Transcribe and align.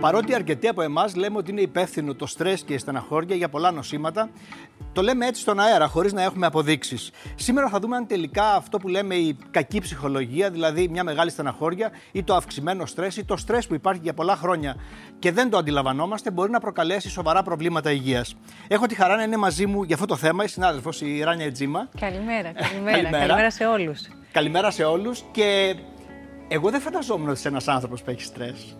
Παρότι 0.00 0.34
αρκετοί 0.34 0.68
από 0.68 0.82
εμάς 0.82 1.14
λέμε 1.16 1.36
ότι 1.36 1.50
είναι 1.50 1.60
υπεύθυνο 1.60 2.14
το 2.14 2.26
στρες 2.26 2.62
και 2.62 2.74
η 2.74 2.78
στεναχώρια 2.78 3.36
για 3.36 3.48
πολλά 3.48 3.70
νοσήματα, 3.70 4.30
το 4.92 5.02
λέμε 5.02 5.26
έτσι 5.26 5.40
στον 5.40 5.60
αέρα, 5.60 5.86
χωρίς 5.86 6.12
να 6.12 6.22
έχουμε 6.22 6.46
αποδείξεις. 6.46 7.10
Σήμερα 7.34 7.68
θα 7.68 7.78
δούμε 7.78 7.96
αν 7.96 8.06
τελικά 8.06 8.54
αυτό 8.54 8.78
που 8.78 8.88
λέμε 8.88 9.14
η 9.14 9.36
κακή 9.50 9.80
ψυχολογία, 9.80 10.50
δηλαδή 10.50 10.88
μια 10.88 11.04
μεγάλη 11.04 11.30
στεναχώρια 11.30 11.90
ή 12.12 12.22
το 12.22 12.34
αυξημένο 12.34 12.86
στρες 12.86 13.16
ή 13.16 13.24
το 13.24 13.36
στρες 13.36 13.66
που 13.66 13.74
υπάρχει 13.74 14.00
για 14.02 14.14
πολλά 14.14 14.36
χρόνια 14.36 14.76
και 15.18 15.32
δεν 15.32 15.50
το 15.50 15.56
αντιλαμβανόμαστε, 15.56 16.30
μπορεί 16.30 16.50
να 16.50 16.60
προκαλέσει 16.60 17.08
σοβαρά 17.08 17.42
προβλήματα 17.42 17.92
υγείας. 17.92 18.36
Έχω 18.68 18.86
τη 18.86 18.94
χαρά 18.94 19.16
να 19.16 19.22
είναι 19.22 19.36
μαζί 19.36 19.66
μου 19.66 19.82
για 19.82 19.94
αυτό 19.94 20.06
το 20.06 20.16
θέμα 20.16 20.44
η 20.44 20.48
συνάδελφος 20.48 21.00
η 21.00 21.22
Ράνια 21.22 21.52
Τζίμα. 21.52 21.88
Καλημέρα, 22.00 22.52
καλημέρα. 22.52 22.96
καλημέρα. 22.96 23.18
καλημέρα 23.18 23.50
σε 23.50 23.64
όλους. 23.66 24.00
Καλημέρα 24.32 24.70
σε 24.70 24.84
όλους 24.84 25.24
και 25.30 25.76
εγώ 26.48 26.70
δεν 26.70 26.80
φανταζόμουν 26.80 27.28
ότι 27.28 27.38
είσαι 27.38 27.48
ένας 27.48 27.68
άνθρωπος 27.68 28.02
που 28.02 28.10
έχει 28.10 28.22
στρες. 28.22 28.76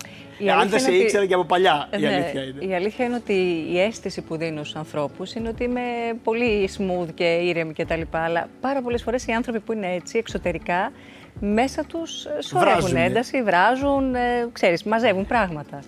Αν 0.47 0.69
δεν 0.69 0.81
σε 0.81 0.91
ότι... 0.91 0.99
ήξερα 0.99 1.27
και 1.27 1.35
από 1.35 1.45
παλιά, 1.45 1.89
η 1.97 2.01
ναι, 2.01 2.15
αλήθεια 2.15 2.43
είναι. 2.43 2.65
Η 2.65 2.75
αλήθεια 2.75 3.05
είναι 3.05 3.15
ότι 3.15 3.67
η 3.71 3.81
αίσθηση 3.81 4.23
που 4.23 4.37
δίνω 4.37 4.65
στους 4.65 4.77
ανθρώπους 4.77 5.35
είναι 5.35 5.49
ότι 5.49 5.65
είμαι 5.65 5.81
πολύ 6.23 6.71
smooth 6.79 7.09
και 7.15 7.25
ήρεμη 7.25 7.73
κτλ. 7.73 8.01
Αλλά 8.11 8.49
πάρα 8.61 8.83
πολλές 8.83 9.03
φορές 9.03 9.27
οι 9.27 9.33
άνθρωποι 9.33 9.61
που 9.61 9.73
είναι 9.73 9.95
έτσι 9.95 10.19
εξωτερικά, 10.19 10.93
μέσα 11.41 11.85
τους 11.85 12.27
σωρεύουν 12.39 12.97
ένταση, 12.97 13.43
βράζουν, 13.43 14.15
ε, 14.15 14.49
ξέρεις, 14.53 14.83
μαζεύουν 14.83 15.27
πράγματα. 15.27 15.83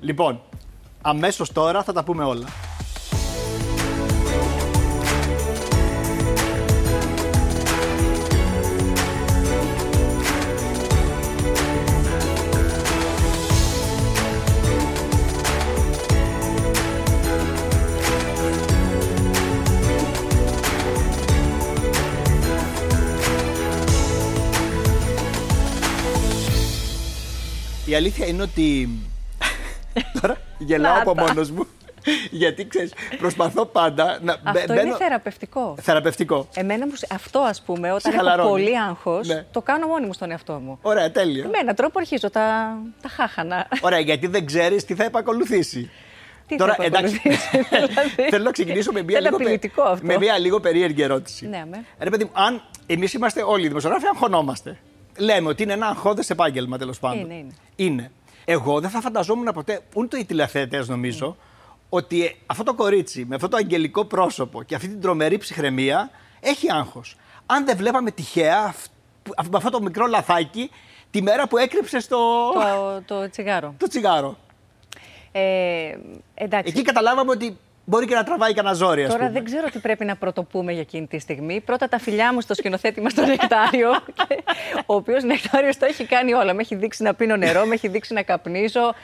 Λοιπόν, 0.00 0.40
αμέσως 1.02 1.52
τώρα 1.52 1.82
θα 1.82 1.92
τα 1.92 2.04
πούμε 2.04 2.24
όλα. 2.24 2.46
Η 27.94 27.96
αλήθεια 27.96 28.26
είναι 28.26 28.42
ότι. 28.42 28.88
Τώρα 30.20 30.36
γελάω 30.58 31.00
από 31.00 31.14
μόνος 31.14 31.50
μου. 31.50 31.66
Γιατί 32.30 32.66
ξέρεις, 32.66 32.92
προσπαθώ 33.18 33.64
πάντα 33.66 34.18
να. 34.22 34.32
Αυτό 34.42 34.74
μπαίνω... 34.74 34.80
είναι 34.80 34.96
θεραπευτικό. 34.96 35.74
Θεραπευτικό. 35.80 36.48
Εμένα 36.54 36.86
μου, 36.86 36.92
αυτό 37.10 37.38
ας 37.38 37.62
πούμε, 37.62 37.92
όταν 37.92 38.26
έχω 38.26 38.48
πολύ 38.48 38.78
άγχος, 38.78 39.28
ναι. 39.28 39.44
το 39.50 39.62
κάνω 39.62 39.86
μόνη 39.86 40.06
μου 40.06 40.12
στον 40.12 40.30
εαυτό 40.30 40.52
μου. 40.52 40.78
Ωραία, 40.82 41.10
τέλειο. 41.10 41.44
Με 41.44 41.58
έναν 41.58 41.74
τρόπο 41.74 41.98
αρχίζω 41.98 42.30
τα, 42.30 42.76
τα 43.02 43.08
χάχανα. 43.08 43.68
Ωραία, 43.80 43.98
γιατί 43.98 44.26
δεν 44.26 44.46
ξέρεις 44.46 44.84
τι 44.84 44.94
θα 44.94 45.04
επακολουθήσει. 45.04 45.90
Τι 46.46 46.56
Τώρα, 46.56 46.74
θα 46.74 46.84
εντάξει, 46.84 47.20
δηλαδή. 47.70 48.28
θέλω 48.30 48.44
να 48.44 48.50
ξεκινήσω 48.50 48.92
με 48.92 49.02
μια, 49.02 49.20
λίγο, 49.20 49.38
με 50.00 50.18
μια 50.18 50.38
λίγο 50.38 50.60
περίεργη 50.60 51.02
ερώτηση. 51.02 51.48
Ναι, 51.48 51.64
με. 51.70 51.84
Ρε 51.98 52.10
παιδί 52.10 52.24
μου, 52.24 52.30
αν 52.32 52.62
εμείς 52.86 53.12
είμαστε 53.12 53.42
όλοι 53.42 53.64
οι 53.64 53.68
δημοσιογράφοι, 53.68 54.06
αγχωνόμαστε 54.06 54.78
λέμε 55.18 55.48
ότι 55.48 55.62
είναι 55.62 55.72
ένα 55.72 55.86
αγχώδε 55.86 56.22
επάγγελμα 56.28 56.78
τέλος 56.78 56.98
πάντων. 56.98 57.20
Είναι, 57.20 57.34
είναι. 57.34 57.52
είναι. 57.76 58.10
Εγώ 58.44 58.80
δεν 58.80 58.90
θα 58.90 59.00
φανταζόμουν 59.00 59.52
ποτέ, 59.54 59.80
ούτε 59.94 60.18
οι 60.18 60.24
τηλεθέτε 60.24 60.84
νομίζω, 60.86 61.36
ότι 61.88 62.36
αυτό 62.46 62.62
το 62.62 62.74
κορίτσι 62.74 63.24
με 63.28 63.34
αυτό 63.34 63.48
το 63.48 63.56
αγγελικό 63.56 64.04
πρόσωπο 64.04 64.62
και 64.62 64.74
αυτή 64.74 64.88
την 64.88 65.00
τρομερή 65.00 65.38
ψυχραιμία 65.38 66.10
έχει 66.40 66.72
άγχος. 66.72 67.16
Αν 67.46 67.64
δεν 67.64 67.76
βλέπαμε 67.76 68.10
τυχαία 68.10 68.74
με 69.50 69.56
αυτό 69.56 69.70
το 69.70 69.82
μικρό 69.82 70.06
λαθάκι 70.06 70.70
τη 71.10 71.22
μέρα 71.22 71.48
που 71.48 71.58
έκρυψε 71.58 72.08
το. 72.08 72.18
Το, 72.52 73.02
το 73.06 73.30
τσιγάρο. 73.30 73.74
Το 73.78 73.88
τσιγάρο. 73.88 74.36
Ε, 75.32 75.96
εντάξει. 76.34 76.72
Εκεί 76.72 76.82
καταλάβαμε 76.82 77.30
ότι 77.30 77.58
Μπορεί 77.86 78.06
και 78.06 78.14
να 78.14 78.24
τραβάει 78.24 78.54
κανένα 78.54 78.74
ζόρι, 78.74 79.02
Τώρα 79.06 79.16
πούμε. 79.18 79.30
δεν 79.30 79.44
ξέρω 79.44 79.68
τι 79.70 79.78
πρέπει 79.78 80.04
να 80.04 80.16
πρωτοπούμε 80.16 80.72
για 80.72 80.80
εκείνη 80.80 81.06
τη 81.06 81.18
στιγμή. 81.18 81.60
Πρώτα 81.60 81.88
τα 81.88 81.98
φιλιά 81.98 82.32
μου 82.32 82.40
στο 82.40 82.54
σκηνοθέτη 82.54 83.00
μας 83.00 83.14
τον 83.14 83.26
Νεκτάριο, 83.26 83.90
ο 84.86 84.94
οποίος 84.94 85.22
Νεκτάριος 85.24 85.76
τα 85.76 85.86
έχει 85.86 86.04
κάνει 86.06 86.32
όλα. 86.32 86.54
Με 86.54 86.60
έχει 86.60 86.74
δείξει 86.74 87.02
να 87.02 87.14
πίνω 87.14 87.36
νερό, 87.36 87.64
με 87.66 87.74
έχει 87.74 87.88
δείξει 87.88 88.14
να 88.14 88.22
καπνίζω. 88.22 88.94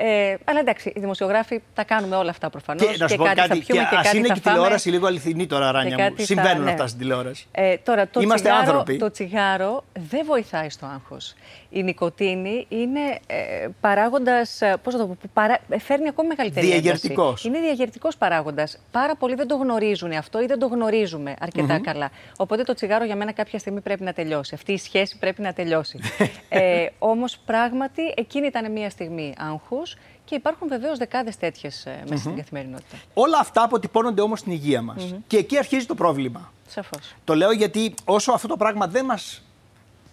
Ε, 0.00 0.36
αλλά 0.44 0.60
εντάξει, 0.60 0.92
οι 0.96 1.00
δημοσιογράφοι 1.00 1.60
τα 1.74 1.84
κάνουμε 1.84 2.16
όλα 2.16 2.30
αυτά 2.30 2.50
προφανώς. 2.50 2.86
Και, 2.86 2.92
και, 2.92 2.98
να 2.98 3.08
σου 3.08 3.16
πω 3.16 3.24
κάτι, 3.24 3.40
θα 3.40 3.46
πιούμε 3.46 3.62
και, 3.62 3.70
και 3.70 3.96
κάτι. 4.02 4.16
είναι 4.16 4.28
και 4.28 4.38
η 4.38 4.40
τηλεόραση 4.40 4.90
λίγο 4.90 5.06
αληθινή 5.06 5.46
τώρα, 5.46 5.70
Ράνια 5.70 6.10
μου. 6.10 6.24
Συμβαίνουν 6.24 6.64
ναι. 6.64 6.70
αυτά 6.70 6.86
στην 6.86 6.98
τηλεόραση. 6.98 7.46
Ε, 7.50 7.76
τώρα, 7.76 8.08
το 8.08 8.20
Είμαστε 8.20 8.48
τσιγάρο, 8.48 8.68
άνθρωποι. 8.68 8.96
Το 8.96 9.10
τσιγάρο 9.10 9.84
δεν 10.10 10.24
βοηθάει 10.26 10.70
στο 10.70 10.86
άγχος. 10.86 11.34
Η 11.70 11.82
νοικοτήνη 11.82 12.66
είναι 12.68 13.00
ε, 13.26 13.68
παράγοντας. 13.80 14.60
Ε, 14.60 14.76
Πώς 14.82 14.94
θα 14.94 15.00
το 15.00 15.06
πω, 15.06 15.16
παρά, 15.32 15.58
φέρνει 15.78 16.08
ακόμη 16.08 16.28
μεγαλύτερη 16.28 16.66
Διαγερτικός. 16.66 17.44
Είναι 17.44 17.60
διαγερτικός 17.60 18.16
παράγοντας. 18.16 18.78
Πάρα 18.90 19.16
πολλοί 19.16 19.34
δεν 19.34 19.46
το 19.46 19.56
γνωρίζουν 19.56 20.12
αυτό 20.12 20.42
ή 20.42 20.46
δεν 20.46 20.58
το 20.58 20.66
γνωρίζουμε 20.66 21.34
αρκετά 21.40 21.80
καλά. 21.80 22.10
Οπότε 22.36 22.62
το 22.62 22.74
τσιγάρο 22.74 23.04
για 23.04 23.16
μένα 23.16 23.32
κάποια 23.32 23.58
στιγμή 23.58 23.80
πρέπει 23.80 24.02
να 24.02 24.12
τελειώσει. 24.12 24.54
Αυτή 24.54 24.72
η 24.72 24.78
σχέση 24.78 25.18
πρέπει 25.18 25.42
να 25.42 25.52
τελειώσει. 25.52 25.98
ε, 26.48 26.86
Όμως 26.98 27.38
πράγματι 27.38 28.02
εκείνη 28.16 28.46
ήταν 28.46 28.72
μια 28.72 28.90
στιγμή 28.90 29.34
άγχους 29.38 29.87
και 30.24 30.34
υπάρχουν 30.34 30.68
βεβαίως 30.68 30.98
δεκάδες 30.98 31.36
τέτοιες 31.36 31.86
μέσα 32.08 32.22
στην 32.22 32.36
καθημερινότητα. 32.36 32.96
Όλα 33.14 33.38
αυτά 33.38 33.62
αποτυπώνονται 33.62 34.20
όμως 34.20 34.38
στην 34.38 34.52
υγεία 34.52 34.82
μας. 34.82 35.14
Και 35.26 35.36
εκεί 35.36 35.58
αρχίζει 35.58 35.86
το 35.86 35.94
πρόβλημα. 35.94 36.52
Σαφώς. 36.66 37.14
Το 37.24 37.34
λέω 37.34 37.52
γιατί 37.52 37.94
όσο 38.04 38.32
αυτό 38.32 38.48
το 38.48 38.56
πράγμα 38.56 38.86
δεν 38.86 39.04
μας 39.04 39.42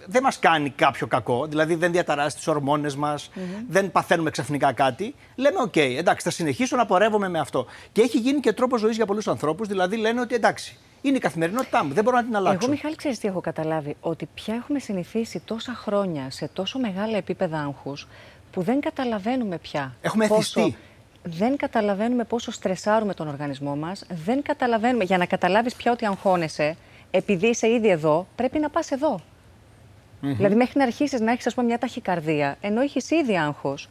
δεν 0.08 0.24
μας 0.24 0.40
κάνει 0.40 0.70
κάποιο 0.70 1.08
κακό, 1.08 1.46
δηλαδή 1.46 1.76
δεν 1.76 1.92
διαταράσσει 1.92 2.38
τις 2.38 2.48
ορμόνες 2.48 2.96
μας, 2.96 3.30
δεν 3.70 3.92
παθαίνουμε 3.92 4.30
ξαφνικά 4.30 4.74
κάτι, 4.74 5.16
λέμε 5.36 5.62
OK, 5.62 5.74
okay, 5.76 5.96
εντάξει, 5.98 6.26
θα 6.26 6.32
συνεχίσω 6.32 6.76
να 6.76 6.86
πορεύομαι 6.86 7.30
με 7.30 7.40
αυτό. 7.40 7.66
Και 7.92 8.02
έχει 8.02 8.18
γίνει 8.18 8.40
και 8.40 8.54
τρόπος 8.54 8.80
ζωής 8.80 8.96
για 8.96 9.06
πολλούς 9.06 9.28
ανθρώπους, 9.28 9.68
δηλαδή 9.68 9.98
λένε 9.98 10.22
ότι 10.22 10.36
εντάξει, 10.36 10.78
είναι 11.02 11.18
η 11.18 11.20
καθημερινότητά 11.20 11.84
μου, 11.84 11.94
δεν 11.94 12.04
μπορώ 12.04 12.18
να 12.18 12.24
την 12.24 12.36
αλλάξω. 12.36 12.58
Εγώ, 12.62 12.72
Μιχάλη, 12.72 12.96
ξέρεις 12.96 13.20
τι 13.20 13.28
έχω 13.28 13.42
καταλάβει, 13.42 13.96
ότι 14.00 14.30
πια 14.34 14.56
έχουμε 14.56 14.80
συνηθίσει 14.80 15.42
τόσα 15.46 15.74
χρόνια 15.74 16.30
σε 16.30 16.50
τόσο 16.54 16.80
μεγάλα 16.80 17.18
επίπεδα 17.18 17.60
άγχους, 17.60 18.08
που 18.56 18.62
δεν 18.62 18.80
καταλαβαίνουμε 18.80 19.58
πια. 19.58 19.96
Έχουμε 20.02 20.28
πόσο... 20.28 20.74
Δεν 21.24 21.58
καταλαβαίνουμε 21.58 22.24
πόσο 22.24 22.52
στρεσάρουμε 22.52 23.14
τον 23.14 23.28
οργανισμό 23.28 23.76
μας, 23.76 24.06
δεν 24.26 24.42
καταλαβαίνουμε, 24.42 25.04
για 25.04 25.18
να 25.18 25.26
καταλάβεις 25.26 25.76
πια 25.76 25.92
ότι 25.92 26.06
αγχώνεσαι, 26.06 26.76
επειδή 27.12 27.48
είσαι 27.48 27.70
ήδη 27.70 27.90
εδώ, 27.90 28.28
πρέπει 28.36 28.60
να 28.60 28.70
πας 28.70 28.92
εδώ. 28.92 29.22
Δηλαδή, 30.22 30.56
μέχρι 30.56 30.78
να 30.78 30.84
αρχίσεις 30.84 31.20
να 31.20 31.32
έχεις 31.32 31.56
μια 31.56 31.78
ταχυκαρδία, 31.78 32.58
ενώ 32.62 32.82
έχεις 32.82 33.12
ήδη 33.12 33.38
άγχος, 33.38 33.90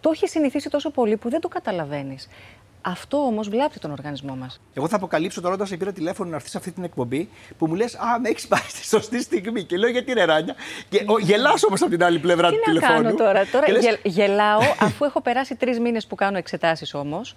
το 0.00 0.10
έχεις 0.14 0.30
συνηθίσει 0.30 0.70
τόσο 0.70 0.90
πολύ 0.90 1.16
που 1.16 1.30
δεν 1.30 1.40
το 1.40 1.48
καταλαβαίνεις. 1.48 2.28
Αυτό 2.84 3.16
όμως 3.16 3.48
βλάπτει 3.48 3.78
τον 3.78 3.90
οργανισμό 3.90 4.36
μας. 4.36 4.60
Εγώ 4.74 4.88
θα 4.88 4.96
αποκαλύψω 4.96 5.40
τώρα 5.40 5.54
όταν 5.54 5.66
σε 5.66 5.76
πήρα 5.76 5.92
τηλέφωνο 5.92 6.30
να 6.30 6.36
έρθεις 6.36 6.50
σε 6.50 6.58
αυτή 6.58 6.70
την 6.70 6.84
εκπομπή 6.84 7.28
που 7.58 7.66
μου 7.66 7.74
λες: 7.74 7.94
Α, 7.94 8.18
με 8.20 8.28
έχεις 8.28 8.46
πάρει 8.46 8.68
στη 8.68 8.84
σωστή 8.84 9.22
στιγμή. 9.22 9.64
Και 9.64 9.76
λέω: 9.76 9.90
Γιατί 9.90 10.10
είναι 10.10 10.24
ράνια. 10.24 10.54
Και 10.88 11.04
γελάω 11.20 11.54
όμως 11.66 11.82
από 11.82 11.90
την 11.90 12.04
άλλη 12.04 12.18
πλευρά 12.18 12.50
του 12.50 12.60
τηλεφώνου. 12.64 12.98
Τι 12.98 13.04
να 13.04 13.10
κάνω 13.10 13.16
τώρα. 13.16 13.46
Τώρα 13.46 13.70
λες... 13.70 13.98
γελάω 14.02 14.60
αφού 14.80 15.04
έχω 15.04 15.20
περάσει 15.20 15.54
τρεις 15.54 15.78
μήνες 15.80 16.06
που 16.06 16.14
κάνω 16.14 16.36
εξετάσεις 16.36 16.94
όμως 16.94 17.34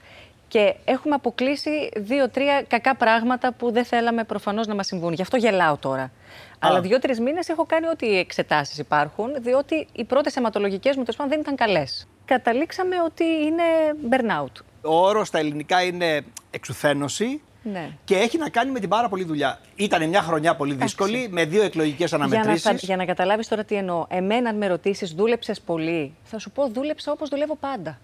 και 0.47 0.75
έχουμε 0.85 1.15
αποκλείσει 1.15 1.89
δύο-τρία 1.95 2.63
κακά 2.67 2.95
πράγματα 2.95 3.53
που 3.53 3.71
δεν 3.71 3.85
θέλαμε 3.85 4.23
προφανώς 4.23 4.67
να 4.67 4.75
μας 4.75 4.87
συμβούν. 4.87 5.13
Γι' 5.13 5.21
αυτό 5.21 5.37
γελάω 5.37 5.77
τώρα. 5.77 6.03
Α. 6.03 6.09
Αλλά 6.59 6.81
δύο-τρεις 6.81 7.19
μήνες 7.19 7.49
έχω 7.49 7.65
κάνει 7.65 7.87
ό,τι 7.87 8.17
εξετάσεις 8.17 8.77
υπάρχουν, 8.77 9.29
διότι 9.39 9.87
οι 9.91 10.03
πρώτες 10.03 10.35
αιματολογικές 10.35 10.95
μου 10.95 11.03
τέλος 11.03 11.29
δεν 11.29 11.39
ήταν 11.39 11.55
καλές. 11.55 12.07
Καταλήξαμε 12.25 12.95
ότι 13.05 13.23
είναι 13.23 13.63
burnout. 14.09 14.63
Ο 14.85 15.05
όρος 15.05 15.27
στα 15.27 15.39
ελληνικά 15.39 15.83
είναι 15.83 16.21
εξουθένωση. 16.51 17.41
Ναι. 17.71 17.89
Και 18.03 18.15
έχει 18.15 18.37
να 18.37 18.49
κάνει 18.49 18.71
με 18.71 18.79
την 18.79 18.89
πάρα 18.89 19.09
πολλή 19.09 19.23
δουλειά. 19.23 19.59
Ήταν 19.75 20.09
μια 20.09 20.21
χρονιά 20.21 20.55
πολύ 20.55 20.73
δύσκολη, 20.73 21.27
με 21.31 21.45
δύο 21.45 21.63
εκλογικές 21.63 22.13
αναμετρήσει. 22.13 22.61
Για 22.61 22.71
να, 22.71 22.77
για 22.81 22.95
να 22.95 23.05
καταλάβεις 23.05 23.47
τώρα 23.47 23.63
τι 23.63 23.75
εννοώ. 23.75 24.05
Εμένα, 24.09 24.49
αν 24.49 24.57
με 24.57 24.67
ρωτήσεις, 24.67 25.13
δούλεψες 25.13 25.61
πολύ, 25.61 26.13
θα 26.23 26.39
σου 26.39 26.51
πω 26.51 26.67
δούλεψα 26.67 27.11
όπως 27.11 27.29
δουλεύω 27.29 27.55
πάντα. 27.55 27.99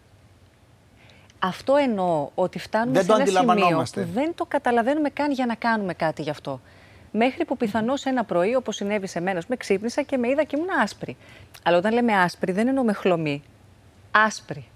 Αυτό 1.39 1.75
εννοώ 1.75 2.29
ότι 2.35 2.59
φτάνουμε 2.59 3.01
δεν 3.01 3.25
σε 3.25 3.31
ένα 3.31 3.55
σημείο 3.55 3.85
που 3.93 4.09
δεν 4.13 4.33
το 4.35 4.45
καταλαβαίνουμε 4.45 5.09
καν 5.09 5.31
για 5.31 5.45
να 5.45 5.55
κάνουμε 5.55 5.93
κάτι 5.93 6.21
γι' 6.21 6.29
αυτό. 6.29 6.61
Μέχρι 7.11 7.45
που 7.45 7.57
πιθανώς 7.57 8.05
ένα 8.05 8.23
πρωί, 8.23 8.55
όπως 8.55 8.75
συνέβη 8.75 9.07
σε 9.07 9.19
μένα, 9.19 9.41
με 9.47 9.55
ξύπνησα 9.55 10.01
και 10.01 10.17
με 10.17 10.29
είδα 10.29 10.43
και 10.43 10.55
ήμουν 10.55 10.69
άσπρη. 10.81 11.17
Αλλά 11.63 11.77
όταν 11.77 11.93
λέμε 11.93 12.13
άσπρη, 12.13 12.51
δεν 12.51 12.67
εννοώ 12.67 12.83
με 12.83 12.93
χλωμή. 12.93 13.43
Άσπρη. 14.11 14.70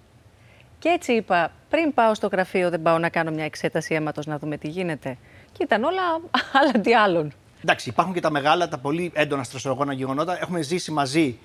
Και 0.86 0.92
έτσι 0.92 1.14
είπα, 1.14 1.52
πριν 1.70 1.94
πάω 1.94 2.14
στο 2.14 2.28
γραφείο, 2.32 2.70
δεν 2.70 2.82
πάω 2.82 2.98
να 2.98 3.10
κάνω 3.10 3.32
μια 3.32 3.46
εξέταση 3.46 3.94
αίματος 3.94 4.26
να 4.26 4.40
δούμε 4.40 4.58
τι 4.58 4.68
γίνεται. 4.68 5.18
Και 5.52 5.64
ήταν 5.64 5.84
όλα 5.84 6.02
άλλα 6.60 6.72
τι 6.82 6.96
άλλων. 6.96 7.34
Εντάξει, 7.64 7.90
υπάρχουν 7.90 8.14
και 8.14 8.20
τα 8.20 8.30
μεγάλα, 8.32 8.68
τα 8.68 8.78
πολύ 8.78 9.12
έντονα 9.14 9.44
στρεσογόνα 9.44 9.94
γεγονότα. 9.94 10.38
Έχουμε 10.42 10.62
ζήσει 10.62 10.92
μαζί 10.92 11.38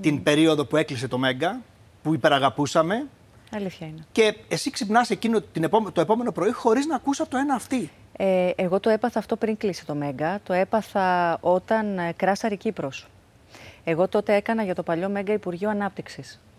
την 0.00 0.22
περίοδο 0.22 0.64
που 0.64 0.76
έκλεισε 0.76 1.08
το 1.08 1.18
Μέγκα, 1.18 1.60
που 2.02 2.14
υπεραγαπούσαμε. 2.14 3.06
Αλήθεια 3.54 3.86
είναι. 3.86 4.04
Και 4.12 4.36
εσύ 4.48 4.70
ξυπνάς 4.70 5.10
εκείνο 5.10 5.40
την 5.40 5.64
επόμε- 5.64 5.94
το 5.94 6.00
επόμενο 6.00 6.32
πρωί 6.32 6.52
χωρίς 6.52 6.86
να 6.86 6.94
ακούσει 6.96 7.22
από 7.22 7.30
το 7.30 7.36
ένα 7.36 7.54
αυτή. 7.54 7.90
Ε, 8.16 8.50
εγώ 8.56 8.80
το 8.80 8.90
έπαθα 8.90 9.18
αυτό 9.18 9.36
πριν 9.36 9.56
κλείσει 9.56 9.86
το 9.86 9.94
Μέγκα. 9.94 10.40
Το 10.42 10.52
έπαθα 10.52 11.38
όταν 11.40 11.98
ε, 11.98 12.12
κράσαρε 12.16 12.54
η 12.54 12.56
Κύπρος. 12.56 13.06
Εγώ 13.84 14.08
τότε 14.08 14.34
έκανα 14.34 14.62
για 14.62 14.74
το 14.74 14.82
παλιό 14.82 15.08
Μέγκα 15.08 15.32
Υπουργείο 15.32 15.70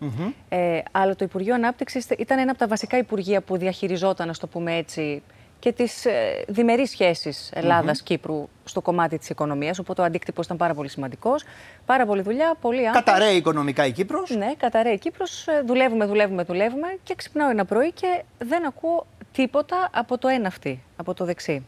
Ανάπτυξης. 0.00 0.34
Ε, 0.48 0.80
αλλά 0.90 1.16
το 1.16 1.24
Υπουργείο 1.24 1.54
Ανάπτυξης 1.54 2.06
ήταν 2.18 2.38
ένα 2.38 2.50
από 2.50 2.58
τα 2.58 2.66
βασικά 2.66 2.98
υπουργεία 2.98 3.40
που 3.40 3.56
διαχειριζόταν, 3.56 4.26
να 4.26 4.32
το 4.34 4.46
πούμε 4.46 4.76
έτσι, 4.76 5.22
και 5.58 5.72
τις 5.72 6.04
ε, 6.04 6.44
διμερείς 6.48 6.90
σχέσεις 6.90 7.50
Ελλάδας-Κύπρου 7.54 8.48
στο 8.64 8.80
κομμάτι 8.80 9.18
της 9.18 9.28
οικονομίας, 9.28 9.78
οπότε 9.78 10.02
ο 10.02 10.04
αντίκτυπος 10.04 10.44
ήταν 10.44 10.56
πάρα 10.56 10.74
πολύ 10.74 10.88
σημαντικός. 10.88 11.44
Πάρα 11.86 12.06
πολλή 12.06 12.22
δουλειά, 12.22 12.54
πολύ 12.60 12.88
άγχος. 12.88 13.02
Καταραίει 13.04 13.36
οικονομικά 13.36 13.86
η 13.86 13.92
Κύπρος. 13.92 14.30
Ναι, 14.30 14.54
καταραίει 14.56 14.92
η 14.92 14.98
Κύπρος, 14.98 15.46
ε, 15.46 15.62
δουλεύουμε, 15.66 16.04
δουλεύουμε, 16.04 16.42
δουλεύουμε 16.42 16.98
και 17.02 17.14
ξυπνάω 17.14 17.50
ένα 17.50 17.64
πρωί 17.64 17.92
και 17.92 18.22
δεν 18.38 18.66
ακούω 18.66 19.06
τίποτα 19.32 19.90
από 19.92 20.18
το 20.18 20.28
ένα 20.28 20.48
αυτή, 20.48 20.82
από 20.96 21.14
το 21.14 21.24
δεξί. 21.24 21.66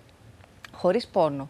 Χωρίς 0.73 1.06
πόνο, 1.06 1.49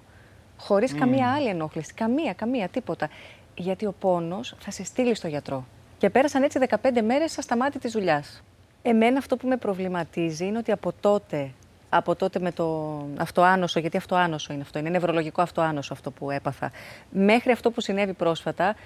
χωρίς 0.59 0.95
καμία 0.95 1.33
άλλη 1.33 1.49
ενόχληση, 1.49 1.95
καμία, 1.95 2.33
καμία, 2.33 2.69
τίποτα. 2.69 3.09
Γιατί 3.55 3.87
ο 3.87 3.95
πόνος 4.01 4.55
θα 4.59 4.71
σε 4.71 4.85
στείλει 4.85 5.15
στο 5.15 5.29
γιατρό. 5.29 5.67
Και 6.01 6.11
πέρασαν 6.11 6.43
έτσι 6.43 6.59
15 6.69 6.77
μέρες 7.05 7.31
στα 7.31 7.43
σταμάτη 7.43 7.79
της 7.79 7.93
δουλειάς. 7.93 8.43
Εμένα 8.83 9.19
αυτό 9.19 9.37
που 9.37 9.49
με 9.49 9.57
προβληματίζει 9.57 10.47
είναι 10.47 10.59
ότι 10.59 10.73
από 10.73 10.93
τότε, 11.01 11.51
από 11.89 12.15
τότε 12.15 12.39
με 12.39 12.53
το 12.53 12.97
αυτοάνωσο, 13.17 13.81
γιατί 13.81 13.97
αυτοάνωσο 13.97 14.53
είναι 14.53 14.63
αυτό, 14.63 14.79
είναι 14.79 14.91
νευρολογικό 14.91 15.43
αυτοάνωσο 15.43 15.93
αυτό 15.93 16.11
που 16.11 16.31
έπαθα, 16.31 16.71
μέχρι 17.11 17.53
αυτό 17.53 17.71
που 17.71 17.81
συνέβη 17.81 18.13
πρόσφατα, 18.13 18.77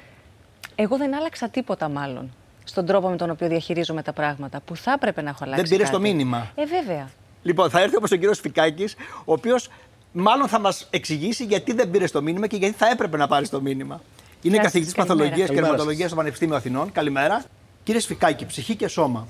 εγώ 0.75 0.97
δεν 0.97 1.15
άλλαξα 1.15 1.49
τίποτα 1.49 1.89
μάλλον 1.89 2.35
στον 2.65 2.87
τρόπο 2.87 3.09
με 3.09 3.17
τον 3.17 3.31
οποίο 3.31 3.49
διαχειρίζομαι 3.49 4.03
τα 4.03 4.13
πράγματα, 4.13 4.61
που 4.61 4.77
θα 4.77 4.93
έπρεπε 4.93 5.23
να 5.23 5.29
έχω 5.29 5.45
αλλάξει. 5.45 5.63
Δεν 5.63 5.71
πήρες 5.71 5.91
το 5.91 5.99
κάτι. 5.99 6.11
μήνυμα. 6.11 6.53
Ε, 6.55 6.65
βέβαια. 6.65 7.11
Λοιπόν, 7.43 7.71
θα 7.71 7.81
έρθει 7.81 7.97
όμω 7.97 8.07
ο 8.13 8.17
κύριος 8.17 8.41
Φικάκη, 8.41 8.85
ο 9.25 9.33
οποίος 9.33 9.69
μάλλον 10.13 10.49
θα 10.49 10.61
μας 10.61 10.87
εξηγήσει 10.91 11.45
γιατί 11.45 11.73
δεν 11.73 11.91
πήρες 11.91 12.11
το 12.11 12.23
μήνυμα 12.23 12.47
και 12.47 12.57
γιατί 12.57 12.75
θα 12.75 12.89
έπρεπε 12.89 13.17
να 13.17 13.27
πάρεις 13.27 13.51
το 13.51 13.61
μήνυμα. 13.61 14.01
Είναι 14.45 14.55
Γεια 14.55 14.63
σας, 14.63 14.73
καθηγητής 14.73 14.95
καλημέρα. 14.95 15.17
παθολογίας 15.17 15.49
και 15.49 15.55
Καλημέρα 15.55 15.71
ρευματολογίας 15.71 16.09
στο 16.09 16.17
Πανεπιστήμιο 16.17 16.57
Αθηνών. 16.57 16.93
Καλημέρα. 16.93 17.45
Κύριε 17.83 18.01
Σφικάκη, 18.01 18.47
ψυχή 18.47 18.77
και 18.77 18.89
σώμα. 18.89 19.27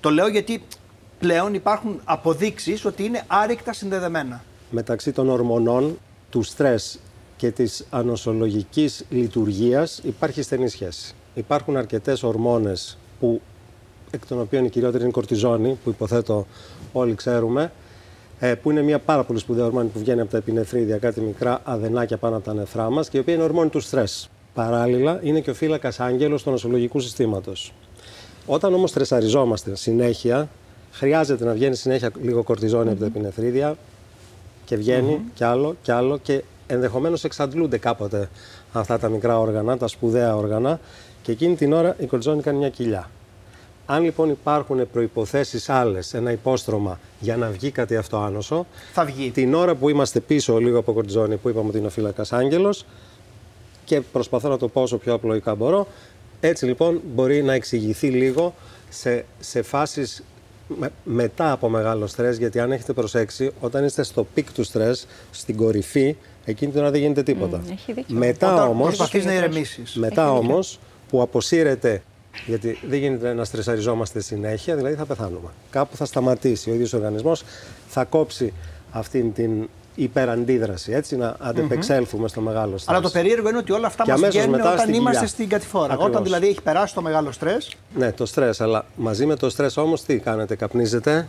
Το 0.00 0.10
λέω 0.10 0.28
γιατί 0.28 0.62
πλέον 1.18 1.54
υπάρχουν 1.54 2.00
αποδείξεις 2.04 2.84
ότι 2.84 3.04
είναι 3.04 3.22
άρρηκτα 3.26 3.72
συνδεδεμένα. 3.72 4.44
μεταξύ 4.70 5.12
των 5.12 5.28
ορμονών, 5.28 5.98
του 6.30 6.42
στρες 6.42 6.98
και 7.36 7.50
της 7.50 7.86
ανοσολογικής 7.90 9.04
λειτουργίας 9.10 10.00
υπάρχει 10.04 10.42
στενή 10.42 10.68
σχέση. 10.68 11.14
Υπάρχουν 11.34 11.76
αρκετές 11.76 12.22
ορμόνες 12.22 12.98
που, 13.20 13.40
εκ 14.10 14.26
των 14.26 14.40
οποίων 14.40 14.64
η 14.64 14.68
κυριότερη 14.68 15.00
είναι 15.00 15.10
η 15.10 15.14
κορτιζόνη, 15.14 15.78
που 15.84 15.90
υποθέτω 15.90 16.46
όλοι 16.92 17.14
ξέρουμε, 17.14 17.72
ε, 18.38 18.54
που 18.54 18.70
είναι 18.70 18.82
μια 18.82 18.98
πάρα 18.98 19.24
πολύ 19.24 19.38
σπουδαία 19.38 19.64
ορμόνη 19.64 19.88
που 19.88 19.98
βγαίνει 19.98 20.20
από 20.20 20.30
τα 20.30 20.36
επινεφρίδια, 20.36 20.98
κάτι 20.98 21.20
μικρά 21.20 21.60
αδενάκια 21.64 22.16
πάνω 22.16 22.36
από 22.36 22.44
τα 22.44 22.54
νεφρά 22.54 22.90
μας 22.90 23.08
και 23.08 23.16
η 23.16 23.20
οποία 23.20 23.34
είναι 23.34 23.42
ορμόνη 23.42 23.68
του 23.68 23.80
στρες. 23.80 24.28
Παράλληλα, 24.54 25.20
είναι 25.22 25.40
και 25.40 25.50
ο 25.50 25.54
φύλακας 25.54 26.00
άγγελος 26.00 26.42
του 26.42 26.50
νοσολογικού 26.50 27.00
συστήματος. 27.00 27.72
Όταν 28.46 28.74
όμως 28.74 28.90
στρεσαριζόμαστε 28.90 29.76
συνέχεια, 29.76 30.48
χρειάζεται 30.92 31.44
να 31.44 31.52
βγαίνει 31.52 31.74
συνέχεια 31.76 32.10
λίγο 32.22 32.42
κορτιζόνη 32.42 32.90
από 32.90 33.00
τα 33.00 33.06
επινεφρίδια 33.06 33.76
και 34.64 34.76
βγαίνει 34.76 35.20
κι 35.34 35.44
άλλο 35.44 35.76
κι 35.82 35.90
άλλο 35.90 36.18
και 36.22 36.42
ενδεχομένως 36.66 37.24
εξαντλούνται 37.24 37.78
κάποτε 37.78 38.28
αυτά 38.72 38.98
τα 38.98 39.08
μικρά 39.08 39.38
όργανα, 39.38 39.76
τα 39.76 39.86
σπουδαία 39.88 40.36
όργανα 40.36 40.80
και 41.22 41.32
εκείνη 41.32 41.54
την 41.54 41.72
ώρα 41.72 41.96
η 41.98 42.06
κορτιζόνη 42.06 42.42
κάνει 42.42 42.58
μια 42.58 42.68
κοιλιά. 42.68 43.10
Αν 43.86 44.02
λοιπόν 44.02 44.30
υπάρχουν 44.30 44.90
προϋποθέσεις 44.92 45.68
άλλες, 45.68 46.14
ένα 46.14 46.30
υπόστρωμα 46.30 46.98
για 47.20 47.36
να 47.36 47.48
βγει 47.50 47.70
κάτι 47.70 47.96
αυτοάνοσο, 47.96 48.66
Θα 48.92 49.04
βγει. 49.04 49.30
την 49.30 49.54
ώρα 49.54 49.74
που 49.74 49.88
είμαστε 49.88 50.20
πίσω 50.20 50.58
λίγο 50.58 50.78
από 50.78 50.92
κορτιζόνη 50.92 51.36
που 51.36 51.48
είπαμε 51.48 51.68
ότι 51.68 51.78
είναι 51.78 51.86
ο 51.86 51.90
φύλακας 51.90 52.32
άγγελος 52.32 52.84
και 53.84 54.00
προσπαθώ 54.00 54.48
να 54.48 54.58
το 54.58 54.68
πω 54.68 54.82
όσο 54.82 54.96
πιο 54.98 55.14
απλοϊκά 55.14 55.54
μπορώ, 55.54 55.86
έτσι 56.40 56.64
λοιπόν 56.66 57.00
μπορεί 57.14 57.42
να 57.42 57.52
εξηγηθεί 57.52 58.08
λίγο 58.08 58.54
σε, 58.88 59.24
σε 59.40 59.62
φάσεις 59.62 60.22
με- 60.78 60.90
μετά 61.04 61.52
από 61.52 61.68
μεγάλο 61.68 62.06
στρες, 62.06 62.38
γιατί 62.38 62.60
αν 62.60 62.72
έχετε 62.72 62.92
προσέξει, 62.92 63.50
όταν 63.60 63.84
είστε 63.84 64.02
στο 64.02 64.26
peak 64.34 64.52
του 64.52 64.62
στρες, 64.64 65.06
στην 65.30 65.56
κορυφή, 65.56 66.16
εκείνη 66.44 66.70
την 66.72 66.80
ώρα 66.80 66.90
δεν 66.90 67.00
γίνεται 67.00 67.22
τίποτα. 67.22 67.56
Μμ, 67.58 67.70
έχει 67.70 67.92
δίκιο. 67.92 68.16
Μετά 68.16 68.52
Όταν 68.54 68.68
όμως, 68.68 68.86
προσπαθείς 68.86 69.24
να 69.24 69.30
Έχει 69.32 69.40
ηρεμήσεις. 69.40 69.94
μετά 69.94 70.22
Έχει 70.24 70.32
δίκιο. 70.34 70.48
όμως 70.52 70.78
που 71.08 71.22
αποσύρεται, 71.22 72.02
γιατί 72.46 72.78
δεν 72.88 72.98
γίνεται 72.98 73.32
να 73.32 73.44
στρεσαριζόμαστε 73.44 74.20
συνέχεια, 74.20 74.76
δηλαδή 74.76 74.94
θα 74.94 75.04
πεθάνουμε. 75.04 75.48
Κάπου 75.70 75.96
θα 75.96 76.04
σταματήσει 76.04 76.70
ο 76.70 76.74
ίδιος 76.74 76.92
ο 76.92 76.96
οργανισμός, 76.96 77.42
θα 77.88 78.04
κόψει 78.04 78.52
αυτήν 78.90 79.32
την 79.32 79.68
υπεραντίδραση, 79.94 80.92
έτσι, 80.92 81.16
να 81.16 81.36
αντεπεξέλθουμε 81.38 82.28
στο 82.28 82.40
μεγάλο 82.40 82.78
στρες. 82.78 82.88
Αλλά 82.88 83.00
το 83.00 83.10
περίεργο 83.10 83.48
είναι 83.48 83.58
ότι 83.58 83.72
όλα 83.72 83.86
αυτά 83.86 84.04
Και 84.04 84.10
μας 84.10 84.18
αμέσως 84.18 84.40
βγαίνουν 84.40 84.56
μετά 84.56 84.72
όταν 84.72 84.78
στην 84.80 84.94
είμαστε 84.94 85.16
κοιλιά. 85.18 85.32
στην 85.32 85.48
κατηφόρα. 85.48 85.84
Ακριβώς. 85.84 86.06
Όταν 86.06 86.22
δηλαδή 86.22 86.46
έχει 86.46 86.62
περάσει 86.62 86.94
το 86.94 87.02
μεγάλο 87.02 87.32
στρες. 87.32 87.76
Ναι, 87.96 88.12
το 88.12 88.26
στρες, 88.26 88.60
αλλά 88.60 88.84
μαζί 88.96 89.26
με 89.26 89.36
το 89.36 89.50
στρες 89.50 89.76
όμως 89.76 90.02
τι 90.02 90.18
κάνετε, 90.18 90.56
καπνίζετε, 90.56 91.28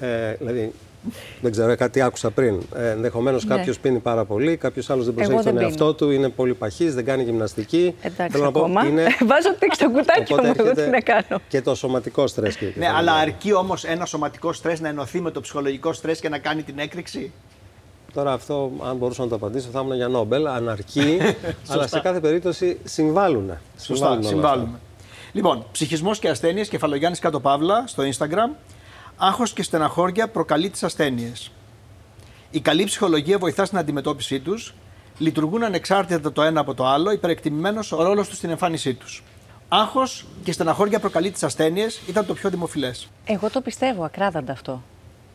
ε, 0.00 0.34
δηλαδή 0.38 0.72
δεν 1.40 1.50
ξέρω, 1.50 1.76
κάτι 1.76 2.00
άκουσα 2.00 2.30
πριν. 2.30 2.60
Ε, 2.76 2.90
Ενδεχομένως 2.90 3.44
Ναι. 3.44 3.54
κάποιος 3.56 3.78
πίνει 3.78 3.98
πάρα 3.98 4.24
πολύ, 4.24 4.56
κάποιος 4.56 4.90
άλλος 4.90 5.04
δεν 5.04 5.14
Εγώ 5.18 5.22
προσέχει 5.28 5.44
δεν 5.44 5.54
τον 5.54 5.62
εαυτό 5.62 5.84
πίνω. 5.84 5.94
του, 5.96 6.10
είναι 6.10 6.28
πολύ 6.28 6.54
παχή, 6.54 6.90
δεν 6.90 7.04
κάνει 7.04 7.22
γυμναστική. 7.22 7.94
Εντάξει, 8.00 8.32
Θέλω 8.32 8.44
να 8.44 8.50
πω, 8.52 8.58
ακόμα. 8.60 8.86
είναι- 8.86 9.06
Βάζω 9.30 9.54
τείξ 9.58 9.76
στο 9.76 9.90
κουτάκι 9.90 10.32
Οπότε 10.32 10.46
μου, 10.48 10.54
εγώ 10.58 10.62
τι 10.62 10.68
έρχεται 10.80 10.90
να 10.90 11.00
κάνω. 11.00 11.40
Και 11.48 11.62
το 11.62 11.74
σωματικό 11.74 12.26
στρες, 12.26 12.56
κύριε 12.56 12.74
Ναι, 12.76 12.84
Κεφαλιάδη. 12.84 13.08
αλλά 13.08 13.20
αρκεί 13.20 13.52
όμως 13.54 13.84
ένα 13.84 14.04
σωματικό 14.06 14.52
στρες 14.52 14.80
να 14.80 14.88
ενωθεί 14.88 15.20
με 15.20 15.30
το 15.30 15.40
ψυχολογικό 15.40 15.92
στρες 15.92 16.20
και 16.20 16.28
να 16.28 16.38
κάνει 16.38 16.62
την 16.62 16.78
έκρηξη; 16.78 17.32
Τώρα 18.14 18.32
αυτό, 18.32 18.70
αν 18.88 18.96
μπορούσα 18.96 19.22
να 19.22 19.28
το 19.28 19.34
απαντήσω, 19.34 19.68
θα 19.72 19.80
ήμουν 19.80 19.96
για 19.96 20.08
Νόμπελ. 20.08 20.46
Αναρκεί, 20.46 21.18
αλλά 21.70 21.86
σε 21.86 22.00
κάθε 22.00 22.20
περίπτωση 22.20 22.78
συμβάλλουν. 22.84 23.50
Σωστά, 23.80 24.18
συμβάλλουμε. 24.22 24.78
Λοιπόν, 25.32 25.64
ψυχισμός 25.72 26.18
και 26.18 26.28
ασθένειες, 26.28 26.68
κεφαλογιάννης 26.68 27.18
κάτω 27.20 27.40
παύλα 27.40 27.84
στο 27.86 28.02
Instagram. 28.12 28.50
Άγχος 29.22 29.52
και 29.52 29.62
στεναχώρια 29.62 30.28
προκαλεί 30.28 30.70
τις 30.70 30.82
ασθένειες. 30.82 31.50
Η 32.50 32.60
καλή 32.60 32.84
ψυχολογία 32.84 33.38
βοηθά 33.38 33.64
στην 33.64 33.78
αντιμετώπιση 33.78 34.40
τους. 34.40 34.74
Λειτουργούν 35.18 35.64
ανεξάρτητα 35.64 36.32
το 36.32 36.42
ένα 36.42 36.60
από 36.60 36.74
το 36.74 36.86
άλλο, 36.86 37.10
υπερεκτιμημένος 37.10 37.92
ο 37.92 38.02
ρόλος 38.02 38.28
τους 38.28 38.36
στην 38.36 38.50
εμφάνισή 38.50 38.94
τους. 38.94 39.22
Άγχος 39.68 40.26
και 40.44 40.52
στεναχώρια 40.52 41.00
προκαλεί 41.00 41.30
τις 41.30 41.42
ασθένειες 41.42 42.00
ήταν 42.08 42.26
το 42.26 42.34
πιο 42.34 42.50
δημοφιλές. 42.50 43.08
Εγώ 43.24 43.50
το 43.50 43.60
πιστεύω 43.60 44.04
ακράδαντα 44.04 44.52
αυτό. 44.52 44.82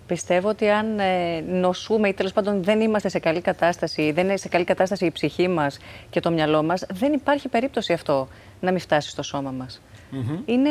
Πιστεύω 0.07 0.49
ότι 0.49 0.69
αν 0.69 0.99
ε, 0.99 1.39
νοσούμε 1.39 2.07
ή 2.07 2.13
τέλος 2.13 2.33
πάντων 2.33 2.63
δεν 2.63 2.81
είμαστε 2.81 3.09
σε 3.09 3.19
καλή 3.19 3.41
κατάσταση, 3.41 4.11
δεν 4.11 4.23
είναι 4.23 4.37
σε 4.37 4.47
καλή 4.47 4.63
κατάσταση 4.63 5.05
η 5.05 5.11
ψυχή 5.11 5.47
μας 5.47 5.77
και 6.09 6.19
το 6.19 6.31
μυαλό 6.31 6.63
μας, 6.63 6.85
δεν 6.93 7.13
υπάρχει 7.13 7.47
περίπτωση 7.47 7.93
αυτό 7.93 8.27
να 8.59 8.71
μην 8.71 8.79
φτάσει 8.79 9.09
στο 9.09 9.23
σώμα 9.23 9.51
μας. 9.51 9.81
Είναι, 10.45 10.69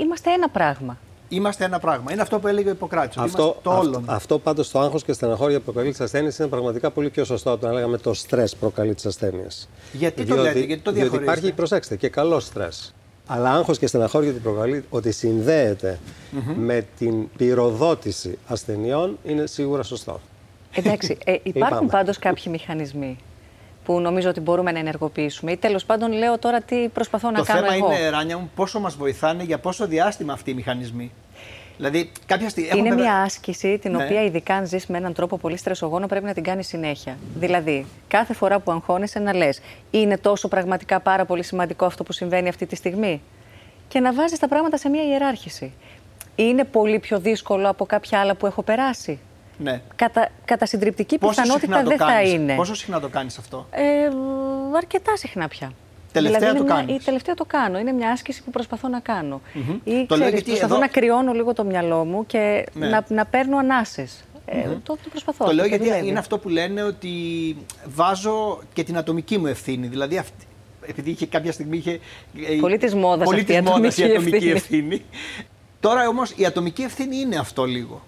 είμαστε 0.00 0.32
ένα 0.32 0.48
πράγμα. 0.48 0.98
Είμαστε 1.32 1.64
ένα 1.64 1.78
πράγμα. 1.78 2.12
Είναι 2.12 2.22
αυτό 2.22 2.38
που 2.38 2.46
έλεγε 2.46 2.68
ο 2.68 2.72
Ιπποκράτης. 2.72 3.16
ότι 3.16 3.26
Αυτό, 3.26 3.42
είμαστε 3.42 3.60
το 3.62 3.70
αυτό, 3.70 3.88
όλον. 3.88 4.04
αυτό 4.06 4.38
πάντως 4.38 4.70
το 4.70 4.78
άγχος 4.80 5.04
και 5.04 5.12
στεναχώρια 5.12 5.58
που 5.58 5.64
προκαλεί 5.64 5.90
τις 5.90 6.00
ασθένειες 6.00 6.38
είναι 6.38 6.48
πραγματικά 6.48 6.90
πολύ 6.90 7.10
πιο 7.10 7.24
σωστό 7.24 7.50
από 7.50 7.60
το 7.60 7.66
να 7.66 7.72
λέγαμε 7.72 7.98
το 7.98 8.14
στρες 8.14 8.56
προκαλεί 8.56 8.94
τις 8.94 9.06
ασθένειες. 9.06 9.68
Γιατί 9.92 10.24
το 10.24 10.34
λέτε, 10.36 10.58
γιατί 10.58 10.82
το 10.82 10.90
Διότι 10.90 10.92
διαχωρίζετε; 10.92 11.22
υπάρχει, 11.22 11.52
προσέξτε, 11.52 11.96
και 11.96 12.08
καλό 12.08 12.40
στρες. 12.40 12.94
Αλλά 13.26 13.50
άγχος 13.50 13.78
και 13.78 13.86
στεναχώρια 13.86 14.30
ότι, 14.30 14.38
προκαλεί, 14.38 14.84
ότι 14.90 15.12
συνδέεται 15.12 15.98
με 16.56 16.86
την 16.98 17.28
πυροδότηση 17.36 18.38
ασθενειών 18.46 19.18
είναι 19.24 19.46
σίγουρα 19.46 19.82
σωστό. 19.82 20.20
Εντάξει, 20.74 21.18
ε, 21.24 21.32
υπάρχουν 21.42 21.76
Είπαμε. 21.76 21.88
πάντως 21.90 22.18
κάποιοι 22.18 22.44
μηχανισμοί 22.50 23.18
που 23.84 24.00
νομίζω 24.00 24.28
ότι 24.28 24.40
μπορούμε 24.40 24.72
να 24.72 24.78
ενεργοποιήσουμε 24.78 25.52
ή 25.52 25.56
τέλος 25.56 25.84
πάντων 25.84 26.12
λέω 26.12 26.38
τώρα 26.38 26.60
τι 26.60 26.88
προσπαθώ 26.88 27.30
να 27.30 27.38
Το 27.38 27.44
κάνω 27.44 27.60
θέμα 27.60 27.74
εγώ. 27.74 27.86
είναι, 27.92 28.08
Ράνια 28.08 28.38
μου, 28.38 28.50
πόσο 28.54 28.80
μας 28.80 28.94
βοηθάνε 28.96 29.42
για 29.42 29.58
πόσο 29.58 29.86
διάστημα 29.86 30.32
αυτοί 30.32 30.50
οι 30.50 30.54
μηχανισμοί. 30.54 31.12
Δηλαδή, 31.76 32.12
κάποια 32.26 32.48
στιγμή. 32.48 32.70
Είναι 32.78 32.88
έχουμε- 32.88 33.02
μια 33.02 33.14
άσκηση 33.22 33.78
την 33.78 33.90
Ναι. 33.96 34.04
οποία 34.04 34.22
ειδικά 34.24 34.54
αν 34.54 34.66
ζεις 34.66 34.86
με 34.86 34.98
έναν 34.98 35.12
τρόπο 35.12 35.36
πολύ 35.38 35.56
στρεσογόνο 35.56 36.06
πρέπει 36.06 36.24
να 36.24 36.32
την 36.34 36.42
κάνεις 36.42 36.66
συνέχεια. 36.66 37.16
Δηλαδή, 37.34 37.86
κάθε 38.08 38.34
φορά 38.34 38.58
που 38.58 38.70
αγχώνεσαι 38.72 39.18
να 39.18 39.34
λες 39.34 39.60
είναι 39.90 40.18
τόσο 40.18 40.48
πραγματικά 40.48 41.00
πάρα 41.00 41.24
πολύ 41.24 41.42
σημαντικό 41.42 41.84
αυτό 41.84 42.02
που 42.04 42.12
συμβαίνει 42.12 42.48
αυτή 42.48 42.66
τη 42.66 42.76
στιγμή 42.76 43.22
και 43.88 44.00
να 44.00 44.12
βάζεις 44.12 44.38
τα 44.38 44.48
πράγματα 44.48 44.76
σε 44.76 44.88
μια 44.88 45.02
ιεράρχηση. 45.02 45.72
Είναι 46.34 46.64
πολύ 46.64 46.98
πιο 46.98 47.18
δύσκολο 47.18 47.68
από 47.68 47.86
κάποια 47.86 48.20
άλλα 48.20 48.34
που 48.34 48.46
έχω 48.46 48.62
περάσει. 48.62 49.18
Ναι. 49.62 49.80
Κατά, 49.96 50.28
κατά 50.44 50.66
συντριπτική 50.66 51.18
Πόσο 51.18 51.30
πιθανότητα 51.42 51.66
συχνά 51.66 51.82
το 51.82 51.88
δεν 51.88 51.98
θα 51.98 52.06
κάνεις, 52.06 52.32
είναι. 52.32 52.54
Πόσο 52.54 52.74
συχνά 52.74 53.00
το 53.00 53.08
κάνεις 53.08 53.38
αυτό; 53.38 53.66
Ε, 53.70 53.82
αρκετά 54.76 55.16
συχνά 55.16 55.48
πια. 55.48 55.72
Τελευταία 56.12 56.38
δηλαδή, 56.40 56.58
το 56.58 56.64
είναι 56.64 56.74
μια- 56.74 56.84
κάνεις; 56.84 57.02
η 57.02 57.04
τελευταία 57.04 57.34
το 57.34 57.44
κάνω. 57.44 57.78
Είναι 57.78 57.92
μια 57.92 58.10
άσκηση 58.10 58.42
που 58.42 58.50
προσπαθώ 58.50 58.88
να 58.88 59.00
κάνω. 59.00 59.40
Ή 59.54 59.60
Το 59.84 59.92
λέω 59.92 60.06
ξέρεις, 60.06 60.28
γιατί 60.30 60.44
προσπαθώ 60.44 60.64
εδώ- 60.74 60.78
να 60.78 60.86
κρυώνω 60.88 61.32
λίγο 61.32 61.52
το 61.52 61.64
μυαλό 61.64 62.04
μου 62.04 62.26
και 62.26 62.66
Ναι. 62.72 62.88
να, 62.88 63.04
να 63.08 63.26
παίρνω 63.26 63.56
ανάσες. 63.58 64.24
Ε, 64.46 64.60
το, 64.62 64.78
το 64.82 65.08
προσπαθώ. 65.10 65.38
Το 65.38 65.44
αυτό 65.44 65.54
λέω 65.54 65.64
και 65.64 65.70
γιατί 65.70 65.84
δουλεύει. 65.84 66.08
είναι 66.08 66.18
αυτό 66.18 66.38
που 66.38 66.48
λένε 66.48 66.82
ότι 66.82 67.10
βάζω 67.84 68.60
και 68.72 68.84
την 68.84 68.96
ατομική 68.96 69.38
μου 69.38 69.46
ευθύνη. 69.46 69.86
Δηλαδή, 69.86 70.16
αυτή, 70.18 70.44
επειδή 70.86 71.10
είχε 71.10 71.26
κάποια 71.26 71.52
στιγμή 71.52 71.76
είχε. 71.76 71.90
ε, 72.50 72.56
πολύ 72.60 72.78
της 72.78 72.94
μόδας 72.94 73.32
αυτή 73.32 73.52
η 73.52 73.56
ατομική, 73.56 74.00
η 74.00 74.04
ατομική 74.04 74.34
ευθύνη. 74.36 74.50
ευθύνη. 74.52 75.02
Τώρα 75.80 76.08
όμως 76.08 76.30
η 76.36 76.44
ατομική 76.46 76.82
ευθύνη 76.82 77.16
είναι 77.16 77.36
αυτό 77.36 77.64
λίγο. 77.64 78.02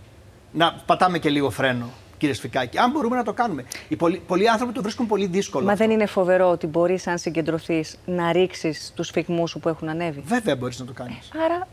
Να 0.53 0.83
πατάμε 0.87 1.19
και 1.19 1.31
λίγο 1.31 1.51
φρένο 1.51 1.91
κύριε 2.23 2.37
Σφικάκη, 2.37 2.79
αν 2.79 2.91
μπορούμε 2.91 3.17
να 3.17 3.23
το 3.25 3.33
κάνουμε. 3.33 3.65
Οι 3.89 3.97
πολλοί, 3.97 4.23
πολλοί 4.27 4.49
άνθρωποι 4.49 4.73
το 4.73 4.83
βρίσκουν 4.83 5.07
πολύ 5.07 5.27
δύσκολο. 5.27 5.65
Μα 5.65 5.73
αυτό. 5.73 5.85
δεν 5.85 5.95
είναι 5.95 6.07
φοβερό 6.07 6.51
ότι 6.51 6.67
μπορείς, 6.67 7.07
αν 7.07 7.19
συγκεντρωθείς, 7.19 7.99
να 8.07 8.33
ρίξεις 8.33 8.93
τους 8.95 9.11
φυγμούς 9.11 9.51
σου 9.51 9.59
που 9.59 9.69
έχουν 9.69 9.89
ανέβει; 9.89 10.23
Βέβαια 10.27 10.57
μπορείς 10.57 10.79
να 10.79 10.85
το 10.85 10.93
κάνεις. 10.93 11.31
Άρα. 11.45 11.69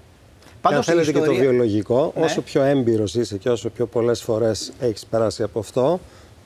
Πάντως, 0.62 0.78
αν 0.78 0.84
θέλετε 0.84 1.10
ιστορία... 1.10 1.30
και 1.30 1.36
το 1.36 1.42
βιολογικό, 1.42 2.14
ναι. 2.16 2.26
όσο 2.26 2.42
πιο 2.42 2.62
έμπειρος 2.62 3.16
είσαι 3.16 3.38
και 3.38 3.50
όσο 3.50 3.70
πιο 3.70 3.86
πολλές 3.86 4.22
φορές 4.22 4.72
έχεις 4.80 5.06
περάσει 5.06 5.44
από 5.44 5.60
αυτό, 5.60 6.00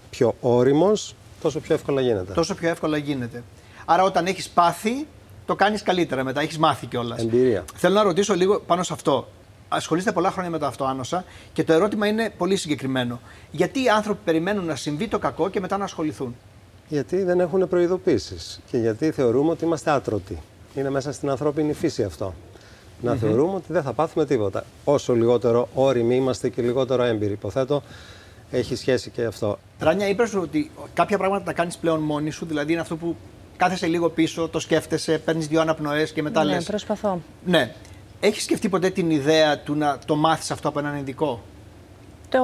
πιο 0.09 0.35
όριμος, 0.41 1.15
τόσο 1.41 1.59
πιο 1.59 1.75
εύκολα 1.75 2.01
γίνεται. 2.01 2.33
Τόσο 2.33 2.55
πιο 2.55 2.69
εύκολα 2.69 2.97
γίνεται. 2.97 3.43
Άρα, 3.85 4.03
όταν 4.03 4.25
έχεις 4.25 4.49
πάθει, 4.49 5.07
το 5.45 5.55
κάνεις 5.55 5.83
καλύτερα 5.83 6.23
μετά. 6.23 6.41
Έχεις 6.41 6.57
μάθει 6.57 6.85
κιόλας. 6.85 7.21
Εμπειρία. 7.21 7.63
Θέλω 7.75 7.95
να 7.95 8.03
ρωτήσω 8.03 8.33
λίγο 8.33 8.59
πάνω 8.59 8.83
σε 8.83 8.93
αυτό 8.93 9.27
ασχολείστε 9.69 10.11
πολλά 10.11 10.31
χρόνια 10.31 10.51
με 10.51 10.57
το 10.57 10.65
αυτοάνοσα 10.65 11.23
και 11.53 11.63
το 11.63 11.73
ερώτημα 11.73 12.07
είναι 12.07 12.33
πολύ 12.37 12.55
συγκεκριμένο. 12.55 13.19
Γιατί 13.51 13.83
οι 13.83 13.89
άνθρωποι 13.89 14.19
περιμένουν 14.25 14.65
να 14.65 14.75
συμβεί 14.75 15.07
το 15.07 15.19
κακό 15.19 15.49
και 15.49 15.59
μετά 15.59 15.77
να 15.77 15.83
ασχοληθούν; 15.83 16.35
Γιατί 16.87 17.23
δεν 17.23 17.39
έχουν 17.39 17.67
προειδοποίησεις 17.67 18.59
και 18.71 18.77
γιατί 18.77 19.11
θεωρούμε 19.11 19.49
ότι 19.49 19.65
είμαστε 19.65 19.91
άτρωτοι. 19.91 20.41
Είναι 20.75 20.89
μέσα 20.89 21.11
στην 21.11 21.29
ανθρώπινη 21.29 21.73
φύση 21.73 22.03
αυτό. 22.03 22.33
Να 23.01 23.15
θεωρούμε 23.15 23.55
ότι 23.55 23.73
δεν 23.73 23.83
θα 23.83 23.93
πάθουμε 23.93 24.25
τίποτα. 24.25 24.65
Όσο 24.83 25.13
λιγότερο 25.13 25.69
όριμοι 25.73 26.15
είμαστε 26.15 26.49
και 26.49 26.61
λιγότερο 26.61 27.03
έμπειροι. 27.03 27.31
Υποθέτω 27.31 27.83
έχει 28.51 28.75
σχέση 28.75 29.09
και 29.09 29.23
αυτό. 29.23 29.59
Τράνια, 29.79 30.07
είπες 30.07 30.35
ότι 30.35 30.71
κάποια 30.93 31.17
πράγματα 31.17 31.45
τα 31.45 31.53
κάνεις 31.53 31.77
πλέον 31.77 31.99
μόνη 31.99 32.29
σου, 32.29 32.45
δηλαδή 32.45 32.71
είναι 32.71 32.81
αυτό 32.81 32.95
που 32.95 33.15
κάθεσαι 33.57 33.87
λίγο 33.87 34.09
πίσω, 34.09 34.49
το 34.49 34.59
σκέφτεσαι, 34.59 35.17
παίρνεις 35.17 35.47
δύο 35.47 35.61
αναπνοές 35.61 36.11
και 36.11 36.21
μετά 36.21 36.43
ναι, 36.43 36.53
λες. 36.53 36.63
προσπαθώ. 36.63 37.21
Ναι. 37.45 37.73
Έχεις 38.25 38.43
σκεφτεί 38.43 38.69
ποτέ 38.69 38.89
την 38.89 39.09
ιδέα 39.09 39.59
του 39.59 39.75
να 39.75 39.97
το 40.05 40.15
μάθεις 40.15 40.51
αυτό 40.51 40.67
από 40.67 40.79
έναν 40.79 40.95
ειδικό; 40.97 41.41
Το, 42.29 42.39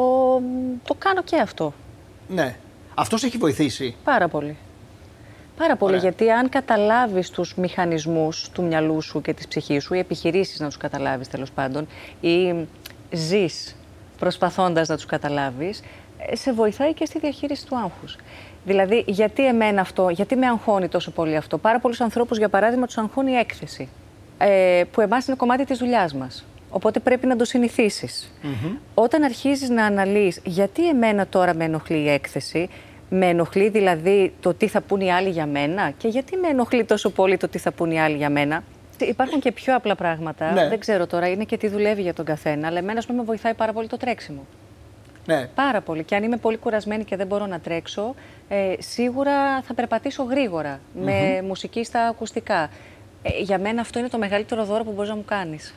το 0.84 0.94
κάνω 0.98 1.22
και 1.24 1.38
αυτό. 1.38 1.74
Ναι. 2.28 2.56
Αυτός 2.96 3.24
έχει 3.24 3.38
βοηθήσει; 3.38 3.96
Πάρα 4.04 4.28
πολύ. 4.28 4.58
Πάρα 5.58 5.76
πολύ, 5.76 5.98
γιατί 5.98 6.32
αν 6.32 6.50
καταλάβεις 6.50 7.30
τους 7.30 7.56
μηχανισμούς 7.56 8.50
του 8.50 8.64
μυαλού 8.64 9.02
σου 9.02 9.22
και 9.22 9.34
της 9.34 9.48
ψυχής 9.48 9.84
σου, 9.84 9.94
ή 9.94 10.00
επιχειρήσεις 10.00 10.60
να 10.60 10.68
τους 10.68 10.78
καταλάβεις 10.78 11.28
τέλος 11.28 11.52
πάντων, 11.52 11.88
ή 12.22 12.68
ζεις 13.12 13.76
προσπαθώντας 14.20 14.88
να 14.88 14.96
τους 14.96 15.06
καταλάβεις, 15.06 15.82
ε, 16.18 16.36
σε 16.36 16.54
βοηθάει 16.54 16.94
και 16.94 17.06
στη 17.06 17.20
διαχείριση 17.20 17.66
του 17.66 17.78
άγχους. 17.78 18.18
Δηλαδή, 18.66 19.04
γιατί 19.08 19.48
εμένα 19.48 19.82
αυτό, 19.82 20.10
γιατί 20.10 20.36
με 20.36 20.48
αγχώνει 20.48 20.88
τόσο 20.88 21.12
πολύ 21.12 21.36
αυτό; 21.36 21.58
Πάρα 21.58 21.80
πολλούς 21.80 22.02
ανθρώπους, 22.02 22.38
για 22.38 22.50
παράδειγμα, 22.50 22.86
τους 22.86 22.98
αγχώνει 22.98 23.32
η 23.32 23.36
έκθεση 23.36 23.90
ε, 24.42 24.84
που 24.92 25.02
εμάς 25.02 25.28
είναι 25.28 25.36
κομμάτι 25.36 25.66
της 25.66 25.78
δουλειάς 25.78 26.14
μας. 26.14 26.46
Οπότε 26.70 27.00
πρέπει 27.00 27.28
να 27.28 27.36
το 27.36 27.46
συνηθισεις 27.46 28.34
Όταν 28.94 29.24
αρχίζεις 29.24 29.70
να 29.70 29.86
αναλύεις 29.86 30.42
γιατί 30.46 30.90
εμένα 30.90 31.28
τώρα 31.28 31.54
με 31.54 31.64
ενοχλεί 31.64 31.98
η 31.98 32.10
έκθεση, 32.10 32.70
με 33.10 33.26
ενοχλεί 33.26 33.70
δηλαδή 33.70 34.34
το 34.40 34.54
τι 34.54 34.68
θα 34.68 34.82
πούν 34.82 35.00
οι 35.00 35.12
άλλοι 35.12 35.30
για 35.30 35.46
μένα; 35.46 35.92
Και 35.98 36.08
γιατί 36.08 36.38
με 36.38 36.48
ενοχλεί 36.48 36.84
τόσο 36.84 37.10
πολύ 37.10 37.38
το 37.38 37.48
τι 37.48 37.58
θα 37.58 37.72
πούν 37.72 37.92
οι 37.92 38.02
άλλοι 38.02 38.16
για 38.16 38.30
μένα; 38.30 38.64
Υπάρχουν 39.00 39.40
και 39.40 39.52
πιο 39.52 39.76
απλά 39.76 39.96
πράγματα. 39.96 40.52
Ναι. 40.52 40.68
Δεν 40.68 40.80
ξέρω 40.80 41.08
τώρα, 41.08 41.28
είναι 41.28 41.44
και 41.44 41.58
τι 41.58 41.68
δουλεύει 41.68 42.02
για 42.02 42.14
τον 42.14 42.26
καθένα. 42.26 42.68
Αλλά 42.68 42.78
εμένα, 42.78 43.04
με 43.16 43.24
βοηθάει 43.24 43.54
πάρα 43.54 43.74
πολύ 43.74 43.88
το 43.88 43.98
τρέξιμο. 43.98 44.46
Ναι. 45.26 45.50
Πάρα 45.56 45.82
πολύ. 45.82 46.04
Και 46.04 46.16
αν 46.16 46.24
είμαι 46.24 46.38
πολύ 46.38 46.58
κουρασμένη 46.58 47.04
και 47.04 47.16
δεν 47.16 47.28
μπορώ 47.28 47.46
να 47.46 47.60
τρέξω, 47.60 48.16
ε, 48.48 48.74
σίγουρα 48.80 49.62
θα 49.62 49.74
περπατήσω 49.74 50.28
με 50.94 51.42
μουσική 51.48 51.84
στα 51.84 52.08
ακουστικά. 52.08 52.70
Ε, 53.22 53.42
για 53.42 53.60
μένα 53.60 53.82
αυτό 53.82 54.00
είναι 54.00 54.08
το 54.08 54.18
μεγαλύτερο 54.18 54.66
δώρο 54.66 54.84
που 54.84 54.92
μπορείς 54.92 55.10
να 55.10 55.16
μου 55.16 55.26
κάνεις. 55.26 55.74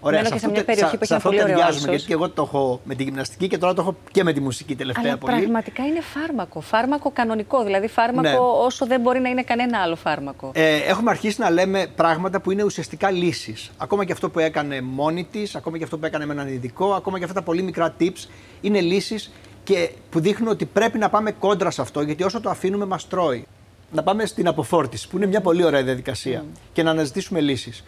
Ωραία, 0.00 0.22
Μένω 0.22 0.34
και 0.34 0.40
σε 0.40 0.50
μια 0.50 0.64
περιοχή 0.64 0.96
που 0.96 1.02
έχει 1.02 1.12
ένα 1.12 1.22
πολύ 1.22 1.42
ωραίο 1.42 1.56
Γιατί 1.70 2.04
και 2.04 2.12
εγώ 2.12 2.30
το 2.30 2.42
έχω 2.42 2.80
με 2.84 2.94
τη 2.94 3.02
γυμναστική 3.02 3.48
και 3.48 3.58
τώρα 3.58 3.74
το 3.74 3.80
έχω 3.80 3.96
και 4.10 4.24
με 4.24 4.32
τη 4.32 4.40
μουσική 4.40 4.76
τελευταία 4.76 5.04
Αλλά 5.04 5.18
πολύ. 5.18 5.36
Πραγματικά 5.36 5.86
είναι 5.86 6.00
φάρμακο. 6.00 6.60
Φάρμακο 6.60 7.10
κανονικό. 7.10 7.64
Δηλαδή 7.64 7.88
φάρμακο 7.88 8.28
ναι. 8.28 8.36
όσο 8.38 8.86
δεν 8.86 9.00
μπορεί 9.00 9.20
να 9.20 9.28
είναι 9.28 9.42
κανένα 9.42 9.78
άλλο 9.78 9.96
φάρμακο. 9.96 10.50
Ε, 10.54 10.76
έχουμε 10.76 11.10
αρχίσει 11.10 11.40
να 11.40 11.50
λέμε 11.50 11.86
πράγματα 11.96 12.40
που 12.40 12.50
είναι 12.50 12.62
ουσιαστικά 12.62 13.10
λύσεις. 13.10 13.70
Ακόμα 13.76 14.04
και 14.04 14.12
αυτό 14.12 14.30
που 14.30 14.38
έκανε 14.38 14.80
μόνη 14.80 15.24
της, 15.24 15.54
ακόμα 15.54 15.78
και 15.78 15.84
αυτό 15.84 15.98
που 15.98 16.06
έκανε 16.06 16.26
με 16.26 16.32
έναν 16.32 16.48
ειδικό, 16.48 16.92
ακόμα 16.92 17.18
και 17.18 17.24
αυτά 17.24 17.36
τα 17.36 17.42
πολύ 17.42 17.62
μικρά 17.62 17.94
tips 18.00 18.28
είναι 18.60 18.80
λύσεις 18.80 19.32
και 19.64 19.90
που 20.10 20.20
δείχνουν 20.20 20.48
ότι 20.48 20.64
πρέπει 20.64 20.98
να 20.98 21.08
πάμε 21.08 21.30
κόντρα 21.30 21.70
σε 21.70 21.80
αυτό 21.80 22.00
γιατί 22.00 22.22
όσο 22.22 22.40
το 22.40 22.50
αφήνουμε 22.50 22.84
μας 22.84 23.08
τρώει 23.08 23.46
να 23.92 24.02
πάμε 24.02 24.26
στην 24.26 24.48
αποφόρτιση, 24.48 25.08
που 25.08 25.16
είναι 25.16 25.26
μια 25.26 25.40
πολύ 25.40 25.64
ωραία 25.64 25.82
διαδικασία, 25.82 26.44
και 26.72 26.82
να 26.82 26.90
αναζητήσουμε 26.90 27.40
λύσεις. 27.40 27.84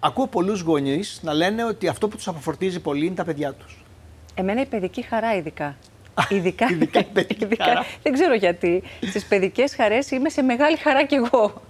Ακούω 0.00 0.26
πολλούς 0.26 0.60
γονείς 0.60 1.20
να 1.22 1.32
λένε 1.32 1.64
ότι 1.64 1.88
αυτό 1.88 2.08
που 2.08 2.16
τους 2.16 2.28
αποφορτίζει 2.28 2.80
πολύ 2.80 3.06
είναι 3.06 3.14
τα 3.14 3.24
παιδιά 3.24 3.52
τους. 3.52 3.84
Εμένα 4.34 4.60
η 4.60 4.66
παιδική 4.66 5.02
χαρά, 5.02 5.34
ειδικά. 5.34 5.76
Ειδικά, 6.28 6.70
ειδικά, 6.70 7.04
ειδικά 7.38 7.64
χαρά. 7.64 7.84
Δεν 8.02 8.12
ξέρω 8.12 8.34
γιατί. 8.34 8.82
Στις 9.00 9.24
παιδικές 9.24 9.74
χαρές 9.74 10.10
είμαι 10.10 10.28
σε 10.28 10.42
μεγάλη 10.42 10.76
χαρά 10.76 11.04
κι 11.04 11.14
εγώ. 11.14 11.62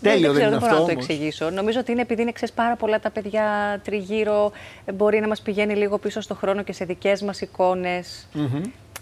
Τέλειο, 0.00 0.32
δεν, 0.32 0.40
ξέρω, 0.40 0.50
δεν, 0.50 0.58
μπορώ 0.58 0.78
να 0.78 0.84
το 0.84 0.90
εξηγήσω. 0.90 1.50
Νομίζω 1.50 1.80
ότι 1.80 1.92
είναι 1.92 2.00
επειδή 2.00 2.22
είναι 2.22 2.32
ξέρεις, 2.32 2.54
πάρα 2.54 2.76
πολλά 2.76 3.00
τα 3.00 3.10
παιδιά 3.10 3.80
τριγύρω, 3.84 4.52
μπορεί 4.94 5.20
να 5.20 5.28
μας 5.28 5.40
πηγαίνει 5.40 5.74
λίγο 5.74 5.98
πίσω 5.98 6.20
στο 6.20 6.34
χρόνο 6.34 6.62
και 6.62 6.72
σε 6.72 6.84
δικές 6.84 7.22
μας 7.22 7.40
εικόνες 7.40 8.28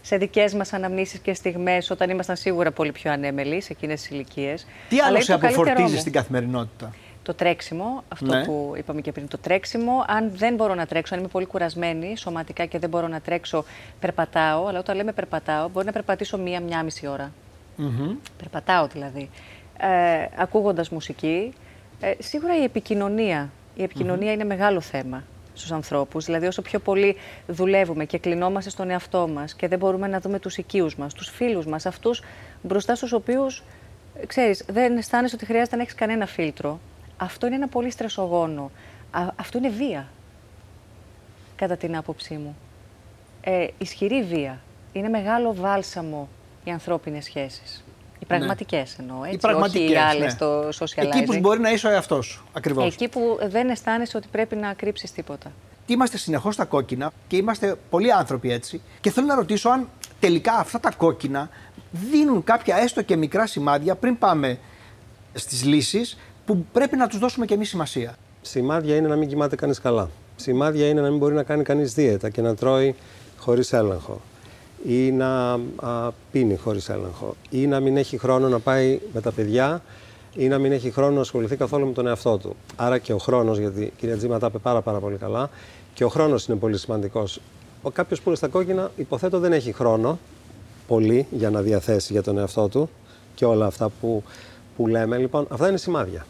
σε 0.02 0.16
δικές 0.16 0.54
μας 0.54 0.72
αναμνήσεις 0.72 1.18
και 1.18 1.34
στιγμές, 1.34 1.90
όταν 1.90 2.10
ήμασταν 2.10 2.36
σίγουρα 2.36 2.70
πολύ 2.70 2.92
πιο 2.92 3.12
ανέμελοι 3.12 3.60
σε 3.60 3.72
εκείνες 3.72 4.00
τις 4.00 4.10
ηλικίες. 4.10 4.66
Τι 4.88 5.00
άλλο 5.00 5.20
σε 5.20 5.32
αποφορτίζεις 5.32 6.00
στην 6.00 6.12
καθημερινότητα; 6.12 6.94
Το 7.22 7.34
τρέξιμο, 7.34 8.04
αυτό 8.08 8.34
ναι. 8.34 8.44
που 8.44 8.74
είπαμε 8.76 9.00
και 9.00 9.12
πριν, 9.12 9.28
το 9.28 9.38
τρέξιμο. 9.38 10.04
Αν 10.06 10.30
δεν 10.34 10.54
μπορώ 10.54 10.74
να 10.74 10.86
τρέξω, 10.86 11.14
αν 11.14 11.20
είμαι 11.20 11.28
πολύ 11.28 11.46
κουρασμένη 11.46 12.16
σωματικά 12.16 12.64
και 12.64 12.78
δεν 12.78 12.88
μπορώ 12.88 13.08
να 13.08 13.20
τρέξω, 13.20 13.64
περπατάω. 14.00 14.66
Αλλά 14.66 14.78
όταν 14.78 14.96
λέμε 14.96 15.12
περπατάω, 15.12 15.68
μπορεί 15.68 15.86
να 15.86 15.92
περπατήσω 15.92 16.38
μία-μία 16.38 16.82
μισή 16.82 17.06
ώρα. 17.06 17.32
Mm-hmm. 17.78 18.16
Περπατάω 18.38 18.86
δηλαδή. 18.86 19.30
Ε, 19.78 19.88
ακούγοντας 20.36 20.88
μουσική. 20.88 21.52
Ε, 22.00 22.12
σίγουρα 22.18 22.58
η 22.58 22.62
επικοινωνία. 22.62 23.50
Η 23.74 23.82
επικοινωνία 23.82 24.32
είναι 24.32 24.44
μεγάλο 24.44 24.80
θέμα 24.80 25.24
στους 25.60 25.72
ανθρώπους. 25.72 26.24
Δηλαδή 26.24 26.46
όσο 26.46 26.62
πιο 26.62 26.78
πολύ 26.78 27.16
δουλεύουμε 27.46 28.04
και 28.04 28.18
κλεινόμαστε 28.18 28.70
στον 28.70 28.90
εαυτό 28.90 29.28
μας 29.28 29.54
και 29.54 29.68
δεν 29.68 29.78
μπορούμε 29.78 30.06
να 30.06 30.20
δούμε 30.20 30.38
τους 30.38 30.56
οικείους 30.56 30.96
μας, 30.96 31.14
τους 31.14 31.28
φίλους 31.28 31.66
μας, 31.66 31.86
αυτούς 31.86 32.22
μπροστά 32.62 32.94
στους 32.94 33.12
οποίους, 33.12 33.62
ξέρεις, 34.26 34.64
δεν 34.68 34.96
αισθάνεσαι 34.96 35.34
ότι 35.34 35.44
χρειάζεται 35.44 35.76
να 35.76 35.82
έχεις 35.82 35.94
κανένα 35.94 36.26
φίλτρο. 36.26 36.80
Αυτό 37.16 37.46
είναι 37.46 37.56
ένα 37.56 37.68
πολύ 37.68 37.90
στρεσογόνο. 37.90 38.70
αυτό 39.36 39.58
είναι 39.58 39.68
βία, 39.68 40.08
κατά 41.56 41.76
την 41.76 41.96
άποψή 41.96 42.34
μου. 42.34 42.56
Ε, 43.40 43.66
ισχυρή 43.78 44.22
βία. 44.22 44.60
Είναι 44.92 45.08
μεγάλο 45.08 45.54
βάλσαμο 45.54 46.28
οι 46.64 46.70
ανθρώπινες 46.70 47.24
σχέσεις. 47.24 47.84
Οι 48.20 48.24
πραγματικές 48.26 48.94
ναι. 48.98 49.04
εννοώ. 49.04 49.22
Έτσι, 49.24 49.34
οι 49.34 49.38
πραγματικές, 49.38 49.82
όχι 49.82 49.92
οι 49.92 49.96
άλλες 49.96 50.22
ναι. 50.22 50.28
στο 50.28 50.68
socializing. 50.68 51.16
Εκεί 51.16 51.22
που 51.22 51.38
μπορεί 51.38 51.60
να 51.60 51.70
είσαι 51.70 51.86
ο 51.86 51.90
εαυτός 51.90 52.26
σου. 52.26 52.44
Ακριβώς. 52.52 52.84
Εκεί 52.94 53.08
που 53.08 53.38
δεν 53.48 53.68
αισθάνεσαι 53.68 54.16
ότι 54.16 54.28
πρέπει 54.30 54.56
να 54.56 54.72
κρύψεις 54.72 55.12
τίποτα. 55.12 55.52
Είμαστε 55.86 56.16
συνεχώς 56.16 56.54
στα 56.54 56.64
κόκκινα 56.64 57.12
και 57.28 57.36
είμαστε 57.36 57.76
πολλοί 57.90 58.12
άνθρωποι 58.12 58.52
έτσι. 58.52 58.80
Και 59.00 59.10
θέλω 59.10 59.26
να 59.26 59.34
ρωτήσω 59.34 59.68
αν 59.68 59.88
τελικά 60.20 60.52
αυτά 60.52 60.80
τα 60.80 60.90
κόκκινα 60.90 61.48
δίνουν 61.90 62.44
κάποια 62.44 62.76
έστω 62.76 63.02
και 63.02 63.16
μικρά 63.16 63.46
σημάδια 63.46 63.94
πριν 63.94 64.18
πάμε 64.18 64.58
στις 65.34 65.64
λύσεις 65.64 66.18
που 66.46 66.64
πρέπει 66.72 66.96
να 66.96 67.06
τους 67.06 67.18
δώσουμε 67.18 67.46
και 67.46 67.54
εμείς 67.54 67.68
σημασία. 67.68 68.14
Σημάδια 68.42 68.96
είναι 68.96 69.08
να 69.08 69.16
μην 69.16 69.28
κοιμάται 69.28 69.56
κανείς 69.56 69.80
καλά. 69.80 70.10
Σημάδια 70.36 70.88
είναι 70.88 71.00
να 71.00 71.08
μην 71.08 71.18
μπορεί 71.18 71.34
να 71.34 71.42
κάνει 71.42 71.62
κανείς 71.62 71.94
δίαιτα 71.94 72.30
και 72.30 72.40
να 72.40 72.54
τρώει 72.54 72.94
χωρίς 73.38 73.72
έλεγχο 73.72 74.20
ή 74.86 75.12
να 75.12 75.52
α, 75.76 76.10
πίνει 76.32 76.56
χωρίς 76.56 76.88
έλεγχο 76.88 77.34
ή 77.50 77.66
να 77.66 77.80
μην 77.80 77.96
έχει 77.96 78.18
χρόνο 78.18 78.48
να 78.48 78.58
πάει 78.58 79.00
με 79.12 79.20
τα 79.20 79.32
παιδιά 79.32 79.82
ή 80.34 80.48
να 80.48 80.58
μην 80.58 80.72
έχει 80.72 80.90
χρόνο 80.90 81.14
να 81.14 81.20
ασχοληθεί 81.20 81.56
καθόλου 81.56 81.86
με 81.86 81.92
τον 81.92 82.06
εαυτό 82.06 82.38
του. 82.38 82.56
Άρα 82.76 82.98
και 82.98 83.12
ο 83.12 83.18
χρόνος, 83.18 83.58
γιατί 83.58 83.82
η 83.82 83.92
κυρία 83.96 84.16
Τζίμα 84.16 84.38
τα 84.38 84.46
είπε 84.46 84.58
πάρα, 84.58 84.80
πάρα 84.80 84.98
πολύ 84.98 85.16
καλά, 85.16 85.50
και 85.94 86.04
ο 86.04 86.08
χρόνος 86.08 86.46
είναι 86.46 86.56
πολύ 86.56 86.78
σημαντικός. 86.78 87.40
Ο 87.82 87.90
κάποιος 87.90 88.20
που 88.20 88.28
είναι 88.28 88.36
στα 88.36 88.48
κόκκινα, 88.48 88.90
υποθέτω 88.96 89.38
δεν 89.38 89.52
έχει 89.52 89.72
χρόνο 89.72 90.18
πολύ 90.86 91.26
για 91.30 91.50
να 91.50 91.60
διαθέσει 91.60 92.12
για 92.12 92.22
τον 92.22 92.38
εαυτό 92.38 92.68
του 92.68 92.90
και 93.34 93.44
όλα 93.44 93.66
αυτά 93.66 93.90
που, 94.00 94.22
που 94.76 94.86
λέμε. 94.86 95.16
Λοιπόν, 95.16 95.46
αυτά 95.50 95.68
είναι 95.68 95.76
σημάδια. 95.76 96.26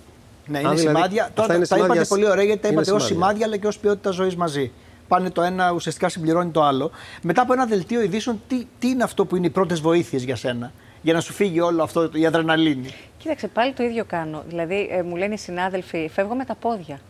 Ναι, 0.46 0.58
είναι 0.58 0.68
δηλαδή, 0.68 0.86
σημάδια. 0.86 1.30
Τώρα 1.34 1.58
τα 1.58 1.76
είπατε 1.78 2.04
πολύ 2.04 2.30
ωραία 2.30 2.44
γιατί 2.44 2.60
τα 2.60 2.68
είπατε 2.68 2.92
ως 2.92 3.04
σημάδια 3.04 3.46
αλλά 3.46 3.56
και 3.56 3.66
ως 3.66 3.78
ποιότητα 3.78 4.10
ζωής 4.10 4.36
μαζί 4.36 4.72
πάνε 5.10 5.30
το 5.30 5.42
ένα, 5.42 5.72
ουσιαστικά 5.72 6.08
συμπληρώνει 6.08 6.50
το 6.50 6.62
άλλο. 6.62 6.90
Μετά 7.22 7.42
από 7.42 7.52
ένα 7.52 7.66
δελτίο 7.66 8.02
ειδήσεων, 8.02 8.40
τι, 8.48 8.66
τι 8.78 8.88
είναι 8.88 9.02
αυτό 9.02 9.26
που 9.26 9.36
είναι 9.36 9.46
οι 9.46 9.50
πρώτες 9.50 9.80
βοήθειες 9.80 10.22
για 10.22 10.36
σένα, 10.36 10.72
για 11.02 11.12
να 11.12 11.20
σου 11.20 11.32
φύγει 11.32 11.60
όλο 11.60 11.82
αυτό 11.82 12.10
η 12.12 12.26
αδρεναλίνη; 12.26 12.94
Κοίταξε, 13.18 13.48
πάλι 13.48 13.72
το 13.72 13.82
ίδιο 13.82 14.04
κάνω. 14.04 14.42
Δηλαδή, 14.46 14.88
ε, 14.90 15.02
μου 15.02 15.16
λένε 15.16 15.34
οι 15.34 15.36
συνάδελφοι, 15.36 16.10
φεύγω 16.12 16.34
με 16.34 16.44
τα 16.44 16.54
πόδια. 16.54 17.00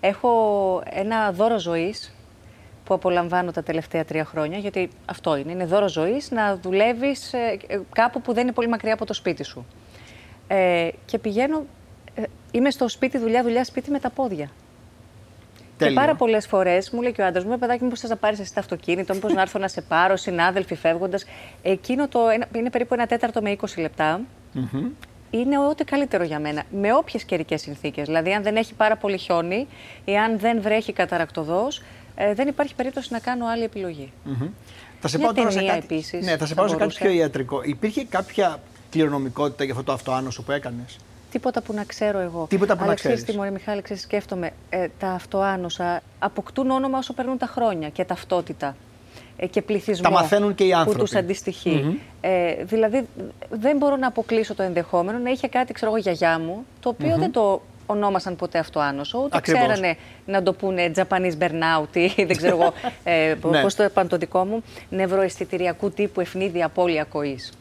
Έχω 0.00 0.30
ένα 0.84 1.32
δώρο 1.32 1.58
ζωής 1.58 2.14
που 2.84 2.94
απολαμβάνω 2.94 3.50
τα 3.50 3.62
τελευταία 3.62 4.04
τρία 4.04 4.24
χρόνια, 4.24 4.58
γιατί 4.58 4.90
αυτό 5.04 5.36
είναι. 5.36 5.52
Είναι 5.52 5.64
δώρο 5.64 5.88
ζωής 5.88 6.30
να 6.30 6.56
δουλεύεις 6.56 7.32
ε, 7.32 7.58
κάπου 7.92 8.20
που 8.20 8.32
δεν 8.32 8.42
είναι 8.42 8.52
πολύ 8.52 8.68
μακριά 8.68 8.94
από 8.94 9.04
το 9.04 9.14
σπίτι 9.14 9.44
σου. 9.44 9.66
Ε, 10.48 10.88
και 11.04 11.18
πηγαίνω, 11.18 11.64
ε, 12.14 12.22
είμαι 12.50 12.70
στο 12.70 12.88
σπίτι, 12.88 13.18
δουλειά, 13.18 13.42
δουλειά, 13.42 13.64
σπίτι 13.64 13.90
με 13.90 13.98
τα 13.98 14.10
πόδια. 14.10 14.50
Τέλεια. 15.78 15.94
Και 15.94 16.00
πάρα 16.00 16.14
πολλές 16.14 16.46
φορές 16.46 16.90
μου 16.90 17.02
λέει 17.02 17.12
και 17.12 17.22
ο 17.22 17.26
άντρας 17.26 17.44
μου: 17.44 17.52
«Ε, 17.52 17.56
Παιδάκι, 17.56 17.82
μήπως 17.84 18.00
θες 18.00 18.10
να 18.10 18.16
πάρεις 18.16 18.38
εσύ 18.40 18.54
το 18.54 18.60
αυτοκίνητο, 18.60 19.14
μήπως 19.14 19.32
να 19.32 19.40
έρθω 19.40 19.58
να 19.58 19.68
σε 19.68 19.80
πάρω, 19.80 20.16
συνάδελφοι 20.16 20.74
φεύγοντας. 20.74 21.24
Εκείνο 21.62 22.08
το 22.08 22.28
ένα- 22.28 22.46
είναι 22.56 22.70
περίπου 22.70 22.94
ένα 22.94 23.06
τέταρτο 23.06 23.42
με 23.42 23.50
20 23.50 23.80
λεπτά. 23.80 24.20
Είναι 25.30 25.58
ό,τι 25.58 25.84
καλύτερο 25.84 26.24
για 26.24 26.38
μένα. 26.40 26.62
Με 26.70 26.94
όποιες 26.94 27.24
καιρικές 27.24 27.60
συνθήκες. 27.60 28.06
Δηλαδή, 28.06 28.32
αν 28.34 28.42
δεν 28.42 28.56
έχει 28.56 28.74
πάρα 28.74 28.96
πολύ 28.96 29.18
χιόνι 29.18 29.66
ή 30.04 30.16
αν 30.16 30.38
δεν 30.38 30.60
βρέχει 30.62 30.92
καταρακτοδός, 30.92 31.82
ε, 32.14 32.34
δεν 32.34 32.48
υπάρχει 32.48 32.74
περίπτωση 32.74 33.08
να 33.12 33.18
κάνω 33.18 33.46
άλλη 33.46 33.62
επιλογή. 33.62 34.12
Θα 35.00 35.08
σε 35.08 35.16
Μια 35.18 35.26
πάω 35.26 35.34
τώρα 35.36 35.50
σε 35.50 35.56
ταινία 35.58 35.72
κάτι, 35.74 35.84
επίσης 35.94 36.24
ναι, 36.24 36.36
θα 36.36 36.46
σε 36.46 36.54
θα 36.54 36.60
πάω 36.60 36.68
σε 36.68 36.76
κάτι 36.76 36.78
μπορούσε. 36.84 36.98
πιο 37.04 37.10
ιατρικό. 37.10 37.60
Υπήρχε 37.64 38.04
κάποια 38.04 38.60
κληρονομικότητα 38.90 39.64
για 39.64 39.72
αυτό 39.72 39.84
το 39.84 39.92
αυτοάνωσο 39.92 40.42
που 40.42 40.52
έκανες; 40.52 40.96
Τίποτα 41.30 41.62
που 41.62 41.72
να 41.72 41.84
ξέρω 41.84 42.18
εγώ. 42.18 42.46
Τίποτα 42.48 42.72
που 42.72 42.78
να 42.78 42.84
Αλλά 42.84 42.94
ξέρεις. 42.94 43.16
ξέρεις 43.16 43.32
τι, 43.34 43.40
Μωρή 43.40 43.50
Μιχάλη, 43.58 43.82
ξέρεις, 43.82 44.02
σκέφτομαι. 44.02 44.50
Ε, 44.70 44.86
τα 44.98 45.08
αυτοάνωσα 45.08 46.00
αποκτούν 46.18 46.70
όνομα 46.70 46.98
όσο 46.98 47.12
περνούν 47.12 47.38
τα 47.38 47.46
χρόνια 47.46 47.88
και 47.88 48.04
ταυτότητα. 48.04 48.76
Ε, 49.36 49.46
και 49.46 49.62
πληθυσμό 49.62 50.02
Τα 50.02 50.10
μαθαίνουν 50.10 50.54
και 50.54 50.64
οι 50.64 50.72
άνθρωποι. 50.72 50.98
που 50.98 51.04
τους 51.04 51.14
αντιστοιχει 51.14 52.00
Ε, 52.20 52.54
δηλαδή, 52.64 53.06
δεν 53.50 53.76
μπορώ 53.76 53.96
να 53.96 54.06
αποκλείσω 54.06 54.54
το 54.54 54.62
ενδεχόμενο 54.62 55.18
να 55.18 55.30
είχε 55.30 55.48
κάτι, 55.48 55.72
ξέρω 55.72 55.90
εγώ, 55.90 55.98
η 55.98 56.02
γιαγιά 56.02 56.38
μου, 56.38 56.64
το 56.80 56.88
οποιο 56.88 57.16
δεν 57.16 57.32
το 57.32 57.62
ονόμασαν 57.86 58.36
ποτέ 58.36 58.58
αυτοάνωσο, 58.58 59.18
ούτε 59.24 59.36
Ακριβώς. 59.36 59.62
ξέρανε 59.62 59.96
να 60.26 60.42
το 60.42 60.52
πούνε 60.52 60.90
Japanese 60.94 61.32
burnout 61.40 61.96
ή 61.96 62.24
δεν 62.24 62.36
ξέρω 62.36 62.56
εγώ 62.60 62.72
ε, 63.04 63.34
Ναι. 63.50 63.60
πώς 63.62 63.74
το 63.74 63.82
είπαν 63.84 64.08
το 64.08 64.16
δικό 64.16 64.44
μου, 64.44 64.62
νευροαισθητηριακού 64.90 65.90
τύπου 65.90 66.20
ευνίδια 66.20 66.66
απώλεια 66.66 67.02
ακοής. 67.02 67.52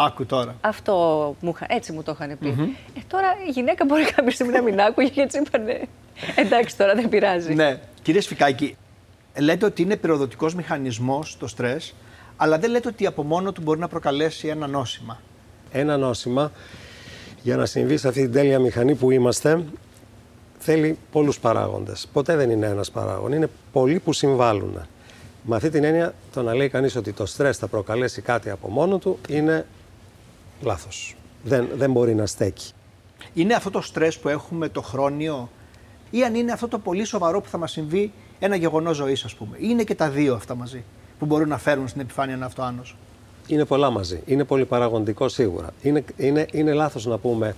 Άκου 0.00 0.26
τώρα. 0.26 0.54
Αυτό 0.60 0.94
μου, 1.40 1.52
είχα- 1.54 1.66
έτσι 1.68 1.92
μου 1.92 2.02
το 2.02 2.12
είχαν 2.20 2.38
πει. 2.38 2.48
Ε, 2.48 3.00
τώρα 3.08 3.26
η 3.46 3.50
γυναίκα 3.50 3.84
μπορεί 3.84 4.04
κάποια 4.04 4.30
στιγμή 4.30 4.52
να 4.52 4.62
μην 4.62 4.80
άκουγε 4.80 5.08
και 5.08 5.20
έτσι 5.20 5.38
είπανε. 5.46 5.80
Εντάξει, 6.36 6.76
τώρα 6.76 6.94
δεν 6.94 7.08
πειράζει. 7.08 7.54
Ναι. 7.54 7.80
Κύριε 8.02 8.20
Σφικάκη, 8.20 8.76
λέτε 9.38 9.66
ότι 9.66 9.82
είναι 9.82 9.96
πυροδοτικός 9.96 10.54
μηχανισμός 10.54 11.36
το 11.38 11.46
στρες, 11.46 11.94
αλλά 12.36 12.58
δεν 12.58 12.70
λέτε 12.70 12.88
ότι 12.88 13.06
από 13.06 13.22
μόνο 13.22 13.52
του 13.52 13.60
μπορεί 13.62 13.80
να 13.80 13.88
προκαλέσει 13.88 14.48
ένα 14.48 14.66
νόσημα. 14.66 15.20
Ένα 15.72 15.96
νόσημα 15.96 16.52
για 17.42 17.56
να 17.56 17.66
συμβεί 17.66 17.96
σε 17.96 18.08
αυτή 18.08 18.20
την 18.22 18.32
τέλεια 18.32 18.58
μηχανή 18.58 18.94
που 18.94 19.10
είμαστε 19.10 19.64
θέλει 20.58 20.98
πολλούς 21.12 21.38
παράγοντες. 21.40 22.08
Ποτέ 22.12 22.36
δεν 22.36 22.50
είναι 22.50 22.66
ένας 22.66 22.90
παράγον. 22.90 23.32
Είναι 23.32 23.48
πολλοί 23.72 23.98
που 23.98 24.12
συμβάλλουν. 24.12 24.86
Με 25.42 25.56
αυτή 25.56 25.70
την 25.70 25.84
έννοια 25.84 26.14
το 26.32 26.42
να 26.42 26.54
λέει 26.54 26.68
κανείς 26.68 26.96
ότι 26.96 27.12
το 27.12 27.26
στρες 27.26 27.56
θα 27.58 27.66
προκαλέσει 27.66 28.20
κάτι 28.22 28.50
από 28.50 28.68
μόνο 28.68 28.98
του 28.98 29.18
είναι 29.28 29.66
λάθος. 30.62 31.16
Δεν, 31.44 31.68
δεν 31.76 31.90
μπορεί 31.92 32.14
να 32.14 32.26
στέκει. 32.26 32.72
Είναι 33.34 33.54
αυτό 33.54 33.70
το 33.70 33.80
στρες 33.80 34.18
που 34.18 34.28
έχουμε 34.28 34.68
το 34.68 34.82
χρόνιο 34.82 35.48
ή 36.10 36.24
αν 36.24 36.34
είναι 36.34 36.52
αυτό 36.52 36.68
το 36.68 36.78
πολύ 36.78 37.04
σοβαρό 37.04 37.40
που 37.40 37.48
θα 37.48 37.58
μας 37.58 37.70
συμβεί 37.72 38.12
ένα 38.38 38.56
γεγονός 38.56 38.96
ζωής 38.96 39.24
ας 39.24 39.34
πούμε. 39.34 39.56
Ή 39.56 39.66
είναι 39.70 39.82
και 39.84 39.94
τα 39.94 40.10
δύο 40.10 40.34
αυτά 40.34 40.54
μαζί 40.54 40.84
που 41.18 41.26
μπορούν 41.26 41.48
να 41.48 41.58
φέρουν 41.58 41.88
στην 41.88 42.00
επιφάνεια 42.00 42.34
ένα 42.34 42.46
αυτοάνωσο. 42.46 42.94
Είναι 43.46 43.64
πολλά 43.64 43.90
μαζί. 43.90 44.20
Είναι 44.26 44.44
πολύ 44.44 44.64
παραγοντικό 44.64 45.28
σίγουρα. 45.28 45.70
Είναι, 45.82 46.04
είναι, 46.16 46.46
είναι 46.52 46.72
λάθος 46.72 47.06
να 47.06 47.18
πούμε 47.18 47.54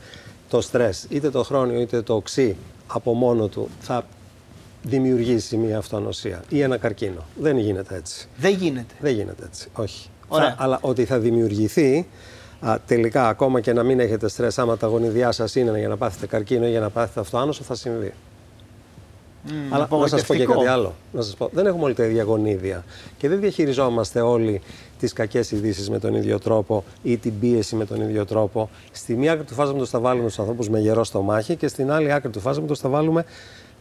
το 0.49 0.61
στρες, 0.61 1.07
είτε 1.09 1.31
το 1.31 1.43
χρόνιο 1.43 1.81
είτε 1.81 2.03
το 2.03 2.15
οξύ 2.15 2.57
από 2.87 3.13
μόνο 3.13 3.47
του 3.49 3.69
θα 3.81 4.05
δημιουργήσει 4.83 5.57
μια 5.57 5.79
αυτονοσία 5.79 6.43
ή 6.49 6.61
ένα 6.61 6.77
καρκίνο. 6.77 7.25
Δεν 7.41 7.59
γίνεται 7.59 7.95
έτσι. 7.97 8.29
Δεν 8.37 8.55
γίνεται. 8.55 8.95
Δεν 9.01 9.15
γίνεται 9.15 9.45
έτσι. 9.45 9.69
Όχι. 9.75 10.09
Ωραία. 10.29 10.49
Θα- 10.49 10.57
αλλά 10.59 10.79
ότι 10.83 11.05
θα 11.05 11.19
δημιουργηθεί 11.19 12.07
α, 12.61 12.77
τελικά 12.87 13.29
ακόμα 13.29 13.61
και 13.61 13.73
να 13.73 13.83
μην 13.83 14.01
έχετε 14.01 14.29
στρες 14.29 14.59
άμα 14.59 14.77
τα 14.77 14.87
γονιδιά 14.87 15.33
σας 15.33 15.55
είναι 15.55 15.79
για 15.79 15.89
να 15.89 15.97
πάθετε 15.97 16.27
καρκίνο 16.27 16.67
ή 16.67 16.71
για 16.71 16.81
να 16.81 16.91
πάθετε 16.91 17.21
αυτοάνωσο 17.21 17.63
θα 17.63 17.75
συμβεί. 17.75 18.15
Αλλά 19.71 19.89
να 19.91 20.07
σας 20.07 20.27
πω 20.27 20.35
και 20.35 20.43
απογοητευτικό. 20.43 20.53
κάτι 20.53 20.67
άλλο. 20.67 20.95
Να 21.13 21.23
σας 21.23 21.35
πω, 21.37 21.49
δεν 21.53 21.67
έχουμε 21.67 21.85
όλοι 21.85 21.95
τα 21.95 22.05
ίδια 22.05 22.23
γονίδια 22.23 22.85
και 23.19 23.29
δεν 23.29 23.41
διαχειριζόμαστε 23.41 24.21
όλοι 24.21 24.61
τις 24.99 25.13
κακές 25.13 25.51
ειδήσεις 25.51 25.91
με 25.91 25.99
τον 25.99 26.15
ίδιο 26.15 26.39
τρόπο 26.39 26.85
ή 27.03 27.17
την 27.17 27.39
πίεση 27.41 27.77
με 27.77 27.85
τον 27.85 28.01
ίδιο 28.01 28.25
τρόπο. 28.27 28.71
Στη 28.93 29.15
μία 29.17 29.33
άκρη 29.33 29.45
του 29.45 29.55
φάσματος 29.55 29.91
θα 29.91 29.99
βάλουμε 30.01 30.27
τους 30.27 30.39
ανθρώπους 30.39 30.69
με 30.69 30.79
γερό 30.81 31.05
στομάχι 31.05 31.57
και 31.57 31.69
στην 31.69 31.91
άλλη 31.91 32.13
άκρη 32.13 32.31
του 32.31 32.41
φάσματος 32.41 32.79
θα 32.79 32.89
βάλουμε 32.89 33.25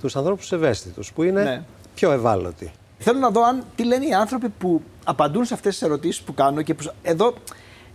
τους 0.01 0.15
ανθρώπους 0.15 0.51
ευαίσθητους 0.51 1.13
που 1.13 1.23
είναι 1.23 1.43
Ναι. 1.43 1.61
πιο 1.95 2.11
ευάλωτοι. 2.11 2.71
Θέλω 2.97 3.19
να 3.19 3.29
δω 3.29 3.41
αν, 3.43 3.63
τι 3.75 3.83
λένε 3.85 4.05
οι 4.05 4.13
άνθρωποι 4.13 4.49
που 4.49 4.81
απαντούν 5.03 5.45
σε 5.45 5.53
αυτές 5.53 5.73
τις 5.77 5.81
ερωτήσεις 5.81 6.21
που 6.21 6.33
κάνω 6.33 6.61
και 6.61 6.73
που, 6.73 6.91
εδώ, 7.03 7.33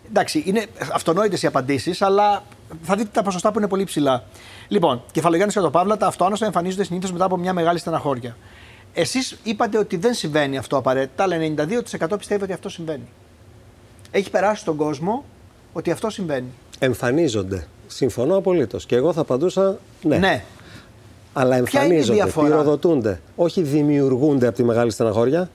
εντάξει, 0.09 0.43
είναι 0.47 0.67
αυτονόητες 0.93 1.43
οι 1.43 1.47
απαντήσεις, 1.47 2.03
αλλά 2.03 2.43
θα 2.83 2.97
δείτε 2.97 3.09
τα 3.13 3.23
ποσοστά 3.23 3.53
που 3.53 3.59
είναι 3.59 3.69
πολύ 3.69 3.85
ψηλά. 3.85 4.25
Λοιπόν, 4.69 5.03
κεφαλογιάννης 5.13 5.55
Κατοπαύλα, 5.55 5.97
τα 5.97 6.07
αυτοάνωσα 6.07 6.47
εμφανίζονται 6.47 6.85
συνήθως 6.85 7.13
μετά 7.13 7.25
από 7.25 7.37
μια 7.37 7.53
μεγάλη 7.53 7.79
στεναχώρια. 7.79 8.37
Εσείς 8.95 9.37
είπατε 9.43 9.79
ότι 9.79 9.97
δεν 9.97 10.15
συμβαίνει 10.15 10.57
αυτό 10.57 10.77
απαραίτητα, 10.77 11.23
αλλά 11.23 11.37
92% 12.09 12.19
πιστεύει 12.19 12.43
ότι 12.43 12.53
αυτό 12.53 12.69
συμβαίνει. 12.69 13.09
Έχει 14.11 14.31
περάσει 14.31 14.61
στον 14.61 14.77
κόσμο 14.77 15.25
ότι 15.73 15.91
αυτό 15.91 16.11
συμβαίνει. 16.11 16.49
Εμφανίζονται. 16.79 17.67
Συμφωνώ 17.87 18.37
απολύτως. 18.37 18.87
Και 18.87 18.97
εγώ 18.97 19.13
θα 19.13 19.21
απαντούσα 19.21 19.79
ναι. 20.03 20.19
ναι. 20.19 20.45
Αλλά 21.33 21.63
Ποια 21.63 21.85
είναι 21.85 21.95
η 21.95 21.97
εμφανίζονται, 21.97 22.23
διαφορά; 22.23 22.47
πυροδοτούνται. 22.47 23.21
Όχι 23.37 23.63
δημιουργούνται 23.63 24.47
από 24.47 24.57
τη 24.57 24.65
μεγάλη 24.65 24.91
στεναχώρια. 24.91 25.51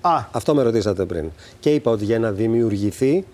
Α, 0.00 0.24
Αυτό 0.30 0.54
με 0.54 0.62
ρωτήσατε 0.62 1.04
πριν. 1.04 1.30
Και 1.60 1.70
είπα 1.70 1.90
ότι 1.90 2.04
για 2.04 2.18
να 2.18 2.30
δημιουργηθεί 2.30 3.24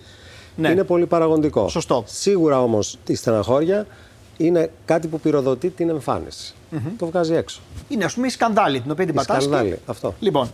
Ναι. 0.58 0.68
είναι 0.68 0.84
πολύ 0.84 1.06
παραγωγικό. 1.06 1.68
Σωστό. 1.68 2.04
Σίγουρα 2.06 2.62
όμως 2.62 2.98
η 3.06 3.14
στεναχώρια 3.14 3.86
είναι 4.36 4.70
κάτι 4.84 5.06
που 5.08 5.20
πυροδοτεί 5.20 5.70
την 5.70 5.88
εμφάνιση. 5.88 6.54
Το 6.98 7.06
βγάζει 7.06 7.34
έξω. 7.34 7.60
είναι 7.88 8.04
ας 8.04 8.14
πούμε 8.14 8.26
η 8.26 8.30
σκανδάλη 8.30 8.80
την 8.80 8.90
οποία 8.90 9.04
την 9.04 9.14
Η 9.14 9.16
πατάς 9.16 9.36
και- 9.36 9.42
σκανδάλη, 9.42 9.78
αυτό. 9.86 10.14
Λοιπόν, 10.20 10.50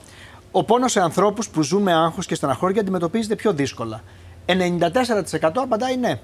ο 0.51 0.64
πόνος 0.64 0.93
σε 0.93 1.01
ανθρώπους 1.01 1.49
που 1.49 1.62
ζουν 1.62 1.83
με 1.83 1.93
άγχος 1.93 2.27
και 2.27 2.35
στεναχώρια 2.35 2.81
αντιμετωπίζεται 2.81 3.35
πιο 3.37 3.53
δύσκολα. 3.53 4.03
94% 4.47 5.62
απαντάει 5.62 5.97
ναι. 5.97 6.21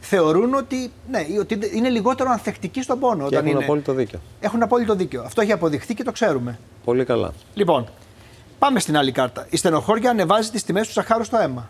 Θεωρούν 0.00 0.54
ότι, 0.54 0.90
ναι, 1.10 1.26
ότι 1.40 1.58
είναι 1.74 1.88
λιγότερο 1.88 2.30
ανθεκτικοί 2.30 2.82
στον 2.82 2.98
πόνο. 2.98 3.16
Και 3.18 3.24
όταν 3.24 3.38
έχουν 3.38 3.50
είναι. 3.56 3.64
απόλυτο 3.64 3.92
δίκιο. 3.92 4.18
Έχουν 4.40 4.62
απόλυτο 4.62 4.94
δίκιο. 4.94 5.22
Αυτό 5.22 5.40
έχει 5.40 5.52
αποδειχθεί 5.52 5.94
και 5.94 6.02
το 6.02 6.12
ξέρουμε. 6.12 6.58
Πολύ 6.84 7.04
καλά. 7.04 7.32
Λοιπόν, 7.54 7.86
πάμε 8.58 8.80
στην 8.80 8.96
άλλη 8.96 9.12
κάρτα. 9.12 9.46
Η 9.50 9.56
στενοχώρια 9.56 10.10
ανεβάζει 10.10 10.50
τις 10.50 10.64
τιμές 10.64 10.86
του 10.86 10.92
ζαχάρου 10.92 11.24
στο 11.24 11.36
αίμα. 11.36 11.68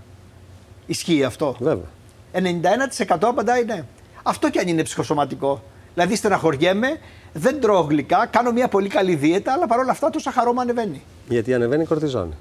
Ισχύει 0.86 1.24
αυτό. 1.24 1.56
Βέβαια. 1.60 1.84
91% 2.32 3.16
απαντάει 3.20 3.64
ναι. 3.64 3.84
Αυτό 4.22 4.50
κι 4.50 4.58
αν 4.58 4.68
είναι 4.68 4.82
ψυχοσωματικό. 4.82 5.62
Δηλαδή, 5.94 6.16
στεναχωριέμαι, 6.16 6.98
δεν 7.32 7.60
τρώω 7.60 7.80
γλυκά, 7.80 8.26
κάνω 8.30 8.52
μια 8.52 8.68
πολύ 8.68 8.88
καλή 8.88 9.14
δίαιτα, 9.14 9.52
αλλά 9.52 9.66
παρόλα 9.66 9.90
αυτά 9.90 10.10
το 10.10 10.18
ζαχαρό 10.20 10.52
μου 10.52 10.60
ανεβαίνει. 10.60 11.02
Γιατί 11.28 11.54
ανεβαίνει 11.54 11.82
η 11.82 11.86
κορτιζόνη. 11.86 12.32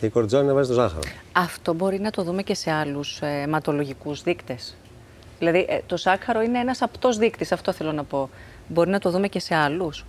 Και 0.00 0.06
η 0.06 0.08
κορτιζόνη 0.08 0.44
ανεβάζει 0.44 0.68
το 0.68 0.74
ζάχαρο. 0.74 1.00
Αυτό 1.32 1.74
μπορεί 1.74 2.00
να 2.00 2.10
το 2.10 2.22
δούμε 2.22 2.42
και 2.42 2.54
σε 2.54 2.70
άλλους 2.70 3.18
ε, 3.20 3.26
αιματολογικούς 3.26 4.22
δείκτες. 4.22 4.76
Δηλαδή, 5.38 5.66
ε, 5.68 5.78
το 5.86 5.96
σάκχαρο 5.96 6.42
είναι 6.42 6.58
ένας 6.58 6.82
απτός 6.82 7.18
δείκτης, 7.18 7.52
αυτό 7.52 7.72
θέλω 7.72 7.92
να 7.92 8.04
πω. 8.04 8.30
Μπορεί 8.68 8.90
να 8.90 8.98
το 8.98 9.10
δούμε 9.10 9.28
και 9.28 9.40
σε 9.40 9.54
άλλους. 9.54 10.04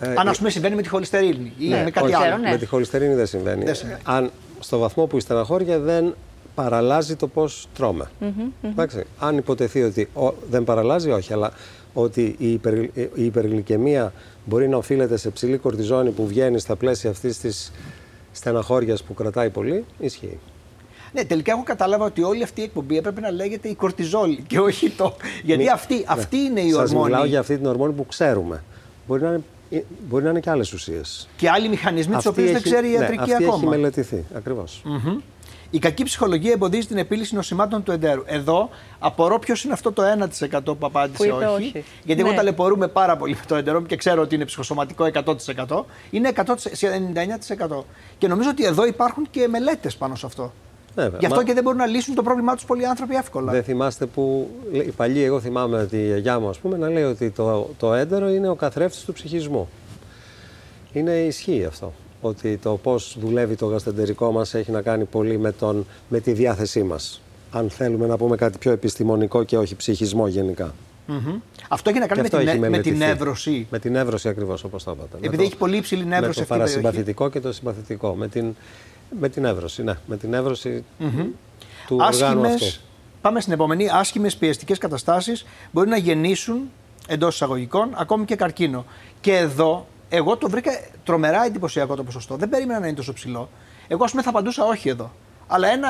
Ε, 0.00 0.14
Αν 0.16 0.28
ας 0.28 0.38
πούμε 0.38 0.50
συμβαίνει 0.50 0.74
με 0.74 0.82
τη 0.82 0.88
χολυστερίνη 0.88 1.52
ή 1.58 1.68
ναι, 1.68 1.82
με 1.82 1.90
κάτι 1.90 2.06
όχι, 2.06 2.14
άλλο. 2.14 2.24
ξέρω, 2.24 2.36
ναι. 2.38 2.50
Με 2.50 2.56
τη 2.56 2.66
χολυστερίνη 2.66 3.14
δεν 3.14 3.26
συμβαίνει. 3.26 3.64
Δεν 3.64 3.74
συμβαίνει. 3.74 4.00
Αν 4.04 4.30
στο 4.60 4.78
βαθμό 4.78 5.06
που 5.06 5.16
η 5.16 5.20
στεναχώρια 5.20 5.78
δεν 5.78 6.14
παραλάζει 6.54 7.16
το 7.16 7.26
πώς 7.28 7.68
τρώμε. 7.74 8.10
Εντάξει, 8.62 9.04
αν 9.18 9.36
υποτεθεί 9.36 9.82
ότι 9.82 10.08
ο- 10.14 10.32
δεν 10.50 10.64
παραλάζει, 10.64 11.10
όχι, 11.10 11.32
αλλά 11.32 11.52
ότι 11.94 12.34
η, 12.38 12.52
υπερ, 12.52 12.74
η 12.82 12.90
υπεργλυκαιμία 13.14 14.12
μπορεί 14.44 14.68
να 14.68 14.76
οφείλεται 14.76 15.16
σε 15.16 15.30
ψηλή 15.30 15.56
κορτιζόνη 15.58 16.10
που 16.10 16.26
βγαίνει 16.26 16.58
στα 16.58 16.76
πλαίσια 16.76 17.10
αυτής 17.10 17.38
της 17.38 17.72
στεναχώριας 18.32 19.02
που 19.02 19.14
κρατάει 19.14 19.50
πολύ, 19.50 19.84
ισχύει. 19.98 20.38
Ναι, 21.12 21.24
τελικά 21.24 21.52
εγώ 21.52 21.62
κατάλαβα 21.62 22.04
ότι 22.04 22.22
όλη 22.22 22.42
αυτή 22.42 22.60
η 22.60 22.64
εκπομπή 22.64 22.96
έπρεπε 22.96 23.20
να 23.20 23.30
λέγεται 23.30 23.68
η 23.68 23.74
κορτιζόλη 23.74 24.44
και 24.46 24.58
όχι 24.60 24.90
το. 24.90 25.14
Γιατί 25.44 25.62
Μη- 25.62 25.70
αυτή, 25.70 26.04
αυτή 26.06 26.36
είναι 26.36 26.60
η 26.60 26.64
ναι. 26.64 26.70
Σας 26.72 26.90
ορμόνη. 26.90 27.04
μιλάω 27.10 27.24
για 27.24 27.40
αυτή 27.40 27.56
την 27.56 27.66
ορμόνη 27.66 27.92
που 27.92 28.06
ξέρουμε. 28.06 28.62
Μπορεί 29.06 29.22
να 29.22 29.28
είναι, 29.28 29.36
ε, 29.36 29.40
μπορεί 30.08 30.24
να 30.24 30.30
είναι 30.30 30.40
και 30.40 30.50
άλλες 30.50 30.72
ουσίες. 30.72 31.28
Και 31.36 31.50
άλλοι 31.50 31.68
μηχανισμοί 31.68 32.14
τους 32.14 32.26
οποίους 32.26 32.50
δεν 32.52 32.62
ξέρει 32.62 32.88
η 32.88 32.92
ιατρική 32.92 33.16
ναι, 33.28 33.32
αυτή 33.32 33.44
ακόμα. 33.44 33.56
έχει 33.56 33.66
μελετηθεί. 33.66 34.24
Ακριβώς. 34.34 34.82
Η 35.70 35.78
κακή 35.78 36.02
ψυχολογία 36.04 36.52
εμποδίζει 36.52 36.86
την 36.86 36.96
επίλυση 36.98 37.34
νοσημάτων 37.34 37.82
του 37.82 37.92
εντέρου. 37.92 38.22
Εδώ 38.26 38.68
απορώ 38.98 39.38
ποιος 39.38 39.64
είναι 39.64 39.72
αυτό 39.72 39.92
το 39.92 40.02
1% 40.02 40.60
που 40.64 40.86
απάντησε 40.86 41.16
Που 41.16 41.24
είπε 41.24 41.44
όχι. 41.46 41.64
όχι. 41.64 41.84
Γιατί 42.04 42.20
εγώ 42.20 42.30
Ναι. 42.30 42.36
ταλαιπωρούμε 42.36 42.88
πάρα 42.88 43.16
πολύ 43.16 43.34
με 43.34 43.40
το 43.46 43.54
εντερό 43.54 43.80
μου 43.80 43.86
και 43.86 43.96
ξέρω 43.96 44.22
ότι 44.22 44.34
είναι 44.34 44.44
ψυχοσωματικό 44.44 45.04
100%. 45.04 45.84
Είναι 46.10 46.28
100%, 46.28 46.54
σε 46.72 46.88
99%. 46.88 47.84
Και 48.18 48.28
νομίζω 48.28 48.48
ότι 48.50 48.64
εδώ 48.64 48.86
υπάρχουν 48.86 49.26
και 49.30 49.48
μελέτες 49.48 49.96
πάνω 49.96 50.14
σε 50.14 50.26
αυτό. 50.26 50.52
Βέβαια. 50.94 51.18
Γι' 51.18 51.26
αυτό 51.26 51.38
Μα- 51.38 51.44
και 51.44 51.54
δεν 51.54 51.62
μπορούν 51.62 51.78
να 51.78 51.86
λύσουν 51.86 52.14
το 52.14 52.22
πρόβλημά 52.22 52.54
τους 52.54 52.64
πολλοί 52.64 52.86
άνθρωποι 52.86 53.14
εύκολα. 53.14 53.52
Δεν 53.52 53.62
θυμάστε 53.62 54.06
που 54.06 54.50
λέει- 54.72 54.86
οι 54.86 54.90
παλιοί, 54.90 55.22
εγώ 55.26 55.40
θυμάμαι 55.40 55.78
ότι 55.82 55.96
η 55.96 56.06
γιαγιά 56.06 56.40
μου 56.40 56.48
ας 56.48 56.58
πούμε, 56.58 56.76
να 56.76 56.88
λέει 56.88 57.02
ότι 57.02 57.30
το, 57.30 57.70
το 57.78 57.94
έντερο 57.94 58.28
είναι 58.28 58.48
ο 58.48 58.54
καθρέφτης 58.54 59.04
του 59.04 59.12
ψυχισμού. 59.12 59.68
Είναι 60.92 61.12
ισχύει 61.12 61.64
αυτό. 61.64 61.92
Ότι 62.20 62.56
το 62.56 62.76
πώς 62.82 63.16
δουλεύει 63.20 63.56
το 63.56 63.66
γαστεντερικό 63.66 64.32
μας 64.32 64.54
έχει 64.54 64.70
να 64.70 64.82
κάνει 64.82 65.04
πολύ 65.04 65.38
με, 65.38 65.52
τον, 65.52 65.86
με 66.08 66.20
τη 66.20 66.32
διάθεσή 66.32 66.82
μας. 66.82 67.20
αν 67.50 67.70
θέλουμε 67.70 68.06
να 68.06 68.16
πούμε 68.16 68.36
κάτι 68.36 68.58
πιο 68.58 68.72
επιστημονικό 68.72 69.42
και 69.44 69.58
όχι 69.58 69.76
ψυχισμό 69.76 70.26
γενικά. 70.28 70.74
Mm-hmm. 71.08 71.40
Αυτό 71.68 71.90
έχει 71.90 71.98
να 71.98 72.06
κάνει 72.06 72.22
με 72.22 72.28
την, 72.28 72.70
με 72.70 72.78
την 72.78 73.02
εύρωση. 73.02 73.66
Με 73.70 73.78
την 73.78 73.96
εύρωση 73.96 74.28
ακριβώς 74.28 74.64
όπως 74.64 74.84
το 74.84 74.90
είπατε. 74.90 75.16
Επειδή 75.16 75.36
το, 75.36 75.42
έχει 75.42 75.56
πολύ 75.56 75.76
υψηλή 75.76 76.08
εύρωση 76.10 76.40
με 76.40 76.46
το 76.46 76.54
παρασυμπαθητικό 76.54 77.28
και 77.28 77.40
το 77.40 77.52
συμπαθητικό. 77.52 78.14
Με 78.14 78.28
την, 78.28 78.54
με 79.20 79.28
την 79.28 79.44
εύρωση, 79.44 79.82
ναι. 79.82 79.94
Με 80.06 80.16
την 80.16 80.34
εύρωση 80.34 80.84
mm-hmm. 81.00 81.26
του 81.86 82.04
Άσχημες, 82.04 82.30
οργάνου 82.30 82.54
αυτού. 82.54 82.66
Πάμε 83.20 83.40
στην 83.40 83.52
επόμενη. 83.52 83.88
Άσχημες 83.92 84.36
πιεστικές 84.36 84.78
καταστάσεις 84.78 85.46
μπορεί 85.72 85.88
να 85.88 85.96
γεννήσουν 85.96 86.70
εντός 87.08 87.34
εισαγωγικών 87.34 87.90
ακόμη 87.94 88.24
και 88.24 88.36
καρκίνο. 88.36 88.84
Και 89.20 89.36
εδώ 89.36 89.86
εγώ 90.08 90.36
το 90.36 90.48
βρήκα 90.48 90.70
τρομερά 91.04 91.44
εντυπωσιακό 91.44 91.94
το 91.94 92.04
ποσοστό. 92.04 92.36
Δεν 92.36 92.48
περίμενα 92.48 92.80
να 92.80 92.86
είναι 92.86 92.96
τόσο 92.96 93.12
ψηλό. 93.12 93.48
Εγώ, 93.88 94.04
ας 94.04 94.10
πούμε, 94.10 94.22
θα 94.22 94.28
απαντούσα 94.28 94.64
όχι 94.64 94.88
εδώ. 94.88 95.10
Αλλά 95.46 95.68
ένα 95.68 95.88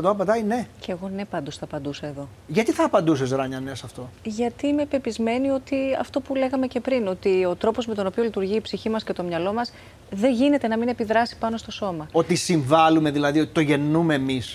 94% 0.00 0.04
απαντάει 0.04 0.42
ναι. 0.42 0.66
Και 0.80 0.92
εγώ 0.92 1.08
ναι, 1.08 1.24
πάντως 1.24 1.56
θα 1.56 1.64
απαντούσα 1.64 2.06
εδώ. 2.06 2.28
Γιατί 2.46 2.72
θα 2.72 2.84
απαντούσες, 2.84 3.30
Ράνια, 3.30 3.60
ναι, 3.60 3.74
σε 3.74 3.82
αυτό; 3.84 4.08
Γιατί 4.22 4.66
είμαι 4.66 4.86
πεπισμένη 4.86 5.50
ότι 5.50 5.76
αυτό 6.00 6.20
που 6.20 6.34
λέγαμε 6.34 6.66
και 6.66 6.80
πριν, 6.80 7.06
ότι 7.06 7.44
ο 7.44 7.54
τρόπος 7.54 7.86
με 7.86 7.94
τον 7.94 8.06
οποίο 8.06 8.22
λειτουργεί 8.22 8.54
η 8.54 8.60
ψυχή 8.60 8.88
μας 8.88 9.04
και 9.04 9.12
το 9.12 9.22
μυαλό 9.22 9.52
μας 9.52 9.72
δεν 10.10 10.32
γίνεται 10.32 10.68
να 10.68 10.76
μην 10.76 10.88
επιδράσει 10.88 11.36
πάνω 11.38 11.56
στο 11.56 11.70
σώμα. 11.70 12.08
Ότι 12.12 12.34
συμβάλλουμε, 12.34 13.10
δηλαδή, 13.10 13.40
ότι 13.40 13.52
το 13.52 13.60
γεννούμε 13.60 14.14
εμείς. 14.14 14.54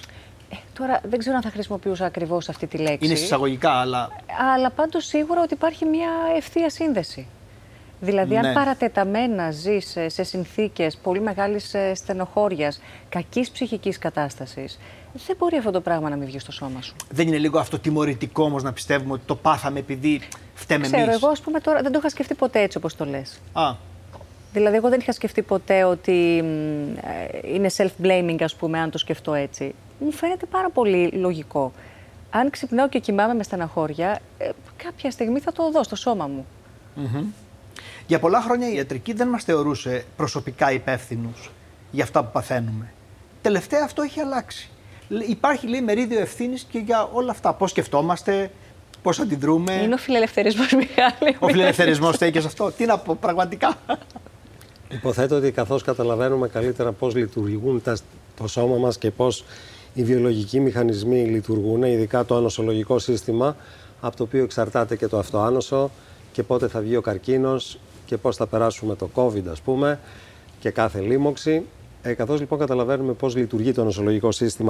Ε, 0.52 0.56
τώρα 0.78 1.02
δεν 1.04 1.20
ξέρω 1.20 1.36
αν 1.36 1.42
θα 1.42 1.50
χρησιμοποιούσα 1.50 2.06
ακριβώς 2.06 2.50
αυτή 2.50 2.68
τη 2.68 2.78
λέξη. 2.78 3.06
Είναι 3.06 3.16
συσσαγωγικά, 3.16 3.72
αλλά. 3.72 4.10
Αλλά 4.56 4.70
πάντως 4.70 5.06
σίγουρα 5.06 5.42
ότι 5.42 5.54
υπάρχει 5.54 5.86
μια 5.86 6.10
ευθεία 6.38 6.70
σύνδεση. 6.70 7.28
Δηλαδή, 8.04 8.36
ναι. 8.36 8.48
αν 8.48 8.54
παρατεταμένα 8.54 9.52
ζεις 9.52 9.98
σε 10.08 10.24
συνθήκες 10.24 10.98
πολύ 10.98 11.22
μεγάλης 11.22 11.74
ε, 11.74 11.94
στενοχώριας, 11.96 12.82
κακής 13.10 13.50
ψυχικής 13.50 13.98
κατάστασης, 13.98 14.80
δεν 15.28 15.36
μπορεί 15.40 15.58
αυτό 15.58 15.72
το 15.72 15.82
πράγμα 15.82 16.10
να 16.10 16.16
μην 16.16 16.28
βγει 16.28 16.40
στο 16.40 16.52
σώμα 16.52 16.82
σου. 16.82 16.96
Δεν 17.12 17.28
είναι 17.28 17.38
λίγο 17.38 17.60
αυτοτιμωρητικό 17.60 18.44
όμως 18.44 18.64
να 18.64 18.74
πιστεύουμε 18.74 19.14
ότι 19.14 19.24
το 19.26 19.36
πάθαμε 19.36 19.80
επειδή 19.80 20.22
φταίμε 20.54 20.86
εμείς; 20.86 20.98
Ξέρω, 20.98 21.12
εγώ 21.12 21.28
ας 21.28 21.40
πούμε 21.40 21.60
τώρα 21.60 21.82
δεν 21.82 21.92
το 21.92 21.98
είχα 22.00 22.10
σκεφτεί 22.10 22.34
ποτέ 22.34 22.62
έτσι 22.62 22.78
όπως 22.78 22.96
το 22.96 23.06
λες. 23.06 23.40
Α. 23.54 23.76
Δηλαδή, 24.54 24.76
εγώ 24.76 24.90
δεν 24.90 25.00
είχα 25.00 25.12
σκεφτεί 25.12 25.42
ποτέ 25.42 25.84
ότι 25.84 26.38
ε, 27.44 27.54
είναι 27.54 27.70
self-blaming, 27.78 28.38
ας 28.40 28.56
πούμε, 28.56 28.80
αν 28.80 28.90
το 28.90 28.98
σκεφτώ 28.98 29.34
έτσι. 29.34 29.76
Μου 30.00 30.12
φαίνεται 30.12 30.46
πάρα 30.46 30.70
πολύ 30.70 31.08
λογικό. 31.12 31.72
Αν 32.30 32.50
ξυπνάω 32.50 32.90
και 32.90 33.00
κοιμάμαι 33.00 33.34
με 33.34 33.44
στεναχώρια, 33.44 34.20
ε, 34.38 34.50
κάποια 34.84 35.12
στιγμή 35.12 35.40
θα 35.40 35.52
το 35.52 35.72
δω 35.72 35.84
στο 35.84 35.96
σώμα 35.96 36.28
μου. 36.28 36.46
Mm-hmm. 36.98 37.24
Για 38.08 38.20
πολλά 38.20 38.42
χρόνια 38.42 38.70
η 38.70 38.76
ιατρική 38.76 39.14
δεν 39.14 39.28
μας 39.28 39.44
θεωρούσε 39.44 40.06
προσωπικά 40.16 40.72
υπεύθυνους 40.72 41.52
για 41.92 42.04
αυτά 42.04 42.24
που 42.24 42.32
παθαίνουμε. 42.32 42.94
Τελευταία 43.42 43.84
αυτό 43.84 44.02
έχει 44.02 44.20
αλλάξει. 44.20 44.70
Υπάρχει 45.28 45.68
λέει 45.68 45.82
μερίδιο 45.82 46.20
ευθύνης 46.20 46.66
και 46.70 46.80
για 46.80 47.10
όλα 47.14 47.32
αυτά. 47.32 47.54
Πώς 47.54 47.70
σκεφτόμαστε, 47.70 48.52
πώς 49.02 49.20
αντιδρούμε. 49.20 49.74
Είναι 49.74 49.94
ο 49.94 49.98
φιλελευθερισμός, 49.98 50.72
Μιχάλη. 50.82 51.38
Ο 51.40 51.48
φιλελευθερισμός 51.48 52.16
στέκει 52.16 52.40
σε 52.40 52.48
αυτό. 52.48 52.72
Τι 52.72 52.86
να 52.86 52.98
πω, 52.98 53.18
πραγματικά. 53.22 53.78
Υποθέτω 54.90 55.36
ότι 55.36 55.52
καθώς 55.52 55.84
καταλαβαίνουμε 55.84 56.48
καλύτερα 56.48 56.92
πώς 56.92 57.16
λειτουργούν 57.16 57.82
τα, 57.82 57.98
το 58.38 58.48
σώμα 58.48 58.78
μας 58.78 58.98
και 58.98 59.12
πώς 59.12 59.46
οι 59.94 60.04
βιολογικοί 60.04 60.60
μηχανισμοί 60.60 61.24
λειτουργούν, 61.26 61.84
ειδικά 61.84 62.26
το 62.26 62.36
ανοσολογικό 62.36 63.00
σύστημα, 63.00 63.56
από 64.02 64.16
το 64.16 64.24
οποίο 64.24 64.44
εξαρτάται 64.44 64.96
και 64.96 65.08
το 65.08 65.18
αυτοάνωσο 65.18 65.92
και 66.34 66.44
πότε 66.44 66.68
θα 66.68 66.80
βγει 66.80 66.96
ο 66.96 67.02
καρκίνος 67.02 67.80
και 68.06 68.18
πώς 68.18 68.36
θα 68.36 68.48
περάσουμε 68.48 68.96
το 68.96 69.10
COVID 69.16 69.44
ας 69.52 69.62
πούμε 69.62 70.00
και 70.60 70.70
κάθε 70.70 71.00
λίμωξη. 71.00 71.64
Ε, 72.02 72.14
καθώς 72.14 72.40
λοιπόν 72.40 72.60
καταλαβαίνουμε 72.60 73.14
πώς 73.14 73.36
λειτουργεί 73.36 73.72
το 73.72 73.84
νοσολογικό 73.84 74.30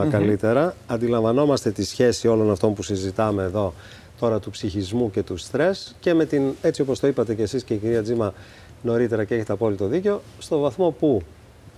καλύτερα, 0.09 0.75
αντιλαμβανόμαστε 0.87 1.71
τη 1.71 1.83
σχέση 1.83 2.27
όλων 2.27 2.51
αυτών 2.51 2.73
που 2.73 2.83
συζητάμε 2.83 3.43
εδώ 3.43 3.73
τώρα 4.19 4.39
του 4.39 4.49
ψυχισμού 4.49 5.11
και 5.11 5.23
του 5.23 5.37
στρες 5.37 5.95
και 5.99 6.13
με 6.13 6.25
την, 6.25 6.43
έτσι 6.61 6.81
όπως 6.81 6.99
το 6.99 7.07
είπατε 7.07 7.33
και 7.33 7.41
εσείς 7.41 7.63
και 7.63 7.73
η 7.73 7.77
κυρία 7.77 8.03
Τζίμα 8.03 8.33
νωρίτερα 8.81 9.23
και 9.23 9.35
έχετε 9.35 9.53
απόλυτο 9.53 9.87
δίκιο, 9.87 10.21
στο 10.39 10.57
βαθμό 10.59 10.95
που 10.99 11.21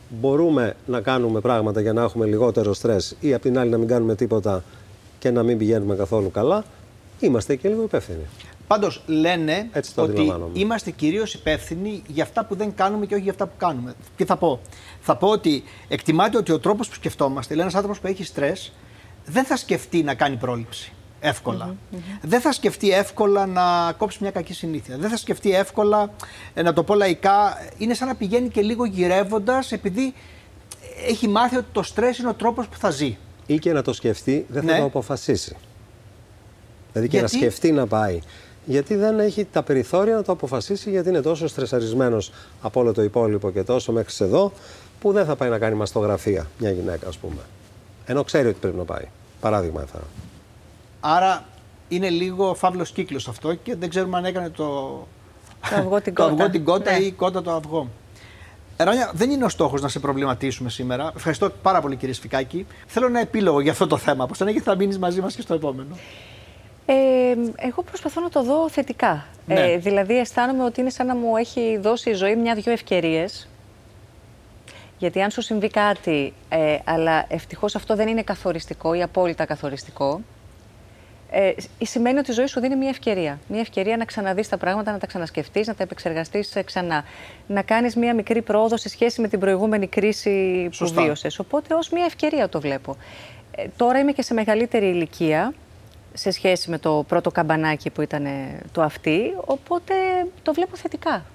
μπορούμε 0.10 0.76
να 0.86 1.02
κάνουμε 1.02 1.40
πράγματα 1.40 1.82
για 1.82 1.94
να 1.94 2.02
έχουμε 2.02 2.26
λιγότερο 2.26 2.74
στρες 2.74 3.16
ή 3.20 3.34
απ' 3.34 3.42
την 3.42 3.58
άλλη 3.58 3.70
να 3.70 3.78
μην 3.78 3.88
κάνουμε 3.88 4.16
τίποτα 4.16 4.64
και 5.20 5.32
να 5.32 5.44
μην 5.44 5.58
πηγαίνουμε 5.58 5.96
καθόλου 5.96 6.32
καλά, 6.32 6.64
είμαστε 7.20 7.56
και 7.56 7.68
λίγο 7.68 7.84
υπεύθυνοι. 7.84 8.26
Πάντως 8.68 9.02
λένε 9.06 9.70
ότι 9.96 10.34
είμαστε 10.54 10.92
κυρίως 10.92 11.34
υπεύθυνοι 11.34 12.02
για 12.08 12.24
αυτά 12.24 12.46
που 12.46 12.56
δεν 12.56 12.76
κάνουμε 12.76 13.06
και 13.06 13.14
όχι 13.14 13.24
για 13.24 13.32
αυτά 13.32 13.48
που 13.48 13.54
κάνουμε. 13.58 13.94
Τι 14.16 14.26
θα 14.26 14.38
πω; 14.38 14.60
Θα 15.00 15.16
πω 15.16 15.28
ότι 15.28 15.64
εκτιμάται 15.88 16.38
ότι 16.38 16.52
ο 16.52 16.60
τρόπος 16.60 16.88
που 16.88 16.94
σκεφτόμαστε, 16.94 17.54
λέει 17.54 17.62
ένας 17.62 17.76
άνθρωπος 17.76 18.00
που 18.00 18.08
έχει 18.08 18.24
στρες, 18.24 18.72
δεν 19.26 19.46
θα 19.46 19.58
σκεφτεί 19.58 20.04
να 20.04 20.14
κάνει 20.14 20.36
πρόληψη 20.36 20.92
εύκολα. 21.20 21.76
Δεν 22.22 22.42
θα 22.42 22.52
σκεφτεί 22.52 22.92
εύκολα 22.92 23.46
να 23.46 23.94
κόψει 23.98 24.18
μια 24.22 24.32
κακή 24.32 24.54
συνήθεια. 24.54 24.98
Δεν 24.98 25.10
θα 25.10 25.18
σκεφτεί 25.18 25.56
εύκολα, 25.56 26.14
ε, 26.54 26.62
να 26.62 26.74
το 26.74 26.84
πω 26.84 26.96
λαϊκά, 26.96 27.58
είναι 27.78 27.94
σαν 27.94 28.08
να 28.08 28.16
πηγαίνει 28.16 28.50
και 28.50 28.62
λίγο 28.62 28.86
γυρεύοντας 28.86 29.72
επειδή 29.72 30.14
έχει 31.08 31.28
μάθει 31.28 31.56
ότι 31.56 31.68
το 31.72 31.84
στρες 31.84 32.18
είναι 32.18 32.30
ο 32.30 32.34
τρόπος 32.34 32.68
που 32.68 32.78
θα 32.78 32.90
ζει. 32.90 33.18
Ή 33.46 33.60
και 33.60 33.74
να 33.74 33.82
το 33.82 33.94
σκεφτεί, 33.94 34.46
δεν 34.50 34.64
θα 34.64 34.72
ναι. 34.72 34.78
το 34.78 34.86
αποφασίσει. 34.86 35.56
Δηλαδή 36.92 37.12
και 37.12 37.22
να 37.22 37.28
σκεφτεί 37.28 37.72
να 37.72 37.88
πάει 37.88 38.20
γιατί 38.66 38.96
δεν 38.96 39.20
έχει 39.20 39.46
τα 39.46 39.64
περιθώρια 39.64 40.16
να 40.16 40.24
το 40.24 40.32
αποφασίσει, 40.32 40.90
γιατί 40.90 41.10
είναι 41.10 41.22
τόσο 41.22 41.48
στρεσαρισμένος 41.48 42.32
από 42.62 42.80
όλο 42.80 42.94
το 42.94 43.02
υπόλοιπο 43.04 43.52
και 43.52 43.64
τόσο 43.64 43.92
μέχρι 43.92 44.26
εδώ, 44.26 44.52
που 45.00 45.12
δεν 45.12 45.26
θα 45.26 45.36
πάει 45.36 45.50
να 45.50 45.58
κάνει 45.58 45.76
μαστογραφία 45.76 46.48
μια 46.58 46.72
γυναίκα, 46.72 47.08
ας 47.08 47.18
πούμε. 47.18 47.42
Ενώ 48.06 48.24
ξέρει 48.24 48.48
ότι 48.48 48.58
πρέπει 48.60 48.78
να 48.78 48.84
πάει. 48.84 49.08
Παράδειγμα 49.40 49.82
έφερα. 49.82 50.04
Άρα 51.00 51.46
είναι 51.88 52.10
λίγο 52.10 52.54
φαύλος 52.54 52.92
κύκλος 52.92 53.28
αυτό 53.28 53.54
και 53.54 53.76
δεν 53.76 53.90
ξέρουμε 53.90 54.18
αν 54.18 54.26
έκανε 54.26 54.50
το. 54.50 54.66
Το 55.70 55.76
αυγό 55.76 56.02
την 56.02 56.14
κότα, 56.14 56.30
το 56.36 56.36
αυγό 56.36 56.50
την 56.50 56.64
κότα 56.64 56.92
ναι. 56.92 56.98
ή 56.98 57.12
κότα 57.12 57.42
το 57.42 57.52
αυγό. 57.52 57.90
Ράνια, 58.78 59.12
δεν 59.14 59.30
είναι 59.30 59.46
ο 59.46 59.50
στόχος 59.50 59.82
να 59.82 59.88
σε 59.88 60.00
προβληματίσουμε 60.00 60.70
σήμερα. 60.70 61.12
Ευχαριστώ 61.16 61.50
πάρα 61.62 61.82
πολύ, 61.82 61.96
κύριε 61.96 62.14
Σφικάκη. 62.14 62.66
Θέλω 62.88 63.06
ένα 63.06 63.20
επίλογο 63.20 63.60
για 63.60 63.72
αυτό 63.72 63.88
το 63.88 63.98
θέμα. 63.98 64.28
Πώ 64.28 64.34
θα 64.34 64.46
θα 64.64 64.76
μείνεις 64.76 65.00
μαζί 65.00 65.22
μας 65.22 65.36
και 65.36 65.42
στο 65.42 65.54
επόμενο. 65.54 65.98
Ε, 66.86 66.94
εγώ 67.56 67.84
προσπαθώ 67.84 68.22
να 68.22 68.30
το 68.30 68.44
δω 68.44 68.70
θετικά. 68.70 69.26
Ναι. 69.46 69.60
Ε, 69.60 69.78
δηλαδή 69.78 70.18
αισθάνομαι 70.18 70.64
ότι 70.64 70.82
είναι 70.82 70.90
σαν 70.90 71.08
να 71.08 71.16
μου 71.16 71.38
έχει 71.38 71.78
δώσει 71.78 72.10
η 72.10 72.14
ζωή 72.14 72.36
μια-δυο 72.36 72.72
ευκαιρίες. 72.72 73.48
Γιατί 74.98 75.22
αν 75.22 75.32
σου 75.32 75.42
συμβεί 75.42 75.70
κάτι, 75.70 76.34
ε, 76.50 76.78
αλλά 76.84 77.26
ευτυχώς 77.30 77.76
αυτό 77.76 77.96
δεν 77.96 78.08
είναι 78.08 78.24
καθοριστικό 78.24 78.94
ή 78.94 79.02
απόλυτα 79.02 79.46
καθοριστικό, 79.46 80.22
ε, 81.32 81.52
σημαίνει 81.86 82.18
ότι 82.18 82.32
η 82.32 82.34
ζωή 82.34 82.46
σου 82.46 82.60
δίνει 82.60 82.76
μια 82.76 82.90
ευκαιρία. 82.90 83.40
Μια 83.48 83.60
ευκαιρία 83.60 83.98
να 83.98 84.06
ξαναδείς 84.06 84.50
τα 84.50 84.58
πράγματα, 84.58 84.92
να 84.92 84.98
τα 84.98 85.08
ξανασκεφτείς, 85.08 85.68
να 85.68 85.76
τα 85.76 85.84
επεξεργαστείς 85.84 86.58
ξανά. 86.66 87.04
Να 87.48 87.62
κάνεις 87.62 87.96
μια 87.96 88.14
μικρή 88.14 88.42
πρόοδο 88.42 88.78
σε 88.78 88.90
σχέση 88.90 89.22
με 89.22 89.28
την 89.28 89.40
προηγούμενη 89.40 89.88
κρίση 89.88 90.70
που 90.78 90.88
βίωσες. 90.94 91.40
Οπότε 91.40 91.74
ως 91.74 91.90
μια 91.90 92.06
ευκαιρία 92.06 92.50
το 92.50 92.62
βλέπω. 92.62 92.96
Ε, 93.56 93.66
τώρα 93.78 94.00
είμαι 94.00 94.12
και 94.12 94.22
σε 94.22 94.34
μεγαλύτερη 94.34 94.86
ηλικία 94.86 95.54
σε 96.18 96.32
σχέση 96.32 96.70
με 96.70 96.78
το 96.78 97.04
πρώτο 97.08 97.32
καμπανάκι 97.32 97.90
που 97.90 98.02
ήταν 98.02 98.28
το 98.72 98.82
αυτή, 98.82 99.34
οπότε 99.46 99.94
το 100.44 100.54
βλέπω 100.54 100.76
θετικά. 100.76 101.26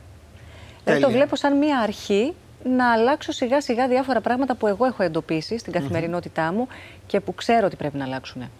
Δηλαδή 0.84 1.02
το 1.02 1.10
βλέπω 1.10 1.36
σαν 1.36 1.58
μία 1.58 1.78
αρχή 1.78 2.34
να 2.64 2.92
αλλάξω 2.92 3.32
σιγά 3.32 3.60
σιγά 3.60 3.88
διάφορα 3.88 4.20
πράγματα 4.20 4.54
που 4.54 4.66
εγώ 4.66 4.84
έχω 4.84 5.02
εντοπίσει 5.02 5.58
στην 5.58 5.72
καθημερινότητά 5.72 6.52
μου 6.52 6.68
και 7.06 7.20
που 7.20 7.34
ξέρω 7.34 7.66
ότι 7.66 7.76
πρέπει 7.76 7.96
να 7.96 8.04
αλλάξουν. 8.04 8.50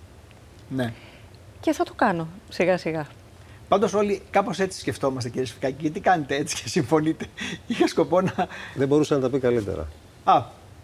Ναι. 0.69 0.93
Και 1.61 1.73
θα 1.73 1.85
το 1.85 1.93
κάνω 1.97 2.29
σιγά 2.49 2.77
σιγά. 2.77 3.07
Πάντως, 3.69 3.95
όλοι 3.95 4.23
κάπως 4.31 4.59
έτσι 4.59 4.81
σκεφτόμαστε, 4.81 5.29
κύριε 5.29 5.47
Σφικάκη. 5.47 5.77
Γιατί 5.81 6.01
κάνετε 6.01 6.35
έτσι 6.37 6.63
και 6.63 6.69
συμφωνείτε; 6.69 7.27
Είχα 7.67 7.87
σκοπό 7.87 8.21
να. 8.21 8.49
Δεν 8.75 8.89
μπορούσα 8.89 9.15
να 9.15 9.21
τα 9.21 9.31
πει 9.31 9.39
καλύτερα. 9.39 9.89
Α, 10.25 10.43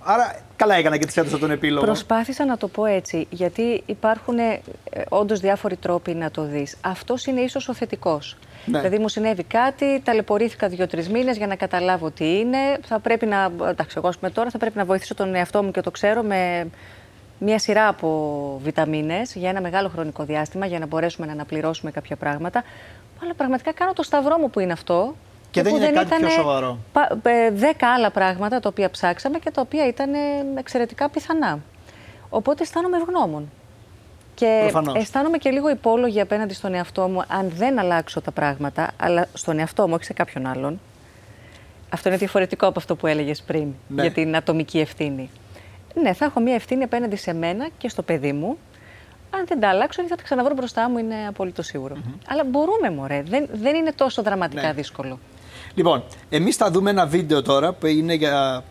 Άρα 0.08 0.34
καλά 0.56 0.74
έκανα 0.74 0.96
και 0.96 1.06
τη 1.06 1.20
έδωσα 1.20 1.38
τον 1.38 1.50
επίλογο. 1.50 1.84
Προσπάθησα 1.84 2.44
να 2.44 2.56
το 2.56 2.68
πω 2.68 2.84
έτσι, 2.84 3.26
γιατί 3.30 3.82
υπάρχουν 3.86 4.38
ε, 4.38 4.60
όντως 5.08 5.40
διάφοροι 5.40 5.76
τρόποι 5.76 6.14
να 6.14 6.30
το 6.30 6.42
δεις. 6.42 6.76
Αυτός 6.80 7.26
είναι 7.26 7.40
ίσως 7.40 7.68
ο 7.68 7.74
θετικός. 7.74 8.36
Ναι. 8.64 8.78
Δηλαδή, 8.78 8.98
μου 8.98 9.08
συνέβη 9.08 9.42
κάτι, 9.42 10.00
ταλαιπωρήθηκα 10.04 10.68
δύο-τρεις 10.68 11.08
μήνες 11.08 11.36
για 11.36 11.46
να 11.46 11.56
καταλάβω 11.56 12.10
τι 12.10 12.38
είναι. 12.38 12.58
Θα 12.82 12.98
πρέπει 12.98 13.26
να. 13.26 13.52
Εντάξει, 13.68 13.94
εγώ 13.98 14.10
πούμε, 14.18 14.30
τώρα 14.30 14.50
θα 14.50 14.58
πρέπει 14.58 14.76
να 14.76 14.84
βοηθήσω 14.84 15.14
τον 15.14 15.34
εαυτό 15.34 15.62
μου 15.62 15.70
και 15.70 15.80
το 15.80 15.90
ξέρω 15.90 16.22
με 16.22 16.68
μια 17.38 17.58
σειρά 17.58 17.88
από 17.88 18.60
βιταμίνες 18.62 19.34
για 19.34 19.48
ένα 19.48 19.60
μεγάλο 19.60 19.88
χρονικό 19.88 20.24
διάστημα 20.24 20.66
για 20.66 20.78
να 20.78 20.86
μπορέσουμε 20.86 21.26
να 21.26 21.32
αναπληρώσουμε 21.32 21.90
κάποια 21.90 22.16
πράγματα. 22.16 22.64
Αλλά 23.22 23.34
πραγματικά 23.34 23.72
κάνω 23.72 23.92
το 23.92 24.02
σταυρό 24.02 24.38
μου 24.38 24.50
που 24.50 24.60
είναι 24.60 24.72
αυτό 24.72 25.14
και, 25.62 25.62
δεν 25.62 25.74
είναι 25.74 25.90
κάτι 25.90 26.16
πιο 26.16 26.28
σοβαρό. 26.28 26.78
Δέκα 27.52 27.88
άλλα 27.92 28.10
πράγματα 28.10 28.60
τα 28.60 28.68
οποία 28.68 28.90
ψάξαμε 28.90 29.38
και 29.38 29.50
τα 29.50 29.60
οποία 29.60 29.86
ήταν 29.86 30.10
εξαιρετικά 30.56 31.08
πιθανά. 31.08 31.58
Οπότε 32.28 32.62
αισθάνομαι 32.62 32.96
ευγνώμων. 32.96 33.50
Και 34.34 34.58
Προφανώς. 34.60 34.94
αισθάνομαι 34.94 35.38
και 35.38 35.50
λίγο 35.50 35.70
υπόλογη 35.70 36.20
απέναντι 36.20 36.54
στον 36.54 36.74
εαυτό 36.74 37.08
μου 37.08 37.22
αν 37.28 37.52
δεν 37.54 37.78
αλλάξω 37.78 38.20
τα 38.20 38.30
πράγματα, 38.30 38.90
αλλά 38.96 39.26
στον 39.32 39.58
εαυτό 39.58 39.88
μου, 39.88 39.94
όχι 39.94 40.04
σε 40.04 40.12
κάποιον 40.12 40.46
άλλον. 40.46 40.80
Αυτό 41.90 42.08
είναι 42.08 42.18
διαφορετικό 42.18 42.66
από 42.66 42.78
αυτό 42.78 42.96
που 42.96 43.06
έλεγες 43.06 43.42
πριν 43.42 43.74
ναι. 43.88 44.02
για 44.02 44.12
την 44.12 44.36
ατομική 44.36 44.78
ευθύνη. 44.78 45.30
Ναι, 46.02 46.12
θα 46.12 46.24
έχω 46.24 46.40
μια 46.40 46.54
ευθύνη 46.54 46.82
απέναντι 46.82 47.16
σε 47.16 47.34
μένα 47.34 47.68
και 47.78 47.88
στο 47.88 48.02
παιδί 48.02 48.32
μου, 48.32 48.58
Αν 49.30 49.44
δεν 49.46 49.60
τα 49.60 49.68
αλλάξω, 49.68 50.02
θα 50.06 50.16
τα 50.16 50.22
ξαναβρω 50.22 50.54
μπροστά 50.54 50.90
μου, 50.90 50.98
είναι 50.98 51.14
απόλυτο 51.28 51.62
Αλλά 52.28 52.44
μπορούμε, 52.44 52.90
μωρέ. 52.90 53.22
Δεν, 53.22 53.48
δεν 53.52 53.76
είναι 53.76 53.92
τόσο 53.92 54.22
δραματικά 54.22 54.66
Ναι. 54.66 54.72
δύσκολο. 54.72 55.18
Λοιπόν, 55.76 56.04
εμείς 56.28 56.56
θα 56.56 56.70
δούμε 56.70 56.90
ένα 56.90 57.06
βίντεο 57.06 57.42
τώρα 57.42 57.72
που 57.72 57.86
είναι 57.86 58.14
για 58.14 58.64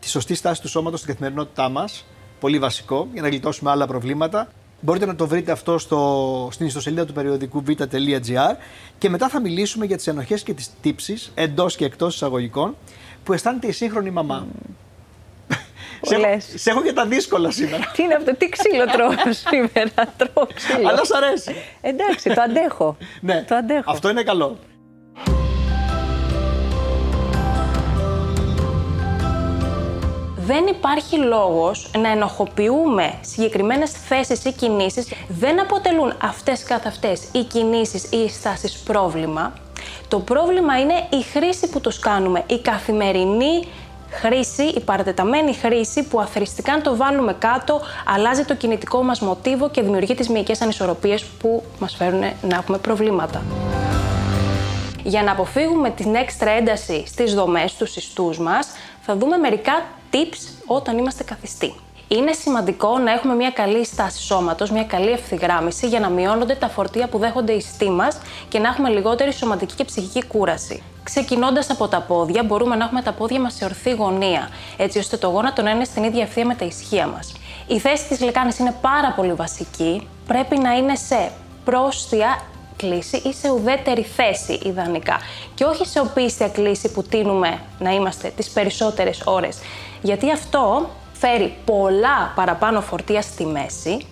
τη 0.00 0.08
σωστή 0.08 0.34
στάση 0.34 0.60
του 0.60 0.68
σώματος 0.68 0.98
στην 1.00 1.10
καθημερινότητά 1.12 1.68
μας. 1.68 2.04
Πολύ 2.40 2.58
βασικό 2.58 3.08
για 3.12 3.22
να 3.22 3.28
γλιτώσουμε 3.28 3.70
άλλα 3.70 3.86
προβλήματα. 3.86 4.48
Μπορείτε 4.80 5.06
να 5.06 5.14
το 5.16 5.26
βρείτε 5.26 5.52
αυτό 5.52 5.78
στο, 5.78 6.48
στην 6.52 6.66
ιστοσελίδα 6.66 7.04
του 7.06 7.12
περιοδικού 7.12 7.62
β.gr 7.66 8.54
και 8.98 9.08
μετά 9.08 9.28
θα 9.28 9.40
μιλήσουμε 9.40 9.84
για 9.86 9.96
τις 9.96 10.06
ενοχές 10.06 10.42
και 10.42 10.54
τις 10.54 10.70
τύψεις 10.82 11.32
εντός 11.34 11.76
και 11.76 11.84
εκτός 11.84 12.14
εισαγωγικών 12.14 12.76
που 13.24 13.32
αισθάνεται 13.32 13.66
η 13.66 13.72
σύγχρονη 13.72 14.10
μαμά. 14.10 14.46
σε, 16.02 16.14
έχω, 16.14 16.26
Λες. 16.28 16.52
σε 16.54 16.70
έχω 16.70 16.80
για 16.82 16.94
τα 16.94 17.06
δύσκολα 17.06 17.50
σήμερα. 17.50 17.90
Τι 17.96 18.02
είναι 18.02 18.14
αυτό, 18.14 18.36
τι 18.36 18.48
ξύλο 18.48 18.84
τρώω 18.86 19.10
σήμερα, 19.48 20.14
τρώω 20.16 20.46
ξύλο. 20.54 20.88
Αλλά 20.88 21.04
σ' 21.04 21.12
αρέσει. 21.12 21.54
Εντάξει, 21.80 22.28
το 22.34 22.40
αντέχω. 22.40 22.96
Ναι, 23.20 23.44
Το 23.48 23.54
αντέχω. 23.54 23.90
αυτό 23.90 24.08
είναι 24.08 24.22
καλό. 24.22 24.58
Δεν 30.46 30.66
υπάρχει 30.66 31.16
λόγος 31.16 31.90
να 31.98 32.08
ενοχοποιούμε 32.08 33.14
συγκεκριμένες 33.20 33.90
θέσεις 33.90 34.44
ή 34.44 34.52
κινήσεις. 34.52 35.12
Δεν 35.28 35.60
αποτελούν 35.60 36.12
αυτές 36.22 36.62
καθ' 36.62 36.86
αυτές 36.86 37.22
οι 37.32 37.42
κινήσεις 37.42 38.04
ή 38.04 38.16
οι 38.16 38.28
στάσεις 38.28 38.78
πρόβλημα. 38.78 39.52
Το 40.08 40.18
πρόβλημα 40.18 40.80
είναι 40.80 40.94
η 41.10 41.22
χρήση 41.22 41.68
που 41.68 41.80
τους 41.80 41.98
κάνουμε, 41.98 42.44
η 42.46 42.58
καθημερινή 42.58 43.64
χρήση, 44.10 44.62
η 44.62 44.80
παρατεταμένη 44.80 45.54
χρήση 45.54 46.02
που 46.02 46.20
αθρηστικά 46.20 46.72
αν 46.72 46.82
το 46.82 46.96
βάλουμε 46.96 47.32
κάτω 47.38 47.80
αλλάζει 48.14 48.44
το 48.44 48.54
κινητικό 48.54 49.02
μας 49.02 49.20
μοτίβο 49.20 49.70
και 49.70 49.82
δημιουργεί 49.82 50.14
τις 50.14 50.28
μυϊκές 50.28 50.60
ανισορροπίες 50.60 51.24
που 51.24 51.62
μας 51.78 51.94
φέρουν 51.96 52.20
να 52.20 52.56
έχουμε 52.56 52.78
προβλήματα. 52.78 53.42
Για 55.02 55.22
να 55.22 55.32
αποφύγουμε 55.32 55.90
την 55.90 56.14
έξτρα 56.14 56.50
ένταση 56.50 57.04
στις 57.06 57.34
δομές, 57.34 57.70
στους 57.70 57.96
ιστούς 57.96 58.38
μας, 58.38 58.68
θα 59.00 59.16
δούμε 59.16 59.36
μερικά 59.36 59.82
tips 60.12 60.64
όταν 60.66 60.98
είμαστε 60.98 61.22
καθιστοί. 61.22 61.74
Είναι 62.08 62.32
σημαντικό 62.32 62.98
να 62.98 63.12
έχουμε 63.12 63.34
μια 63.34 63.50
καλή 63.50 63.84
στάση 63.84 64.22
σώματος, 64.22 64.70
μια 64.70 64.84
καλή 64.84 65.10
ευθυγράμμιση 65.10 65.86
για 65.88 66.00
να 66.00 66.08
μειώνονται 66.08 66.54
τα 66.54 66.68
φορτία 66.68 67.08
που 67.08 67.18
δέχονται 67.18 67.52
οι 67.52 67.56
ιστοί 67.56 67.90
μας 67.90 68.18
και 68.48 68.58
να 68.58 68.68
έχουμε 68.68 68.88
λιγότερη 68.88 69.32
σωματική 69.32 69.74
και 69.74 69.84
ψυχική 69.84 70.24
κούραση. 70.24 70.82
Ξεκινώντας 71.02 71.70
από 71.70 71.88
τα 71.88 72.00
πόδια, 72.00 72.42
μπορούμε 72.42 72.76
να 72.76 72.84
έχουμε 72.84 73.02
τα 73.02 73.12
πόδια 73.12 73.40
μας 73.40 73.54
σε 73.54 73.64
ορθή 73.64 73.90
γωνία, 73.90 74.50
έτσι 74.76 74.98
ώστε 74.98 75.16
το 75.16 75.28
γόνατο 75.28 75.62
να 75.62 75.70
είναι 75.70 75.84
στην 75.84 76.02
ίδια 76.04 76.22
ευθεία 76.22 76.46
με 76.46 76.54
τα 76.54 76.64
ισχύα 76.64 77.06
μας. 77.06 77.32
Η 77.66 77.78
θέση 77.78 78.08
της 78.08 78.20
λεκάνης 78.20 78.58
είναι 78.58 78.74
πάρα 78.80 79.12
πολύ 79.16 79.32
βασική. 79.32 80.08
Πρέπει 80.26 80.58
να 80.58 80.72
είναι 80.76 80.94
σε 80.94 81.30
πρόστια 81.64 82.42
κλίση 82.76 83.16
ή 83.16 83.32
σε 83.32 83.50
ουδέτερη 83.50 84.02
θέση 84.02 84.60
ιδανικά. 84.64 85.18
Και 85.54 85.64
όχι 85.64 85.86
σε 85.86 86.00
οπίστια 86.00 86.48
κλίση 86.48 86.92
που 86.92 87.02
τίνουμε 87.02 87.60
να 87.78 87.90
είμαστε 87.90 88.32
τις 88.36 88.50
περισσότερες 88.50 89.22
ώρες. 89.24 89.58
Γιατί 90.02 90.32
αυτό 90.32 90.90
φέρει 91.12 91.56
πολλά 91.64 92.32
παραπάνω 92.34 92.80
φορτία 92.80 93.22
στη 93.22 93.46
μέση, 93.46 94.06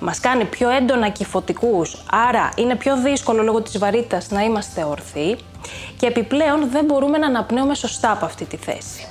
μας 0.00 0.20
κάνει 0.20 0.44
πιο 0.44 0.70
έντονα 0.70 1.08
κυφωτικούς, 1.08 2.04
άρα 2.10 2.50
είναι 2.56 2.76
πιο 2.76 2.96
δύσκολο 2.96 3.42
λόγω 3.42 3.62
της 3.62 3.78
βαρύτητας 3.78 4.30
να 4.30 4.42
είμαστε 4.42 4.84
ορθοί 4.84 5.36
και 5.98 6.06
επιπλέον 6.06 6.70
δεν 6.70 6.84
μπορούμε 6.84 7.18
να 7.18 7.26
αναπνέουμε 7.26 7.74
σωστά 7.74 8.12
από 8.12 8.24
αυτή 8.24 8.44
τη 8.44 8.56
θέση. 8.56 9.06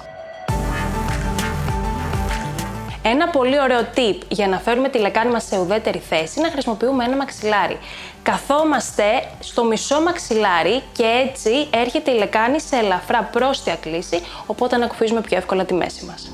Ένα 3.01 3.27
πολύ 3.27 3.59
ωραίο 3.59 3.81
tip 3.95 4.17
για 4.27 4.47
να 4.47 4.57
φέρουμε 4.59 4.89
τη 4.89 4.99
λεκάνη 4.99 5.31
μας 5.31 5.43
σε 5.43 5.59
ουδέτερη 5.59 5.97
θέση 5.97 6.33
είναι 6.37 6.47
να 6.47 6.53
χρησιμοποιούμε 6.53 7.03
ένα 7.03 7.15
μαξιλάρι. 7.15 7.77
Καθόμαστε 8.31 9.03
στο 9.39 9.63
μισό 9.63 10.01
μαξιλάρι 10.01 10.83
και 10.91 11.03
έτσι 11.03 11.67
έρχεται 11.69 12.11
η 12.11 12.17
λεκάνη 12.17 12.59
σε 12.59 12.75
ελαφρά 12.75 13.23
πρόστια 13.23 13.75
κλίση, 13.75 14.21
οπότε 14.45 14.75
ανακουφίζουμε 14.75 15.21
πιο 15.21 15.37
εύκολα 15.37 15.65
τη 15.65 15.73
μέση 15.73 16.05
μας. 16.05 16.31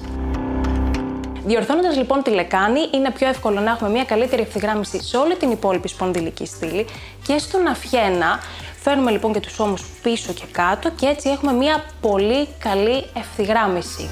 Διορθώνοντας 1.45 1.97
λοιπόν 1.97 2.23
τη 2.23 2.29
λεκάνη, 2.29 2.79
είναι 2.93 3.11
πιο 3.11 3.27
εύκολο 3.27 3.59
να 3.59 3.71
έχουμε 3.71 3.89
μια 3.89 4.03
καλύτερη 4.03 4.41
ευθυγράμμιση 4.41 5.03
σε 5.03 5.17
όλη 5.17 5.35
την 5.35 5.51
υπόλοιπη 5.51 5.87
σπονδυλική 5.87 6.45
στήλη 6.45 6.85
και 7.27 7.37
στον 7.37 7.67
αυχένα. 7.67 8.39
Φέρνουμε 8.81 9.11
λοιπόν 9.11 9.33
και 9.33 9.39
τους 9.39 9.59
ώμους 9.59 9.85
πίσω 10.03 10.33
και 10.33 10.45
κάτω 10.51 10.89
και 10.89 11.05
έτσι 11.05 11.29
έχουμε 11.29 11.53
μια 11.53 11.83
πολύ 12.01 12.47
καλή 12.59 13.05
ευθυγράμμιση. 13.17 14.09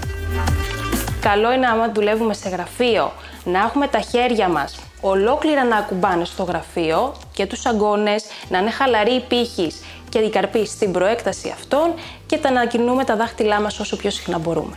Καλό 1.22 1.52
είναι 1.54 1.68
άμα 1.68 1.92
δουλεύουμε 1.92 2.34
σε 2.34 2.50
γραφείο 2.50 3.12
να 3.44 3.60
έχουμε 3.60 3.88
τα 3.88 4.00
χέρια 4.00 4.48
μας 4.48 4.76
ολόκληρα 5.02 5.64
να 5.64 5.76
ακουμπάνε 5.76 6.26
στο 6.26 6.44
γραφείο 6.44 7.14
και 7.42 7.48
τους 7.48 7.66
αγκώνες, 7.66 8.24
να 8.50 8.58
είναι 8.58 8.70
χαλαροί 8.70 9.14
οι 9.14 9.20
πύχης 9.20 9.84
και 10.10 10.20
οι 10.20 10.30
καρποί 10.30 10.66
στην 10.66 10.92
προέκταση 10.92 11.50
αυτών 11.50 11.94
και 12.26 12.38
τα 12.38 12.52
να 12.52 12.66
κινούμε 12.66 13.04
τα 13.04 13.16
δάχτυλά 13.16 13.62
μας 13.62 13.80
όσο 13.80 13.96
πιο 13.96 14.10
συχνά 14.10 14.38
μπορούμε. 14.38 14.76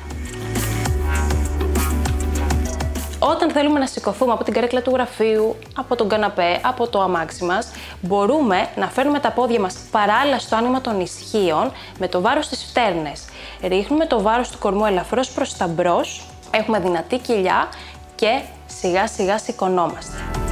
Όταν 3.19 3.51
θέλουμε 3.51 3.79
να 3.79 3.87
σηκωθούμε 3.87 4.33
από 4.33 4.45
την 4.45 4.53
καρέκλα 4.53 4.83
του 4.83 4.91
γραφείου, 4.91 5.57
από 5.75 5.97
τον 5.97 6.09
καναπέ, 6.09 6.61
από 6.63 6.89
το 6.89 7.01
αμάξι 7.01 7.45
μας, 7.45 7.71
μπορούμε 8.01 8.69
να 8.77 8.89
φέρνουμε 8.89 9.21
τα 9.21 9.31
πόδια 9.31 9.61
μας 9.61 9.77
παράλληλα 9.91 10.39
στο 10.39 10.57
άνοιγμα 10.57 10.81
των 10.81 11.01
ισχύων 11.01 11.73
με 11.99 12.09
το 12.09 12.21
βάρος 12.21 12.45
στις 12.45 12.65
φτέρνες. 12.65 13.25
Ρίχνουμε 13.63 14.07
το 14.07 14.23
βάρος 14.23 14.49
του 14.51 14.59
κορμού 14.59 14.87
ελαφρώς 14.87 15.31
προς 15.31 15.57
τα 15.57 15.67
μπρος, 15.67 16.25
έχουμε 16.51 16.79
δυνατή 16.81 17.19
κοιλιά 17.19 17.69
και 18.15 18.43
σιγά 18.67 19.07
σιγά 19.07 19.39
σηκωνόμαστε. 19.39 20.44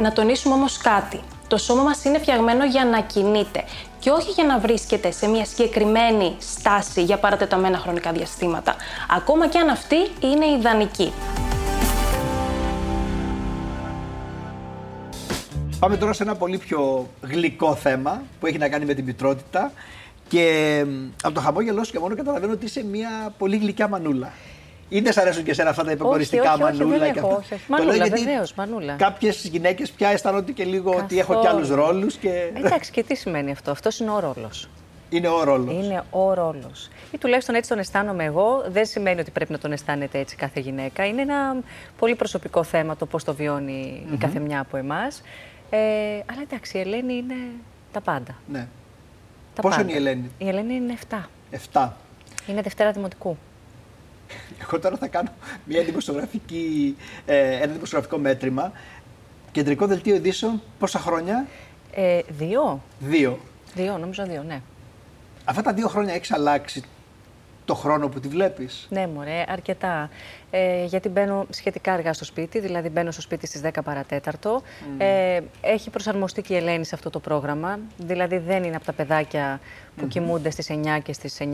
Να 0.00 0.12
τονίσουμε 0.12 0.54
όμως 0.54 0.76
κάτι. 0.76 1.20
Το 1.48 1.56
σώμα 1.56 1.82
μας 1.82 2.04
είναι 2.04 2.18
φτιαγμένο 2.18 2.64
για 2.64 2.84
να 2.84 3.00
κινείται 3.00 3.64
και 3.98 4.10
όχι 4.10 4.30
για 4.30 4.44
να 4.44 4.58
βρίσκεται 4.58 5.10
σε 5.10 5.28
μια 5.28 5.44
συγκεκριμένη 5.44 6.36
στάση 6.38 7.02
για 7.02 7.18
παρατεταμένα 7.18 7.78
χρονικά 7.78 8.12
διαστήματα, 8.12 8.76
ακόμα 9.16 9.48
και 9.48 9.58
αν 9.58 9.68
αυτή 9.68 9.96
είναι 10.20 10.46
ιδανική. 10.58 11.12
Πάμε 15.78 15.96
τώρα 15.96 16.12
σε 16.12 16.22
ένα 16.22 16.34
πολύ 16.34 16.58
πιο 16.58 17.06
γλυκό 17.20 17.74
θέμα 17.74 18.22
που 18.40 18.46
έχει 18.46 18.58
να 18.58 18.68
κάνει 18.68 18.84
με 18.84 18.94
την 18.94 19.04
μητρότητα. 19.04 19.72
Και 20.28 20.84
μ, 20.88 21.08
από 21.22 21.34
το 21.34 21.40
χαμόγελό 21.40 21.84
σου 21.84 21.92
και 21.92 21.98
μόνο 21.98 22.14
καταλαβαίνω 22.16 22.52
ότι 22.52 22.64
είσαι 22.64 22.84
μια 22.84 23.34
πολύ 23.38 23.56
γλυκιά 23.56 23.88
μανούλα. 23.88 24.32
Ή 24.88 25.00
δεν 25.00 25.12
σ' 25.12 25.16
αρέσουν 25.16 25.44
και 25.44 25.50
εσένα 25.50 25.70
αυτά 25.70 25.84
τα 25.84 25.90
υποκοριστικά 25.90 26.52
όχι, 26.52 26.62
όχι, 26.62 26.76
μανούλα 26.78 26.98
δεν 26.98 27.12
και 27.12 27.18
έχω, 27.18 27.28
αυτά; 27.28 27.38
όχι, 27.40 27.54
όχι. 27.54 27.62
Το 27.66 27.74
λέω 27.76 27.84
Μανούλα, 27.86 28.06
γιατί 28.06 28.24
βεβαίως, 28.24 28.54
μανούλα. 28.54 28.94
Κάποιες 28.94 29.44
γυναίκες 29.44 29.90
πια 29.90 30.08
αισθάνονται 30.08 30.52
και 30.52 30.64
λίγο 30.64 30.90
ότι 30.96 31.18
έχω 31.18 31.34
και 31.34 31.46
Καθόλου. 31.46 31.56
άλλους 31.56 31.68
ρόλους 31.70 32.16
και 32.16 32.50
Εντάξει, 32.56 32.90
και 32.90 33.02
τι 33.02 33.14
σημαίνει 33.14 33.50
αυτό; 33.50 33.70
Αυτός 33.70 33.98
είναι 34.00 34.10
ο 34.10 34.18
ρόλος. 34.20 34.68
είναι 35.10 35.28
ο 35.28 35.44
ρόλος. 35.44 35.74
Είναι 35.84 36.02
ο 36.10 36.34
ρόλος. 36.34 36.90
Ή 37.12 37.18
τουλάχιστον 37.18 37.54
έτσι 37.54 37.68
τον 37.68 37.78
αισθάνομαι 37.78 38.24
εγώ. 38.24 38.64
Δεν 38.68 38.86
σημαίνει 38.86 39.20
ότι 39.20 39.30
πρέπει 39.30 39.52
να 39.52 39.58
τον 39.58 39.72
αισθάνεται 39.72 40.18
έτσι 40.18 40.36
κάθε 40.36 40.60
γυναίκα. 40.60 41.06
Είναι 41.06 41.22
ένα 41.22 41.56
πολύ 41.98 42.14
προσωπικό 42.14 42.62
θέμα 42.62 42.96
το 42.96 43.06
πώς 43.06 43.24
το 43.24 43.34
βιωνει 43.34 44.06
η 44.12 44.16
κάθε 44.16 44.38
μια 44.38 44.60
από 44.60 44.76
εμάς. 44.76 45.22
Ε, 45.70 45.78
αλλά 46.30 46.42
εντάξει, 46.50 46.78
η 46.78 46.80
Ελένη 46.80 47.14
είναι 47.14 47.34
τα 47.92 48.00
πάντα. 48.00 48.34
Ναι. 48.52 48.66
Τα 49.54 49.62
Πόσο 49.62 49.76
πάντα. 49.76 49.88
είναι 49.88 49.92
η 49.92 49.96
Ελένη; 50.02 50.30
Η 50.38 50.48
Ελένη 50.48 50.74
είναι 50.74 50.94
7. 51.10 51.16
7. 51.72 51.88
Είναι 52.46 52.62
Δευτέρα 52.62 52.90
Δημοτικού. 52.92 53.36
Εγώ 54.62 54.78
τώρα 54.78 54.96
θα 54.96 55.06
κάνω 55.06 55.30
μια 55.64 55.82
δημοσιογραφική, 55.82 56.96
ε, 57.26 57.56
ένα 57.62 57.72
δημοσιογραφικό 57.72 58.18
μέτρημα. 58.18 58.72
Κεντρικό 59.52 59.86
δελτίο 59.86 60.14
ειδήσεων, 60.14 60.62
πόσα 60.78 60.98
χρόνια; 60.98 61.46
Ε, 61.92 62.20
δύο. 62.28 62.82
Δύο. 62.98 63.38
Δύο, 63.74 63.98
νομίζω 63.98 64.24
δύο, 64.26 64.42
ναι. 64.42 64.60
Αυτά 65.44 65.62
τα 65.62 65.72
δύο 65.72 65.88
χρόνια 65.88 66.14
έχεις 66.14 66.32
αλλάξει 66.32 66.82
το 67.66 67.74
χρόνο 67.74 68.08
που 68.08 68.20
τη 68.20 68.28
βλέπεις. 68.28 68.86
Ναι, 68.90 69.06
μωρέ, 69.06 69.44
αρκετά. 69.48 70.10
Ε, 70.50 70.84
γιατί 70.84 71.08
μπαίνω 71.08 71.46
σχετικά 71.50 71.92
αργά 71.92 72.12
στο 72.12 72.24
σπίτι, 72.24 72.60
δηλαδή 72.60 72.88
μπαίνω 72.88 73.10
στο 73.10 73.20
σπίτι 73.20 73.46
στις 73.46 73.60
10 73.64 73.70
παρατέταρτο. 73.84 74.62
Ε, 74.98 75.40
έχει 75.60 75.90
προσαρμοστεί 75.90 76.42
και 76.42 76.54
η 76.54 76.56
Ελένη 76.56 76.84
σε 76.84 76.94
αυτό 76.94 77.10
το 77.10 77.18
πρόγραμμα. 77.20 77.78
Δηλαδή 77.96 78.38
δεν 78.38 78.64
είναι 78.64 78.76
από 78.76 78.84
τα 78.84 78.92
παιδάκια 78.92 79.60
που 79.96 80.06
κοιμούνται 80.06 80.50
στις 80.50 80.70
9 80.70 80.98
και 81.02 81.12
στις 81.12 81.36
9.30. 81.40 81.44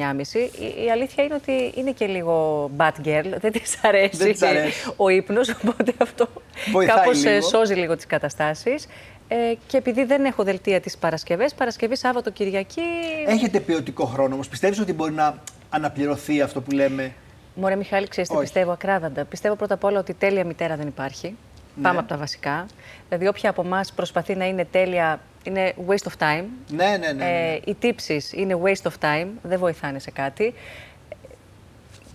Η, 0.78 0.84
η 0.84 0.90
αλήθεια 0.90 1.24
είναι 1.24 1.34
ότι 1.34 1.72
είναι 1.74 1.90
και 1.90 2.06
λίγο 2.06 2.70
bad 2.76 3.06
girl, 3.06 3.24
δεν 3.40 3.52
της 3.52 3.78
αρέσει, 3.82 4.16
Δεν 4.16 4.32
της 4.32 4.42
αρέσει. 4.42 4.92
ο 4.96 5.08
ύπνος, 5.08 5.48
οπότε 5.48 5.92
αυτό 5.98 6.28
Βοηθάει 6.72 6.96
κάπως 6.96 7.24
ε, 7.24 7.30
λίγο. 7.30 7.46
σώζει 7.48 7.74
λίγο 7.74 7.96
τις 7.96 8.06
καταστάσεις. 8.06 8.86
Ε, 9.28 9.54
και 9.66 9.76
επειδή 9.76 10.04
δεν 10.04 10.24
έχω 10.24 10.42
δελτία 10.42 10.80
τις 10.80 10.96
Παρασκευές, 10.98 11.54
Παρασκευή, 11.54 11.96
Σάββατο, 11.96 12.30
Κυριακή, 12.30 12.80
Έχετε 13.26 13.60
ποιοτικό 13.60 14.04
χρόνο 14.04 14.34
όμως. 14.34 14.48
Πιστεύεις 14.48 14.80
ότι 14.80 14.92
μπορεί 14.92 15.12
να 15.12 15.42
αναπληρωθεί 15.72 16.40
αυτό 16.40 16.60
που 16.60 16.70
λέμε; 16.70 17.12
Μωρέ 17.54 17.76
Μιχάλη, 17.76 18.08
ξέρεις 18.08 18.28
τι 18.28 18.34
Όχι. 18.34 18.44
πιστεύω 18.44 18.72
ακράδαντα. 18.72 19.24
Πιστεύω 19.24 19.54
πρώτα 19.54 19.74
απ' 19.74 19.84
όλα 19.84 19.98
ότι 19.98 20.14
τέλεια 20.14 20.44
μητέρα 20.44 20.76
δεν 20.76 20.86
υπάρχει. 20.86 21.36
Ναι. 21.76 21.82
Πάμε 21.82 21.98
από 21.98 22.08
τα 22.08 22.16
βασικά. 22.16 22.66
Δηλαδή, 23.08 23.26
όποια 23.26 23.50
από 23.50 23.62
εμάς 23.62 23.92
προσπαθεί 23.92 24.34
να 24.34 24.46
είναι 24.46 24.64
τέλεια, 24.64 25.20
είναι 25.42 25.74
waste 25.88 26.08
of 26.10 26.22
time. 26.22 26.44
Ναι, 26.68 26.84
ναι, 26.84 26.96
ναι. 26.96 27.12
ναι. 27.12 27.52
Ε, 27.52 27.60
οι 27.64 27.74
τύψεις 27.74 28.32
είναι 28.32 28.58
waste 28.62 28.90
of 28.90 28.92
time, 29.00 29.26
δεν 29.42 29.58
βοηθάνε 29.58 29.98
σε 29.98 30.10
κάτι. 30.10 30.54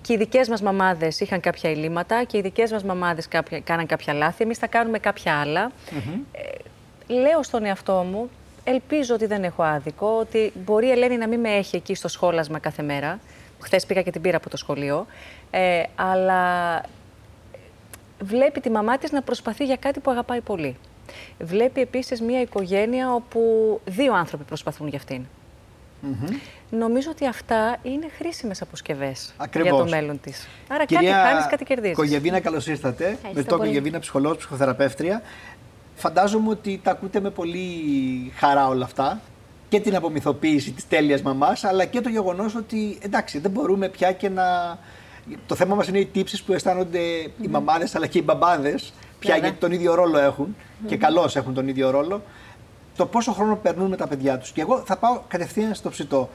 και 0.01 0.13
οι 0.13 0.17
δικές 0.17 0.47
μας 0.49 0.61
μαμάδες 0.61 1.19
είχαν 1.19 1.39
κάποια 1.39 1.69
ελλείμματα 1.69 2.23
και 2.23 2.37
οι 2.37 2.41
δικές 2.41 2.71
μας 2.71 2.83
μαμάδες 2.83 3.27
κάναν 3.63 3.85
κάποια 3.85 4.13
λάθη. 4.13 4.43
Εμείς 4.43 4.57
θα 4.57 4.67
κάνουμε 4.67 4.99
κάποια 4.99 5.33
άλλα. 5.39 5.71
Ε, 6.31 7.13
λέω 7.13 7.43
στον 7.43 7.65
εαυτό 7.65 8.05
μου, 8.11 8.29
ελπίζω 8.63 9.13
ότι 9.13 9.25
δεν 9.25 9.43
έχω 9.43 9.63
άδικο, 9.63 10.17
ότι 10.19 10.51
μπορεί 10.65 10.87
η 10.87 10.91
Ελένη 10.91 11.17
να 11.17 11.27
μην 11.27 11.39
με 11.39 11.49
έχει 11.49 11.75
εκεί 11.75 11.95
στο 11.95 12.07
σχόλασμα 12.07 12.59
κάθε 12.59 12.81
μέρα. 12.83 13.19
Χθες 13.59 13.85
πήγα 13.85 14.01
και 14.01 14.11
την 14.11 14.21
πήρα 14.21 14.37
από 14.37 14.49
το 14.49 14.57
σχολείο. 14.57 15.05
Ε, 15.51 15.83
αλλά 15.95 16.81
βλέπει 18.19 18.59
τη 18.59 18.69
μαμά 18.69 18.97
της 18.97 19.11
να 19.11 19.21
προσπαθεί 19.21 19.65
για 19.65 19.75
κάτι 19.75 19.99
που 19.99 20.11
αγαπάει 20.11 20.41
πολύ. 20.41 20.77
Βλέπει 21.39 21.81
επίσης 21.81 22.21
μια 22.21 22.41
οικογένεια 22.41 23.13
όπου 23.13 23.41
δύο 23.85 24.13
άνθρωποι 24.13 24.43
προσπαθούν 24.43 24.87
για 24.87 24.97
αυτήν. 24.97 25.25
Νομίζω 26.69 27.09
ότι 27.11 27.27
αυτά 27.27 27.77
είναι 27.83 28.07
χρήσιμες 28.17 28.61
αποσκευές 28.61 29.33
για 29.61 29.71
το 29.71 29.85
μέλλον 29.85 30.19
της. 30.19 30.47
Άρα 30.67 30.85
Κυρία 30.85 31.11
κάτι 31.11 31.27
χάνει, 31.27 31.49
κάτι 31.49 31.63
κερδίζεις. 31.63 31.95
Κογεβίνα, 31.95 32.39
καλώς 32.39 32.67
ήρθατε. 32.67 33.17
Με 33.33 33.43
το 33.43 33.57
Κογεβίνα, 33.57 33.99
ψυχολόγος, 33.99 34.37
ψυχοθεραπεύτρια. 34.37 35.21
Φαντάζομαι 35.95 36.49
ότι 36.49 36.79
τα 36.83 36.91
ακούτε 36.91 37.19
με 37.19 37.29
πολύ 37.29 37.69
χαρά 38.35 38.67
όλα 38.67 38.85
αυτά. 38.85 39.21
Και 39.69 39.79
την 39.79 39.95
απομυθοποίηση 39.95 40.71
της 40.71 40.87
τέλειας 40.87 41.21
μαμάς, 41.21 41.63
αλλά 41.63 41.85
και 41.85 42.01
το 42.01 42.09
γεγονός 42.09 42.55
ότι 42.55 42.97
εντάξει, 43.01 43.39
δεν 43.39 43.51
μπορούμε 43.51 43.89
πια 43.89 44.11
και 44.11 44.29
να. 44.29 44.77
Το 45.45 45.55
θέμα 45.55 45.75
μας 45.75 45.87
είναι 45.87 45.99
οι 45.99 46.05
τύψεις 46.05 46.43
που 46.43 46.53
αισθάνονται 46.53 46.99
οι 47.41 47.47
μαμάδες 47.49 47.95
αλλά 47.95 48.07
και 48.07 48.17
οι 48.17 48.21
μπαμπάδες 48.25 48.93
πια 49.19 49.37
γιατί 49.37 49.57
τον 49.57 49.71
ίδιο 49.71 49.95
ρόλο 49.95 50.17
έχουν 50.17 50.55
και 50.85 50.97
καλώς 50.97 51.35
έχουν 51.35 51.53
τον 51.53 51.67
ίδιο 51.67 51.89
ρόλο 51.89 52.21
το 52.97 53.05
πόσο 53.05 53.31
χρόνο 53.31 53.55
περνούν 53.55 53.89
με 53.89 53.95
τα 53.95 54.07
παιδιά 54.07 54.37
τους. 54.37 54.51
Και 54.51 54.61
εγώ 54.61 54.83
θα 54.85 54.97
πάω 54.97 55.21
κατευθείαν 55.27 55.75
στο 55.75 55.89
ψητό. 55.89 56.29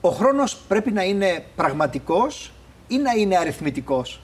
Ο 0.00 0.08
χρόνος 0.08 0.56
πρέπει 0.68 0.90
να 0.90 1.02
είναι 1.02 1.44
πραγματικός 1.56 2.52
ή 2.88 2.96
να 2.98 3.12
είναι 3.12 3.36
αριθμητικός; 3.36 4.20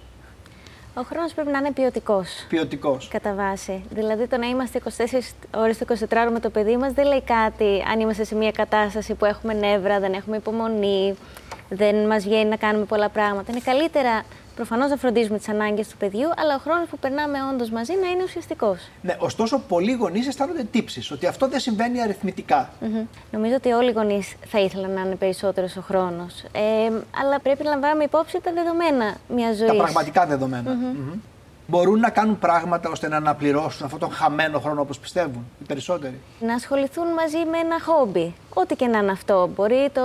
Ο 0.99 1.03
χρόνος 1.03 1.35
πρέπει 1.35 1.51
να 1.51 1.59
είναι 1.59 1.73
ποιοτικός. 1.73 2.47
Ποιοτικός. 2.49 3.09
Κατά 3.09 3.35
βάση. 3.35 3.85
Δηλαδή 3.91 4.27
το 4.27 4.37
να 4.37 4.47
είμαστε 4.47 4.81
24 4.85 5.35
ώρες 5.57 5.79
το 5.79 5.85
24 5.89 6.17
ώρο 6.17 6.31
με 6.31 6.41
το 6.41 6.51
παιδί 6.51 6.77
μας 6.77 6.93
δεν 6.93 7.07
λέει 7.07 7.23
κάτι 7.23 7.85
αν 7.91 8.01
είμαστε 8.01 8.25
σε 8.25 8.35
μια 8.35 8.51
κατάσταση 8.51 9.15
που 9.15 9.25
έχουμε 9.25 9.55
νεύρα, 9.55 10.01
δεν 10.01 10.13
έχουμε 10.13 10.37
υπομονή, 10.37 11.15
δεν 11.69 12.07
μας 12.07 12.25
βγαίνει 12.25 12.49
να 12.49 12.57
κάνουμε 12.57 12.85
πολλά 12.85 13.09
πράγματα. 13.09 13.53
Είναι 13.53 13.61
καλύτερα 13.65 14.25
Προφανώς 14.57 14.91
να 14.91 14.97
φροντίζουμε 14.97 15.39
τις 15.39 15.49
ανάγκες 15.49 15.89
του 15.89 15.97
παιδιού, 15.97 16.29
αλλά 16.37 16.55
ο 16.55 16.59
χρόνος 16.59 16.89
που 16.89 16.99
περνάμε 16.99 17.39
όντως 17.53 17.71
μαζί 17.71 17.93
να 18.03 18.09
είναι 18.09 18.23
ουσιαστικός. 18.23 18.89
Ναι, 19.03 19.17
ωστόσο, 19.19 19.59
πολλοί 19.59 19.93
γονείς 19.93 20.27
αισθάνονται 20.27 20.65
τύψεις, 20.65 21.11
ότι 21.11 21.27
αυτό 21.27 21.49
δεν 21.49 21.61
συμβαίνει 21.61 22.03
αριθμητικά. 22.03 22.71
Νομίζω 23.31 23.55
ότι 23.55 23.73
όλοι 23.73 23.89
οι 23.89 23.93
γονείς 23.93 24.35
θα 24.47 24.61
ήθελαν 24.61 24.91
να 24.91 25.01
είναι 25.01 25.15
περισσότερος 25.15 25.77
ο 25.77 25.81
χρόνος. 25.81 26.43
Ε, 26.53 26.93
αλλά 27.21 27.41
πρέπει 27.41 27.65
να 27.65 27.71
λαμβάνουμε 27.71 28.05
υπόψη 28.05 28.41
τα 28.43 28.53
δεδομένα 28.53 29.17
μιας 29.29 29.57
ζωής. 29.57 29.71
Τα 29.71 29.77
πραγματικά 29.77 30.27
μπορούν 31.67 32.01
να 32.01 32.11
κάνουν 32.11 32.39
πράγματα 32.39 32.91
ώστε 32.91 33.09
να 33.09 33.17
αναπληρώσουν 33.17 33.85
αυτόν 33.85 34.01
τον 34.01 34.11
χαμένο 34.11 34.61
χρόνο 34.61 34.81
όπως 34.81 34.99
πιστεύουν 34.99 35.47
οι 35.61 35.65
περισσότεροι. 35.65 36.21
Να 36.41 36.55
ασχοληθούν 36.55 37.07
μαζί 37.07 37.37
με 37.51 37.59
ένα 37.59 37.81
χόμπι. 37.83 38.35
Ό,τι 38.55 38.75
και 38.75 38.87
να 38.87 38.99
είναι 38.99 39.11
αυτό. 39.11 39.51
Μπορεί 39.55 39.91
το 39.93 40.03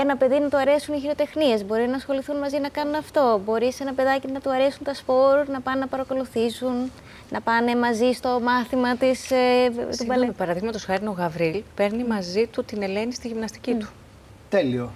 ένα 0.00 0.16
παιδί 0.16 0.38
να 0.38 0.48
του 0.48 0.56
αρέσουν 0.56 0.94
οι 0.94 0.98
χειροτεχνίες, 1.00 1.64
μπορεί 1.64 1.86
να 1.88 1.96
ασχοληθούν 1.96 2.36
μαζί 2.36 2.58
να 2.58 2.68
κάνουν 2.68 2.94
αυτό. 2.94 3.40
Μπορεί 3.44 3.72
σε 3.72 3.82
ένα 3.82 3.92
παιδάκι 3.92 4.32
να 4.32 4.40
του 4.40 4.50
αρέσουν 4.50 4.84
τα 4.84 4.94
σπορ, 4.94 5.48
να 5.48 5.60
πάνε 5.60 5.80
να 5.80 5.86
παρακολουθήσουν, 5.86 6.90
να 7.30 7.40
πάνε 7.40 7.76
μαζί 7.76 8.12
στο 8.12 8.40
μάθημα 8.42 8.96
της. 8.96 9.30
Ε, 9.30 9.70
του 9.98 10.04
μπαλέ. 10.06 10.26
Παραδείγματος 10.26 10.84
χάρη, 10.84 11.06
ο 11.06 11.10
Γαβρίλ 11.10 11.62
παίρνει 11.74 12.04
μαζί 12.04 12.46
του 12.46 12.64
την 12.64 12.82
Ελένη 12.82 13.12
στη 13.12 13.28
γυμναστική 13.28 13.74
του. 13.74 13.88
Τέλειο 14.48 14.90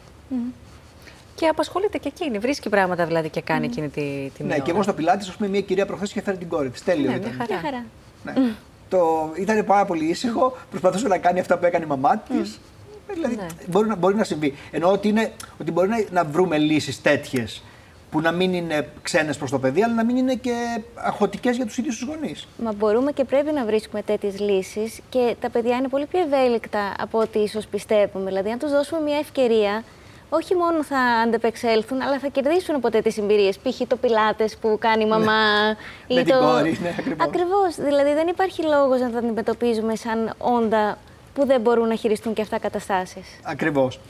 και 1.36 1.46
απασχολείται 1.46 1.98
και 1.98 2.08
εκείνη. 2.08 2.38
Βρίσκει 2.38 2.68
πράγματα 2.68 3.06
δηλαδή 3.06 3.28
και 3.28 3.40
κάνει 3.40 3.66
mm. 3.66 3.70
εκείνη 3.70 3.88
τη, 3.88 4.30
τη 4.36 4.44
Ναι, 4.44 4.58
και 4.58 4.70
εγώ 4.70 4.82
στο 4.82 4.92
πιλάτη, 4.92 5.28
ας 5.28 5.36
πούμε, 5.36 5.48
μια 5.48 5.60
κυρία 5.60 5.86
προχθές 5.86 6.10
είχε 6.10 6.22
φέρει 6.22 6.36
την 6.36 6.48
κόρη 6.48 6.70
τη. 6.70 6.82
Τέλειο 6.82 7.10
ναι, 7.10 7.16
ήταν. 7.16 7.46
Μια 7.48 7.60
χαρά. 7.62 7.84
Ναι. 8.24 8.32
Mm. 8.36 8.54
Το, 8.88 9.32
ήταν 9.36 9.64
πάρα 9.64 9.84
πολύ 9.84 10.04
ήσυχο, 10.04 10.56
προσπαθούσε 10.70 11.08
να 11.08 11.18
κάνει 11.18 11.40
αυτά 11.40 11.58
που 11.58 11.66
έκανε 11.66 11.84
η 11.84 11.88
μαμά 11.88 12.16
της. 12.18 12.58
Mm. 12.58 13.12
Δηλαδή 13.14 13.36
ναι. 13.36 13.46
μπορεί, 13.66 13.88
να, 13.88 13.96
μπορεί 13.96 14.14
να 14.14 14.24
συμβεί. 14.24 14.54
Εννοώ 14.70 14.92
ότι, 14.92 15.08
είναι, 15.08 15.32
ότι 15.60 15.72
μπορεί 15.72 15.88
να, 15.88 16.04
να 16.10 16.24
βρούμε 16.24 16.58
λύσεις 16.58 17.02
τέτοιες 17.02 17.62
που 18.10 18.20
να 18.20 18.32
μην 18.32 18.54
είναι 18.54 18.88
ξένες 19.02 19.36
προς 19.36 19.50
το 19.50 19.58
παιδί, 19.58 19.82
αλλά 19.82 19.94
να 19.94 20.04
μην 20.04 20.16
είναι 20.16 20.34
και 20.34 20.80
αχωτικές 20.94 21.56
για 21.56 21.66
τους 21.66 21.78
ίδιους 21.78 21.98
τους 21.98 22.08
γονείς. 22.08 22.48
Μα 22.62 22.72
μπορούμε 22.72 23.12
και 23.12 23.24
πρέπει 23.24 23.52
να 23.52 23.64
βρίσκουμε 23.64 24.02
τέτοιες 24.02 24.40
λύσεις 24.40 25.00
και 25.08 25.36
τα 25.40 25.50
παιδιά 25.50 25.76
είναι 25.76 25.88
πολύ 25.88 26.06
πιο 26.06 26.20
ευέλικτα 26.20 26.94
από 26.98 27.18
ό,τι 27.18 27.38
ίσως 27.38 27.66
πιστεύουμε. 27.66 28.24
Δηλαδή, 28.24 28.50
αν 28.50 28.58
τους 28.58 28.70
δώσουμε 28.70 29.00
μια 29.00 29.18
ευκαιρία 29.18 29.84
όχι 30.28 30.54
μόνο 30.54 30.84
θα 30.84 30.98
αντεπεξέλθουν, 30.98 32.02
αλλά 32.02 32.18
θα 32.18 32.28
κερδίσουν 32.28 32.74
από 32.74 32.90
τέτοιε 32.90 33.22
εμπειρίες. 33.22 33.58
Π.χ. 33.58 33.80
το 33.88 33.96
πιλάτες 33.96 34.56
που 34.56 34.76
κάνει 34.80 35.04
η 35.04 35.08
μαμά. 35.08 35.76
ή 36.06 36.14
Με 36.14 36.22
το... 36.22 36.24
την 36.24 36.46
κόρη, 36.46 36.78
ναι, 36.82 36.94
ακριβώς. 37.18 37.74
Δηλαδή 37.76 38.14
δεν 38.14 38.28
υπάρχει 38.28 38.62
λόγος 38.62 39.00
να 39.00 39.10
τα 39.10 39.18
αντιμετωπίζουμε 39.18 39.96
σαν 39.96 40.34
όντα 40.38 40.98
που 41.34 41.46
δεν 41.46 41.60
μπορούν 41.60 41.88
να 41.88 41.94
χειριστούν 41.94 42.34
και 42.34 42.42
αυτά 42.42 42.58
καταστάσεις. 42.58 43.26
Ακριβώς. 43.42 44.00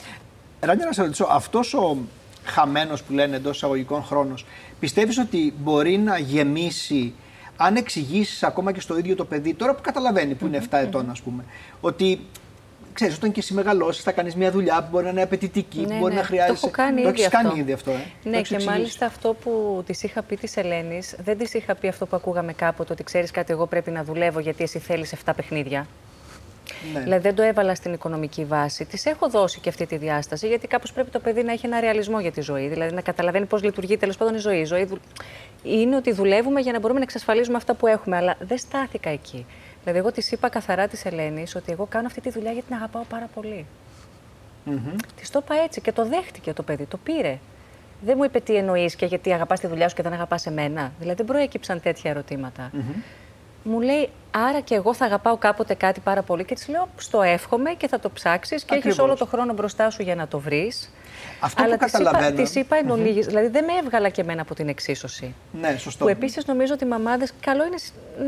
Ράνια, 0.61 0.87
να 0.87 0.93
σε 0.93 1.03
ρωτήσω, 1.03 1.27
αυτός 1.31 1.75
ο 1.75 1.97
χαμένος 2.45 3.03
που 3.03 3.13
λένε 3.13 3.37
εντός 3.37 3.57
εισαγωγικών 3.57 4.03
χρόνος, 4.03 4.47
πιστεύεις 4.81 5.19
ότι 5.19 5.55
μπορεί 5.59 5.99
να 5.99 6.19
γεμίσει 6.19 7.15
αν 7.57 7.77
εξηγήσεις 7.77 8.43
ακόμα 8.43 8.73
και 8.73 8.81
στο 8.81 8.99
ίδιο 8.99 9.15
το 9.15 9.25
παιδί, 9.25 9.55
τώρα 9.55 9.75
που 9.75 9.81
καταλαβαίνει 9.83 10.35
που 10.35 10.47
είναι 10.47 10.63
7 10.71 10.79
ετών, 10.79 11.11
ας 11.11 11.21
πούμε, 11.21 11.45
ότι 11.81 12.21
ξέρεις, 12.97 13.17
όταν 13.17 13.33
και 13.33 13.41
εσύ 13.41 13.55
μεγαλώσεις, 13.55 14.03
θα 14.03 14.13
κάνεις 14.13 14.35
μια 14.35 14.51
δουλειά 14.51 14.83
που 14.83 14.89
μπορεί 14.91 15.05
να 15.05 15.11
είναι 15.11 15.23
απαιτητική, 15.23 15.81
ναι, 15.81 15.99
μπορεί 15.99 16.15
ναι. 16.15 16.21
να 16.21 16.27
χρειάζεται. 16.27 16.53
Το 16.53 16.61
έχω 16.63 16.71
κάνει 16.71 17.03
το 17.03 17.09
ήδη 17.09 17.25
αυτό. 17.25 17.39
κάνει 17.43 17.61
ήδη 17.61 17.73
αυτό. 17.73 17.91
Ε. 17.91 18.29
Ναι, 18.29 18.41
και 18.41 18.59
μάλιστα 18.67 19.07
αυτό 19.07 19.37
που 19.43 19.83
της 19.87 20.03
είχα 20.03 20.23
πει 20.23 20.37
της 20.37 20.57
Ελένης, 20.57 21.17
δεν 21.25 21.39
της 21.39 21.55
είχα 21.55 21.75
πει 21.75 21.89
αυτό 21.89 22.07
που 22.07 22.17
ακούγαμε 22.17 22.53
κάποτε, 22.53 22.93
ότι 22.93 23.05
ξέρεις 23.05 23.31
κάτι, 23.31 23.53
εγώ 23.53 23.67
πρέπει 23.67 23.91
να 23.91 24.05
δουλεύω 24.05 24.41
γιατί 24.41 24.63
εσύ 24.63 24.79
θέλεις 24.79 25.15
7 25.25 25.33
παιχνίδια. 25.37 25.87
Ναι. 26.93 27.01
Δηλαδή 27.01 27.23
δεν 27.23 27.35
το 27.35 27.43
έβαλα 27.43 27.75
στην 27.75 27.93
οικονομική 27.93 28.45
βάση. 28.45 28.85
Της 28.85 29.07
έχω 29.07 29.29
δώσει 29.29 29.61
και 29.61 29.69
αυτή 29.69 29.87
τη 29.87 29.97
διάσταση, 29.97 30.47
γιατί 30.47 30.67
κάπως 30.67 30.93
πρέπει 30.93 31.11
το 31.11 31.19
παιδί 31.19 31.43
να 31.43 31.53
έχει 31.53 31.67
ένα 31.67 31.81
ρεαλισμό 31.81 32.21
για 32.21 32.33
τη 32.33 32.41
ζωή. 32.41 32.69
Δηλαδή 32.69 32.95
να 32.95 33.01
καταλαβαίνει 33.01 33.47
πώς 33.47 33.63
λειτουργεί 33.63 33.97
τέλος 33.97 34.17
πάντων 34.17 34.35
η 34.35 34.39
ζωή. 34.39 34.59
Η 34.59 34.65
ζωή 34.65 34.89
είναι 35.63 35.97
ότι 35.97 36.13
δουλεύουμε 36.13 36.61
για 36.61 36.73
να 36.73 36.79
μπορούμε 36.79 36.99
να 36.99 37.05
εξασφαλίζουμε 37.05 37.57
αυτά 37.57 37.75
που 37.75 37.87
έχουμε. 37.87 38.17
Αλλά 38.17 38.37
δεν 38.41 38.59
στάθηκα 38.59 39.11
εκεί. 39.11 39.47
Δηλαδή, 39.87 40.05
εγώ 40.05 40.15
της 40.15 40.33
είπα 40.33 40.49
καθαρά 40.49 40.89
της 40.89 41.05
Ελένης 41.05 41.55
ότι 41.55 41.73
εγώ 41.73 41.87
κάνω 41.87 42.07
αυτή 42.07 42.21
τη 42.21 42.31
δουλειά 42.31 42.53
γιατί 42.53 42.67
την 42.67 42.77
αγαπάω 42.77 43.03
πάρα 43.09 43.29
πολύ. 43.35 43.67
Mm-hmm. 44.67 44.95
Της 45.17 45.31
το 45.31 45.41
είπα 45.45 45.55
έτσι 45.63 45.81
και 45.81 45.93
το 45.93 46.07
δέχτηκε 46.07 46.53
το 46.53 46.63
παιδί, 46.63 46.85
το 46.85 46.97
πήρε. 46.97 47.39
Δεν 48.01 48.15
μου 48.17 48.25
είπε 48.25 48.41
τι 48.41 48.57
εννοείς 48.57 48.97
και 48.97 49.07
γιατί 49.07 49.33
αγαπάς 49.33 49.61
τη 49.61 49.67
δουλειά 49.67 49.89
σου 49.89 49.95
και 49.95 50.03
δεν 50.03 50.13
αγαπάς 50.13 50.47
εμένα. 50.47 50.93
Δηλαδή, 50.99 51.17
δεν 51.17 51.27
προέκυψαν 51.27 51.81
τέτοια 51.81 52.11
ερωτήματα. 52.11 52.71
Mm-hmm. 52.75 53.03
Μου 53.63 53.81
λέει, 53.81 54.11
Άρα 54.39 54.61
και 54.61 54.75
εγώ 54.75 54.95
θα 54.95 55.05
αγαπάω 55.05 55.37
κάποτε 55.37 55.75
κάτι 55.75 56.01
πάρα 56.01 56.23
πολύ 56.23 56.45
και 56.45 56.55
της 56.55 56.69
λέω: 56.69 56.89
Στο 56.97 57.23
εύχομαι 57.23 57.71
και 57.71 57.89
θα 57.89 58.01
το 58.01 58.11
ψάξεις 58.11 58.65
και 58.65 58.75
έχεις 58.75 58.99
όλο 58.99 59.17
το 59.17 59.27
χρόνο 59.27 59.53
μπροστά 59.53 59.91
σου 59.91 60.03
για 60.03 60.15
να 60.15 60.29
το 60.29 60.39
βρεις. 60.39 60.91
Αυτό 61.41 61.63
Αλλά 61.63 61.73
που 61.73 61.79
καταλαβαίνω. 61.79 62.37
Της 62.37 62.55
είπα 62.55 62.77
εν 62.77 62.91
mm-hmm. 62.91 63.27
Δηλαδή 63.27 63.49
δεν 63.49 63.65
με 63.65 63.73
έβγαλα 63.83 64.09
και 64.09 64.21
εμένα 64.21 64.43
από 64.43 64.55
την 64.55 64.69
εξίσωση. 64.69 65.35
Ναι, 65.61 65.77
σωστό. 65.77 66.05
Που 66.05 66.11
επίσης 66.11 66.47
νομίζω 66.47 66.73
ότι 66.75 66.85
οι 66.85 66.89
μαμάδες 66.89 67.33
καλό 67.41 67.65
είναι 67.65 67.77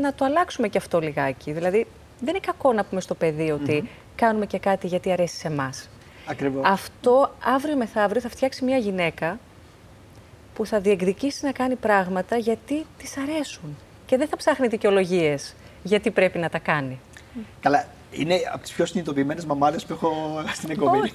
να 0.01 0.13
το 0.13 0.25
αλλάξουμε 0.25 0.67
και 0.67 0.77
αυτό 0.77 0.99
λιγάκι. 0.99 1.51
Δηλαδή 1.51 1.87
δεν 2.19 2.29
είναι 2.29 2.39
κακό 2.45 2.73
να 2.73 2.83
πούμε 2.83 3.01
στο 3.01 3.15
παιδί 3.15 3.51
ότι 3.51 3.89
κάνουμε 4.15 4.45
και 4.45 4.59
κάτι 4.59 4.87
γιατί 4.87 5.11
αρέσει 5.11 5.35
σε 5.35 5.47
εμάς. 5.47 5.89
Ακριβώς. 6.25 6.69
Αυτό 6.69 7.35
αύριο 7.43 7.75
μεθαύριο 7.75 8.21
θα 8.21 8.29
φτιάξει 8.29 8.63
μια 8.63 8.77
γυναίκα 8.77 9.39
που 10.53 10.65
θα 10.65 10.79
διεκδικήσει 10.79 11.45
να 11.45 11.51
κάνει 11.51 11.75
πράγματα 11.75 12.37
γιατί 12.37 12.85
της 12.97 13.17
αρέσουν. 13.17 13.77
Και 14.05 14.17
δεν 14.17 14.27
θα 14.27 14.35
ψάχνει 14.35 14.67
δικαιολογίες 14.67 15.55
γιατί 15.83 16.11
πρέπει 16.11 16.37
να 16.37 16.49
τα 16.49 16.59
κάνει. 16.59 16.99
Καλά, 17.61 17.85
είναι 18.11 18.35
από 18.53 18.61
τις 18.61 18.71
πιο 18.71 18.85
συνειδητοποιημένες 18.85 19.45
μαμάδες 19.45 19.85
που 19.85 19.93
έχω 19.93 20.11
στην 20.57 20.69
εκπομπή. 20.69 20.97
Όχι, 20.97 21.13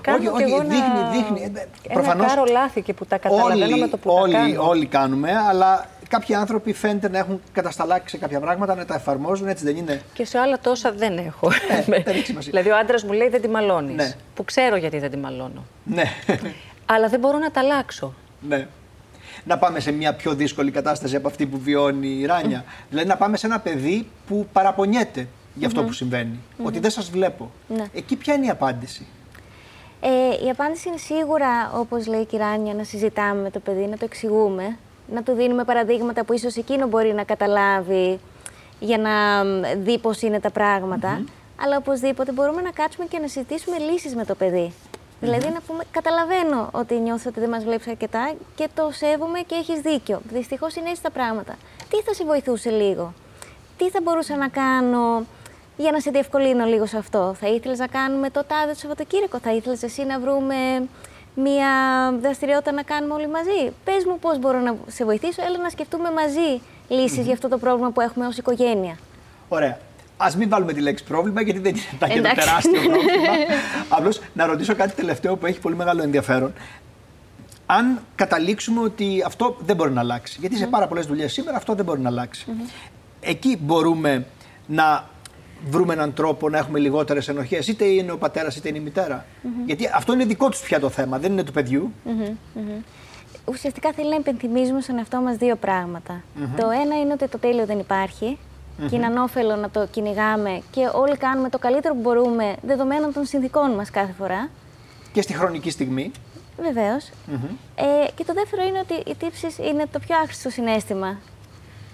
κάνω 0.00 0.30
όχι, 0.32 0.44
όχι, 0.44 0.44
δείχνει, 0.44 1.00
να... 1.00 1.10
δείχνει. 1.10 1.52
Προφανώς, 1.92 2.32
ένα 2.32 2.50
λάθη 2.50 2.82
και 2.82 2.92
που 2.94 3.06
τα 3.06 3.18
καταλαβαίνω 3.18 3.64
όλοι, 3.64 3.80
με 3.80 3.88
το 3.88 3.96
που 3.96 4.10
όλοι, 4.10 4.32
τα 4.32 4.38
κάνω. 4.38 4.68
Όλοι 4.68 4.86
κάνουμε, 4.86 5.32
αλλά 5.48 5.86
κάποιοι 6.08 6.34
άνθρωποι 6.34 6.72
φαίνεται 6.72 7.08
να 7.08 7.18
έχουν 7.18 7.40
κατασταλάξει 7.52 8.18
κάποια 8.18 8.40
πράγματα, 8.40 8.74
να 8.74 8.84
τα 8.84 8.94
εφαρμόζουν, 8.94 9.48
έτσι 9.48 9.64
δεν 9.64 9.76
είναι; 9.76 10.02
Και 10.12 10.24
σε 10.24 10.38
άλλα 10.38 10.58
τόσα 10.58 10.92
δεν 10.92 11.18
έχω. 11.18 11.50
Ναι, 11.86 11.98
δεν 11.98 12.14
έχει 12.14 12.26
σημασία. 12.32 12.50
δηλαδή 12.50 12.70
ο 12.70 12.76
άντρας 12.76 13.04
μου 13.04 13.12
λέει 13.12 13.28
δεν 13.28 13.40
τη 13.40 13.48
μαλώνεις. 13.48 13.94
Ναι. 13.94 14.12
Που 14.34 14.44
ξέρω 14.44 14.76
γιατί 14.76 14.98
δεν 14.98 15.10
τη 15.10 15.16
μαλώνω. 15.16 15.64
Ναι. 15.84 16.04
αλλά 16.86 17.08
δεν 17.08 17.20
μπορώ 17.20 17.38
να 17.38 17.50
τα 17.50 17.60
αλλάξω. 17.60 18.14
Ναι 18.48 18.66
να 19.44 19.58
πάμε 19.58 19.80
σε 19.80 19.92
μια 19.92 20.14
πιο 20.14 20.34
δύσκολη 20.34 20.70
κατάσταση 20.70 21.16
από 21.16 21.28
αυτή 21.28 21.46
που 21.46 21.58
βιώνει 21.58 22.08
η 22.08 22.26
Ράνια. 22.26 22.64
Δηλαδή 22.90 23.08
να 23.08 23.16
πάμε 23.16 23.36
σε 23.36 23.46
ένα 23.46 23.60
παιδί 23.60 24.06
που 24.26 24.46
παραπονιέται 24.52 25.28
για 25.54 25.66
αυτό 25.66 25.82
που 25.82 25.92
συμβαίνει. 25.92 26.38
Ότι 26.62 26.78
δεν 26.78 26.90
σας 26.90 27.10
βλέπω. 27.10 27.50
Ναι. 27.68 27.84
Εκεί 27.94 28.16
ποια 28.16 28.34
είναι 28.34 28.46
η 28.46 28.50
απάντηση; 28.50 29.06
Ε, 30.00 30.46
η 30.46 30.50
απάντηση 30.50 30.88
είναι 30.88 30.96
σίγουρα, 30.96 31.72
όπως 31.74 32.06
λέει 32.06 32.26
η 32.30 32.36
Ράνια, 32.36 32.74
να 32.74 32.84
συζητάμε 32.84 33.42
με 33.42 33.50
το 33.50 33.60
παιδί, 33.60 33.86
να 33.86 33.96
το 33.96 34.04
εξηγούμε, 34.04 34.76
να 35.12 35.22
του 35.22 35.32
δίνουμε 35.32 35.64
παραδείγματα 35.64 36.24
που 36.24 36.32
ίσως 36.32 36.56
εκείνο 36.56 36.86
μπορεί 36.86 37.12
να 37.12 37.24
καταλάβει 37.24 38.18
για 38.80 38.98
να 38.98 39.44
δει 39.74 39.98
πώς 39.98 40.22
είναι 40.22 40.40
τα 40.40 40.50
πράγματα. 40.50 41.24
Αλλά 41.62 41.76
οπωσδήποτε 41.76 42.32
μπορούμε 42.32 42.62
να 42.62 42.70
κάτσουμε 42.70 43.06
και 43.06 43.18
να 43.18 43.28
συζητήσουμε 43.28 43.78
λύσεις 43.78 44.14
με 44.14 44.24
το 44.24 44.34
παιδί. 44.34 44.72
Δηλαδή 45.24 45.48
να 45.48 45.60
πούμε, 45.66 45.84
καταλαβαίνω 45.90 46.68
ότι 46.72 46.94
νιώθω 46.94 47.28
ότι 47.28 47.40
δεν 47.40 47.48
μας 47.48 47.64
βλέπεις 47.64 47.86
αρκετά 47.88 48.32
και 48.54 48.68
το 48.74 48.90
σέβομαι 48.92 49.40
και 49.40 49.54
έχεις 49.54 49.80
δίκιο. 49.80 50.20
Δυστυχώς 50.28 50.76
είναι 50.76 50.88
έτσι 50.90 51.02
τα 51.02 51.10
πράγματα. 51.10 51.54
Τι 51.90 52.02
θα 52.02 52.14
σε 52.14 52.24
βοηθούσε 52.24 52.70
λίγο, 52.70 53.12
τι 53.78 53.90
θα 53.90 54.00
μπορούσα 54.02 54.36
να 54.36 54.48
κάνω 54.48 55.24
για 55.76 55.90
να 55.90 56.00
σε 56.00 56.10
διευκολύνω 56.10 56.64
λίγο 56.64 56.86
σε 56.86 56.96
αυτό; 56.98 57.34
Θα 57.40 57.48
ήθελες 57.48 57.78
να 57.78 57.86
κάνουμε 57.86 58.30
το 58.30 58.44
τάδε 58.44 58.72
το 58.72 58.78
Σαββατοκύριακο, 58.78 59.38
θα 59.38 59.52
ήθελες 59.52 59.82
εσύ 59.82 60.04
να 60.04 60.18
βρούμε 60.20 60.56
μια 61.34 61.68
δραστηριότητα 62.20 62.72
να 62.72 62.82
κάνουμε 62.82 63.14
όλοι 63.14 63.28
μαζί; 63.28 63.72
Πες 63.84 64.04
μου 64.04 64.18
πώς 64.18 64.38
μπορώ 64.38 64.58
να 64.58 64.76
σε 64.86 65.04
βοηθήσω, 65.04 65.42
έλα 65.44 65.58
να 65.58 65.68
σκεφτούμε 65.68 66.10
μαζί 66.12 66.60
λύσεις 66.88 67.24
για 67.24 67.32
αυτό 67.32 67.48
το 67.48 67.58
πρόβλημα 67.58 67.90
που 67.90 68.00
έχουμε 68.00 68.26
ως 68.26 68.36
οικογένεια. 68.36 68.98
Ωραία. 69.48 69.78
Α 70.16 70.26
μην 70.36 70.48
βάλουμε 70.48 70.72
τη 70.72 70.80
λέξη 70.80 71.04
πρόβλημα, 71.04 71.40
γιατί 71.40 71.58
δεν 71.58 71.74
είναι 72.10 72.28
ένα 72.28 72.34
τεράστιο 72.34 72.80
πρόβλημα. 72.80 73.32
Απλώς 73.88 74.20
να 74.32 74.46
ρωτήσω 74.46 74.74
κάτι 74.74 74.94
τελευταίο 74.94 75.36
που 75.36 75.46
έχει 75.46 75.60
πολύ 75.60 75.76
μεγάλο 75.76 76.02
ενδιαφέρον. 76.02 76.52
Αν 77.66 78.00
καταλήξουμε 78.14 78.80
ότι 78.80 79.22
αυτό 79.26 79.56
δεν 79.60 79.76
μπορεί 79.76 79.90
να 79.92 80.00
αλλάξει, 80.00 80.36
γιατί 80.40 80.56
σε 80.56 80.66
πάρα 80.66 80.86
πολλές 80.86 81.06
δουλειές 81.06 81.32
σήμερα 81.32 81.56
αυτό 81.56 81.74
δεν 81.74 81.84
μπορεί 81.84 82.00
να 82.00 82.08
αλλάξει. 82.08 82.46
Εκεί 83.20 83.58
μπορούμε 83.60 84.26
να 84.66 85.08
βρούμε 85.68 85.92
έναν 85.92 86.14
τρόπο 86.14 86.48
να 86.48 86.58
έχουμε 86.58 86.78
λιγότερες 86.78 87.28
ενοχές, 87.28 87.68
είτε 87.68 87.84
είναι 87.84 88.12
ο 88.12 88.18
πατέρας 88.18 88.56
είτε 88.56 88.68
είναι 88.68 88.78
η 88.78 88.80
μητέρα. 88.80 89.26
Γιατί 89.66 89.90
αυτό 89.94 90.12
είναι 90.12 90.24
δικό 90.24 90.48
τους 90.48 90.60
πια 90.60 90.80
το 90.80 90.88
θέμα, 90.88 91.18
δεν 91.18 91.32
είναι 91.32 91.42
του 91.42 91.52
παιδιού. 91.52 91.92
Ουσιαστικά 93.44 93.92
θέλει 93.92 94.08
να 94.08 94.16
υπενθυμίζουμε 94.16 94.80
στον 94.80 94.98
εαυτό 94.98 95.20
μας 95.20 95.36
δύο 95.36 95.56
πράγματα. 95.56 96.22
Το 96.56 96.70
ένα 96.70 97.00
είναι 97.00 97.12
ότι 97.12 97.28
το 97.28 97.38
τέλειο 97.38 97.66
δεν 97.66 97.78
υπάρχει 97.78 98.38
και 98.88 98.96
είναι 98.96 99.06
ανώφελο 99.06 99.56
να 99.56 99.70
το 99.70 99.86
κυνηγάμε 99.90 100.62
και 100.70 100.88
όλοι 100.92 101.16
κάνουμε 101.16 101.48
το 101.48 101.58
καλύτερο 101.58 101.94
που 101.94 102.00
μπορούμε 102.00 102.56
δεδομένων 102.62 103.12
των 103.12 103.24
συνθηκών 103.24 103.70
μας 103.70 103.90
κάθε 103.90 104.12
φορά. 104.18 104.48
Και 105.12 105.22
στη 105.22 105.32
χρονική 105.32 105.70
στιγμή. 105.70 106.12
Βεβαίως. 106.62 107.10
Ε, 107.74 107.84
και 108.14 108.24
το 108.24 108.32
δεύτερο 108.32 108.62
είναι 108.62 108.78
ότι 108.78 109.10
η 109.10 109.14
τύψη 109.14 109.46
είναι 109.68 109.86
το 109.92 109.98
πιο 109.98 110.16
άχρηστο 110.16 110.50
συνέστημα 110.50 111.18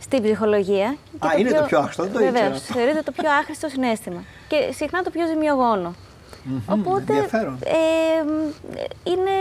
στην 0.01 0.23
ψυχολογία. 0.23 0.97
Α, 1.19 1.29
το 1.33 1.39
είναι 1.39 1.51
πιο... 1.51 1.61
το 1.61 1.67
πιο 1.67 1.79
άχρηστο, 1.79 2.03
δεν 2.03 2.13
το 2.13 2.21
ήξερα. 2.21 2.43
Βεβαίως, 2.43 2.63
θεωρείται 2.63 3.03
το 3.03 3.13
πιο 3.13 3.31
άχρηστο 3.31 3.69
συνέστημα. 3.69 4.25
Και 4.49 4.73
συχνά 4.73 5.03
το 5.03 5.11
πιο 5.11 5.27
ζημιογόνο. 5.27 5.95
Οπότε 6.67 7.13
ε, 7.65 7.77
είναι, 9.05 9.37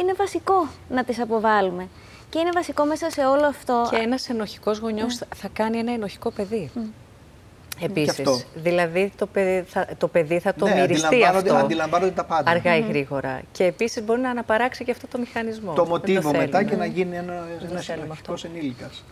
είναι 0.00 0.12
βασικό 0.16 0.68
να 0.88 1.04
τις 1.04 1.20
αποβάλουμε. 1.20 1.88
Και 2.30 2.38
είναι 2.38 2.50
βασικό 2.54 2.84
μέσα 2.84 3.10
σε 3.10 3.26
όλο 3.26 3.46
αυτό. 3.46 3.88
Και 3.90 3.96
ένας 3.96 4.28
ενοχικός 4.28 4.78
γονιός 4.78 5.18
mm. 5.18 5.26
θα 5.36 5.48
κάνει 5.52 5.78
ένα 5.78 5.92
ενοχικό 5.92 6.30
παιδί. 6.30 6.70
Mm. 6.76 6.80
Επίσης. 7.82 8.46
Δηλαδή 8.54 9.12
το 9.16 9.26
παιδί 9.26 9.64
θα 9.68 9.86
το, 9.98 10.08
παιδί 10.08 10.38
θα 10.38 10.54
το 10.54 10.66
ναι, 10.66 10.74
μυριστεί 10.74 11.24
αυτό. 11.24 11.54
Αντιλαμβάνονται 11.54 12.12
τα 12.12 12.24
πάντα. 12.24 12.50
Αργά 12.50 12.76
ή 12.76 12.80
γρήγορα. 12.80 13.40
Και 13.52 13.64
επίσης 13.64 14.04
μπορεί 14.04 14.20
να 14.20 14.30
αναπαράξει 14.30 14.84
και 14.84 14.90
αυτό 14.90 15.06
το 15.06 15.18
μηχανισμό. 15.18 15.72
Το 15.72 15.86
μοτίβο 15.86 16.30
μετά 16.30 16.62
και 16.62 16.76
να 16.76 16.86
γίνει 16.86 17.16
ένα 17.16 17.46
ενοχικός 18.02 18.44
ενήλικας. 18.44 19.04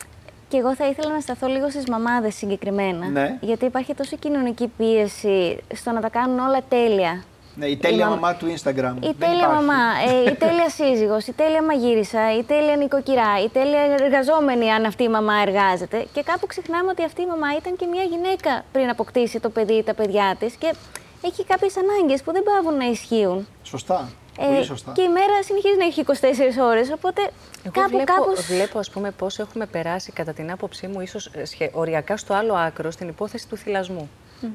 Και 0.48 0.56
εγώ 0.56 0.74
θα 0.74 0.88
ήθελα 0.88 1.12
να 1.12 1.20
σταθώ 1.20 1.46
λίγο 1.46 1.70
στις 1.70 1.88
μαμάδες 1.88 2.34
συγκεκριμένα. 2.34 3.08
Ναι. 3.08 3.38
Γιατί 3.40 3.64
υπάρχει 3.64 3.94
τόση 3.94 4.16
κοινωνική 4.16 4.70
πίεση 4.76 5.58
στο 5.74 5.90
να 5.90 6.00
τα 6.00 6.08
κάνουν 6.08 6.38
όλα 6.38 6.60
τέλεια. 6.68 7.24
Ναι, 7.58 7.66
η 7.66 7.76
τέλεια 7.76 8.06
η 8.06 8.08
μαμά 8.08 8.34
του 8.34 8.46
Instagram. 8.46 8.94
Η 9.00 9.14
τέλεια 9.18 9.48
μαμά, 9.48 9.82
ε, 10.08 10.30
η 10.30 10.34
τέλεια 10.34 10.68
σύζυγος, 10.78 11.26
η 11.26 11.32
τέλεια 11.32 11.62
μαγείρισα, 11.62 12.38
η 12.38 12.42
τέλεια 12.42 12.76
νοικοκυρά, 12.76 13.42
η 13.44 13.48
τέλεια 13.48 13.80
εργαζόμενη 13.80 14.70
αν 14.70 14.84
αυτή 14.84 15.02
η 15.02 15.08
μαμά 15.08 15.34
εργάζεται. 15.46 16.06
Και 16.12 16.22
κάπου 16.22 16.46
ξεχνάμε 16.46 16.90
ότι 16.90 17.04
αυτή 17.04 17.22
η 17.22 17.26
μαμά 17.26 17.46
ήταν 17.60 17.76
και 17.76 17.86
μια 17.86 18.02
γυναίκα 18.02 18.64
πριν 18.72 18.88
αποκτήσει 18.88 19.40
το 19.40 19.50
παιδί 19.50 19.72
ή 19.72 19.82
τα 19.82 19.94
παιδιά 19.94 20.36
της 20.38 20.54
και 20.54 20.74
έχει 21.22 21.44
κάποιες 21.44 21.74
ανάγκες 21.76 22.22
που 22.22 22.32
δεν 22.32 22.42
πάβουν 22.42 22.76
να 22.76 22.84
ισχύουν. 22.84 23.46
Σωστά. 23.62 24.08
Πολύ 24.36 24.64
σωστά. 24.64 24.92
Και 24.92 25.02
η 25.02 25.08
μέρα 25.08 25.42
συνεχίζει 25.42 25.76
να 25.78 25.84
έχει 25.84 26.04
24 26.60 26.64
ώρες, 26.64 26.90
οπότε 26.92 27.22
Εγώ 27.62 27.72
κάπου 27.72 27.88
βλέπω, 27.88 28.12
κάπως... 28.12 28.46
βλέπω 28.46 28.78
ας 28.78 28.90
πούμε 28.90 29.10
πώς 29.10 29.38
έχουμε 29.38 29.66
περάσει 29.66 30.12
κατά 30.12 30.32
την 30.32 30.50
άποψή 30.50 30.86
μου 30.86 31.00
ίσως 31.00 31.26
ε, 31.26 31.70
οριακά 31.72 32.16
στο 32.16 32.34
άλλο 32.34 32.54
άκρο 32.54 32.90
στην 32.90 33.08
υπόθεση 33.08 33.48
του 33.48 33.56
θυλασμού. 33.56 34.10
Mm. 34.42 34.46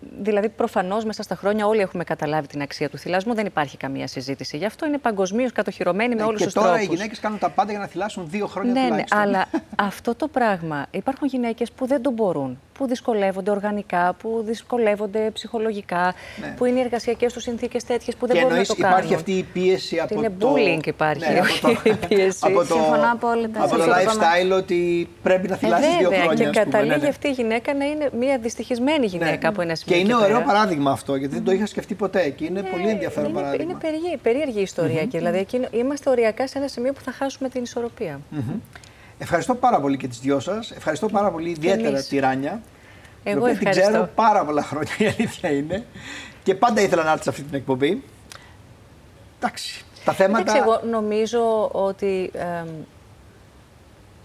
Δηλαδή, 0.00 0.48
προφανώς 0.48 1.04
μέσα 1.04 1.22
στα 1.22 1.34
χρόνια 1.34 1.66
όλοι 1.66 1.80
έχουμε 1.80 2.04
καταλάβει 2.04 2.46
την 2.46 2.62
αξία 2.62 2.88
του 2.88 2.98
θυλασμού. 2.98 3.34
Δεν 3.34 3.46
υπάρχει 3.46 3.76
καμία 3.76 4.06
συζήτηση. 4.06 4.56
Γι' 4.56 4.64
αυτό 4.64 4.86
είναι 4.86 4.98
παγκοσμίως 4.98 5.52
κατοχυρωμένη 5.52 6.14
με 6.14 6.22
όλους 6.22 6.42
τους 6.42 6.52
τρόπου. 6.52 6.68
Και 6.68 6.74
τώρα 6.74 6.82
οι 6.82 6.94
γυναίκες 6.94 7.20
κάνουν 7.20 7.38
τα 7.38 7.50
πάντα 7.50 7.70
για 7.70 7.80
να 7.80 7.86
θυλάσουν 7.86 8.28
δύο 8.30 8.46
χρόνια 8.46 8.72
ναι, 8.72 8.88
τουλάχιστον. 8.88 9.18
Ναι, 9.18 9.26
αλλά 9.26 9.46
αυτό 9.88 10.14
το 10.14 10.28
πράγμα 10.28 10.86
υπάρχουν 10.90 11.28
γυναίκες 11.28 11.72
που 11.72 11.86
δεν 11.86 12.02
το 12.02 12.10
μπορούν. 12.10 12.58
Που 12.78 12.86
δυσκολεύονται 12.86 13.50
οργανικά, 13.50 14.14
που 14.18 14.42
δυσκολεύονται 14.46 15.30
ψυχολογικά, 15.32 16.14
ναι. 16.40 16.54
που 16.56 16.64
είναι 16.64 16.78
οι 16.78 16.82
εργασιακές 16.82 17.32
τους 17.32 17.42
συνθήκες 17.42 17.84
τέτοιες 17.84 18.16
που 18.16 18.26
δεν 18.26 18.36
και 18.36 18.42
μπορούν 18.42 18.56
να 18.58 18.64
το 18.64 18.74
κάνουν. 18.74 18.98
Υπάρχει 18.98 19.14
αυτή 19.14 19.32
η 19.32 19.42
πίεση 19.42 19.98
από 19.98 20.14
είναι 20.14 20.32
το. 20.38 20.54
bullying 20.54 20.86
υπάρχει. 20.86 21.32
Ναι, 21.32 21.38
από 21.38 21.84
το, 21.84 21.96
πίεση. 22.08 22.38
από 22.40 22.58
το, 22.58 22.64
Συμφωνώ 22.64 23.12
απόλυτα. 23.12 23.62
Από 23.62 23.76
το 23.76 23.84
lifestyle 23.84 24.56
ότι 24.56 25.08
πρέπει 25.22 25.48
να 25.48 25.56
θυλάσεις 25.56 25.94
ε, 25.94 25.98
δύο 25.98 26.10
χρόνια. 26.10 26.34
Και 26.34 26.42
πούμε, 26.42 26.64
καταλήγει 26.64 26.90
ναι, 26.90 26.96
ναι. 26.96 27.08
αυτή 27.08 27.28
η 27.28 27.30
γυναίκα 27.30 27.74
να 27.74 27.84
είναι 27.84 28.10
μια 28.18 28.38
δυστυχισμένη 28.38 29.06
γυναίκα 29.06 29.30
Ναι. 29.42 29.48
από 29.48 29.60
ένα 29.62 29.74
σημείο. 29.74 29.96
Και 29.96 30.00
είναι 30.04 30.12
και 30.12 30.24
ωραίο 30.24 30.38
πέρα. 30.38 30.52
παράδειγμα 30.52 30.90
αυτό, 30.90 31.14
γιατί 31.14 31.34
δεν 31.34 31.44
το 31.44 31.52
είχα 31.52 31.66
σκεφτεί 31.66 31.94
ποτέ 31.94 32.28
και 32.28 32.44
είναι 32.44 32.62
πολύ 32.62 32.88
ενδιαφέρον 32.88 33.30
είναι, 33.30 33.38
παράδειγμα. 33.40 33.64
Είναι 33.70 33.80
περίεργη, 33.80 34.16
περίεργη 34.22 34.58
η 34.58 34.62
ιστορία 34.62 35.04
και 35.04 35.18
δηλαδή 35.18 35.38
εκεί 35.38 35.60
είμαστε 35.70 36.10
οριακά 36.10 36.46
σε 36.46 36.58
ένα 36.58 36.68
σημείο 36.68 36.92
που 36.92 37.00
θα 37.00 37.12
χάσουμε 37.12 37.48
την 37.48 37.62
ισορροπία. 37.62 38.20
Ευχαριστώ 39.18 39.54
πάρα 39.54 39.80
πολύ 39.80 39.96
και 39.96 40.08
τις 40.08 40.18
δυο 40.18 40.40
σας. 40.40 40.70
Ευχαριστώ 40.70 41.08
πάρα 41.08 41.30
πολύ 41.30 41.50
ιδιαίτερα 41.50 41.88
εμείς. 41.88 42.08
τη 42.08 42.18
Ράνια. 42.18 42.62
Εγώ 43.24 43.34
την 43.34 43.38
οποία 43.42 43.58
την 43.58 43.66
ευχαριστώ. 43.66 43.90
ξέρω 43.90 44.10
πάρα 44.14 44.44
πολλά 44.44 44.62
χρόνια, 44.62 44.92
η 44.98 45.06
αλήθεια 45.06 45.50
είναι. 45.50 45.86
Και 46.42 46.54
πάντα 46.54 46.80
ήθελα 46.80 47.02
να 47.04 47.10
έρθει 47.10 47.22
σε 47.22 47.30
αυτή 47.30 47.42
την 47.42 47.54
εκπομπή. 47.54 48.02
Εντάξει. 49.40 49.84
Τα 50.04 50.12
θέματα. 50.12 50.40
Εντάξει, 50.40 50.60
εγώ 50.60 50.80
νομίζω 50.90 51.68
ότι 51.72 52.30
εμ, 52.34 52.68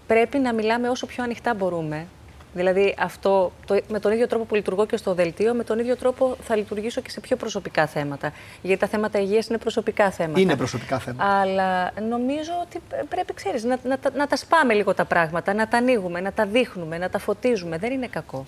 πρέπει 0.06 0.38
να 0.38 0.52
μιλάμε 0.52 0.88
όσο 0.88 1.06
πιο 1.06 1.22
ανοιχτά 1.24 1.54
μπορούμε. 1.54 2.06
Δηλαδή, 2.54 2.94
αυτό, 2.98 3.52
το, 3.66 3.80
με 3.88 4.00
τον 4.00 4.12
ίδιο 4.12 4.26
τρόπο 4.26 4.44
που 4.44 4.54
λειτουργώ 4.54 4.86
και 4.86 4.96
στο 4.96 5.14
δελτίο, 5.14 5.54
με 5.54 5.64
τον 5.64 5.78
ίδιο 5.78 5.96
τρόπο 5.96 6.36
θα 6.42 6.56
λειτουργήσω 6.56 7.00
και 7.00 7.10
σε 7.10 7.20
πιο 7.20 7.36
προσωπικά 7.36 7.86
θέματα. 7.86 8.32
Γιατί 8.62 8.80
τα 8.80 8.86
θέματα 8.86 9.20
υγείας 9.20 9.46
είναι 9.46 9.58
προσωπικά 9.58 10.10
θέματα. 10.10 10.40
Είναι 10.40 10.56
προσωπικά 10.56 10.98
θέματα. 10.98 11.24
Αλλά 11.40 11.92
νομίζω 12.08 12.50
ότι 12.62 12.80
πρέπει, 13.08 13.34
ξέρεις, 13.34 13.64
να, 13.64 13.78
να, 13.84 13.98
τα- 13.98 14.10
να 14.16 14.26
τα 14.26 14.36
σπάμε 14.36 14.74
λίγο 14.74 14.94
τα 14.94 15.04
πράγματα, 15.04 15.54
να 15.54 15.68
τα 15.68 15.76
ανοίγουμε, 15.76 16.20
να 16.20 16.32
τα 16.32 16.46
δείχνουμε, 16.46 16.98
να 16.98 17.10
τα 17.10 17.18
φωτίζουμε. 17.18 17.78
Δεν 17.78 17.92
είναι 17.92 18.06
κακό. 18.06 18.46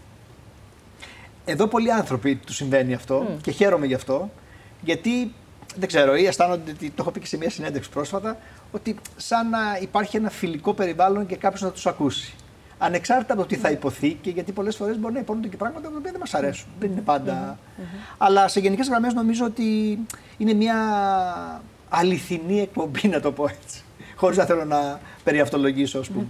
Εδώ 1.44 1.66
πολλοί 1.66 1.92
άνθρωποι 1.92 2.34
του 2.36 2.52
συμβαίνει 2.52 2.94
αυτό 2.94 3.26
και 3.42 3.50
χαίρομαι 3.50 3.86
γι' 3.86 3.94
αυτό. 3.94 4.30
Γιατί 4.80 5.32
δεν 5.76 5.88
ξέρω, 5.88 6.16
ή 6.16 6.26
αισθάνονται 6.26 6.70
ότι 6.70 6.88
το 6.90 6.94
έχω 6.98 7.10
πει 7.10 7.20
και 7.20 7.26
σε 7.26 7.36
μια 7.36 7.50
συνέντευξη 7.50 7.90
πρόσφατα, 7.90 8.36
ότι 8.72 8.96
σαν 9.16 9.48
να 9.48 9.58
υπάρχει 9.80 10.16
ένα 10.16 10.30
φιλικό 10.30 10.74
περιβάλλον 10.74 11.26
και 11.26 11.36
κάποιος 11.36 11.62
να 11.62 11.70
τους 11.70 11.86
ακούσει. 11.86 12.34
Ανεξάρτητα 12.78 13.32
από 13.32 13.42
το 13.42 13.48
τι 13.48 13.56
θα 13.56 13.70
υποθεί 13.70 14.12
και 14.12 14.30
γιατί 14.30 14.52
πολλές 14.52 14.76
φορές 14.76 14.98
μπορεί 14.98 15.14
να 15.14 15.20
υπόνονται 15.20 15.48
και 15.48 15.56
πράγματα 15.56 15.88
τα 15.88 15.94
οποία 15.98 16.10
δεν 16.10 16.20
μας 16.20 16.34
αρέσουν. 16.34 16.68
Δεν 16.78 16.90
είναι 16.90 17.00
πάντα. 17.00 17.58
Αλλά 18.18 18.48
σε 18.48 18.60
γενικές 18.60 18.88
γραμμές 18.88 19.14
νομίζω 19.14 19.44
ότι 19.44 19.98
είναι 20.36 20.52
μια 20.52 20.76
αληθινή 21.88 22.60
εκπομπή, 22.60 23.08
να 23.08 23.20
το 23.20 23.32
πω 23.32 23.48
έτσι. 23.48 23.82
Χωρίς 24.16 24.36
να 24.36 24.44
θέλω 24.44 24.64
να 24.64 25.00
περιαυτολογήσω, 25.24 25.98
ας 25.98 26.08
πούμε. 26.08 26.26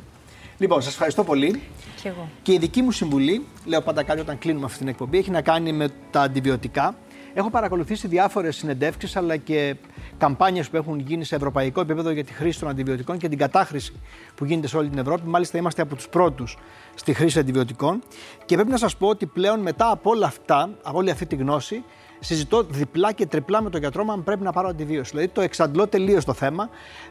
Λοιπόν, 0.59 0.83
σας 0.83 0.93
ευχαριστώ 0.93 1.25
πολύ. 1.25 1.63
Κι 2.01 2.09
εγώ. 2.09 2.29
Και 2.43 2.53
η 2.53 2.59
δική 2.59 2.83
μου 2.83 2.91
συμβουλή, 2.91 3.47
λέω 3.65 3.81
πάντα 3.81 4.03
κάτι 4.03 4.21
όταν 4.21 4.39
κλείνουμε 4.39 4.65
αυτή 4.65 4.79
την 4.79 4.89
εκπομπή, 4.89 5.19
έχει 5.19 5.31
να 5.31 5.43
κάνει 5.43 5.73
με 5.73 5.89
τα 6.11 6.21
αντιβιωτικά. 6.21 6.97
Έχω 7.35 7.51
παρακολουθήσει 7.51 8.09
διάφορες 8.09 8.57
συνεντεύξεις 8.57 9.17
αλλά 9.17 9.37
και 9.37 9.77
καμπάνιες 10.19 10.69
που 10.71 10.77
έχουν 10.77 10.99
γίνει 10.99 11.25
σε 11.25 11.35
ευρωπαϊκό 11.37 11.81
επίπεδο 11.81 12.11
για 12.11 12.25
τη 12.25 12.33
χρήση 12.33 12.61
των 12.61 12.69
αντιβιωτικών 12.69 13.19
και 13.19 13.29
την 13.29 13.39
κατάχρηση 13.39 13.93
που 14.35 14.45
γίνεται 14.45 14.67
σε 14.67 14.77
όλη 14.77 14.89
την 14.89 14.99
Ευρώπη. 14.99 15.29
Μάλιστα, 15.29 15.59
είμαστε 15.59 15.83
από 15.83 15.95
τους 15.95 16.09
πρώτους 16.09 16.57
στη 16.95 17.15
χρήση 17.15 17.39
αντιβιωτικών. 17.39 18.03
Και 18.45 18.55
πρέπει 18.55 18.71
να 18.71 18.77
σας 18.77 18.97
πω 18.97 19.09
ότι 19.09 19.27
πλέον 19.27 19.61
μετά 19.61 19.91
από 19.91 20.11
όλα 20.11 20.27
αυτά, 20.27 20.71
από 20.83 20.99
όλη 20.99 21.11
αυτή 21.11 21.27
τη 21.27 21.37
γνώση, 21.37 21.85
συζητώ 22.21 22.63
διπλά 22.63 23.13
και 23.13 23.27
τριπλά 23.27 23.63
με 23.63 23.71
τον 23.71 23.81
γιατρό 23.81 24.05
μου 24.05 24.13
αν 24.13 24.25
πρέπει 24.25 24.43
να 24.43 24.53
πάρω 24.53 24.69
αντιβίωση. 24.69 25.11
Δηλαδή 25.11 25.29
το 25.29 25.41
εξαντλώ 25.41 25.87
τελείως 25.87 26.25
το 26.25 26.33
θέμα. 26.33 26.69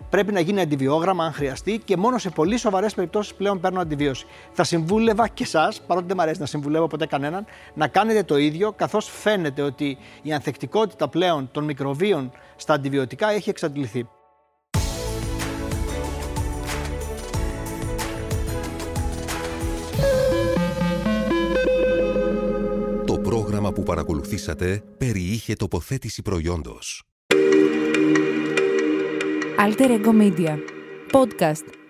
Πρέπει 0.10 0.32
να 0.32 0.40
γίνει 0.40 0.62
αντιβιόγραμμα 0.62 1.26
αν 1.26 1.34
χρειαστεί 1.34 1.82
και 1.86 1.98
μόνο 1.98 2.18
σε 2.18 2.30
πολύ 2.30 2.58
σοβαρές 2.58 2.94
περιπτώσεις 2.94 3.34
πλέον 3.34 3.60
παίρνω 3.60 3.80
αντιβίωση. 3.80 4.26
Θα 4.52 4.64
συμβούλευα 4.64 5.28
και 5.28 5.44
εσάς, 5.44 5.82
παρότι 5.82 6.08
δεν 6.08 6.16
μου 6.18 6.24
αρέσει 6.24 6.40
να 6.40 6.46
συμβουλεύω 6.46 6.88
ποτέ 6.88 7.06
κανέναν, 7.06 7.46
να 7.74 7.88
κάνετε 7.88 8.24
το 8.24 8.38
ίδιο, 8.38 8.72
καθώς 8.72 9.10
φαίνεται 9.10 9.62
ότι 9.62 9.98
η 10.22 10.34
ανθεκτικότητα 10.34 11.08
πλέον 11.08 11.50
των 11.52 11.64
μικροβίων 11.64 12.32
στα 12.56 12.74
αντιβιωτικά 12.74 13.32
έχει 13.32 13.50
εξαντληθεί. 13.50 14.08
Παρακολουθήσατε 23.86 24.84
περιείχε 24.98 25.54
τοποθέτηση 25.54 26.22
προϊόντος. 26.22 27.04
Alter 29.60 29.90
Ego 29.90 30.14
Media. 30.22 30.58
Podcast 31.12 31.85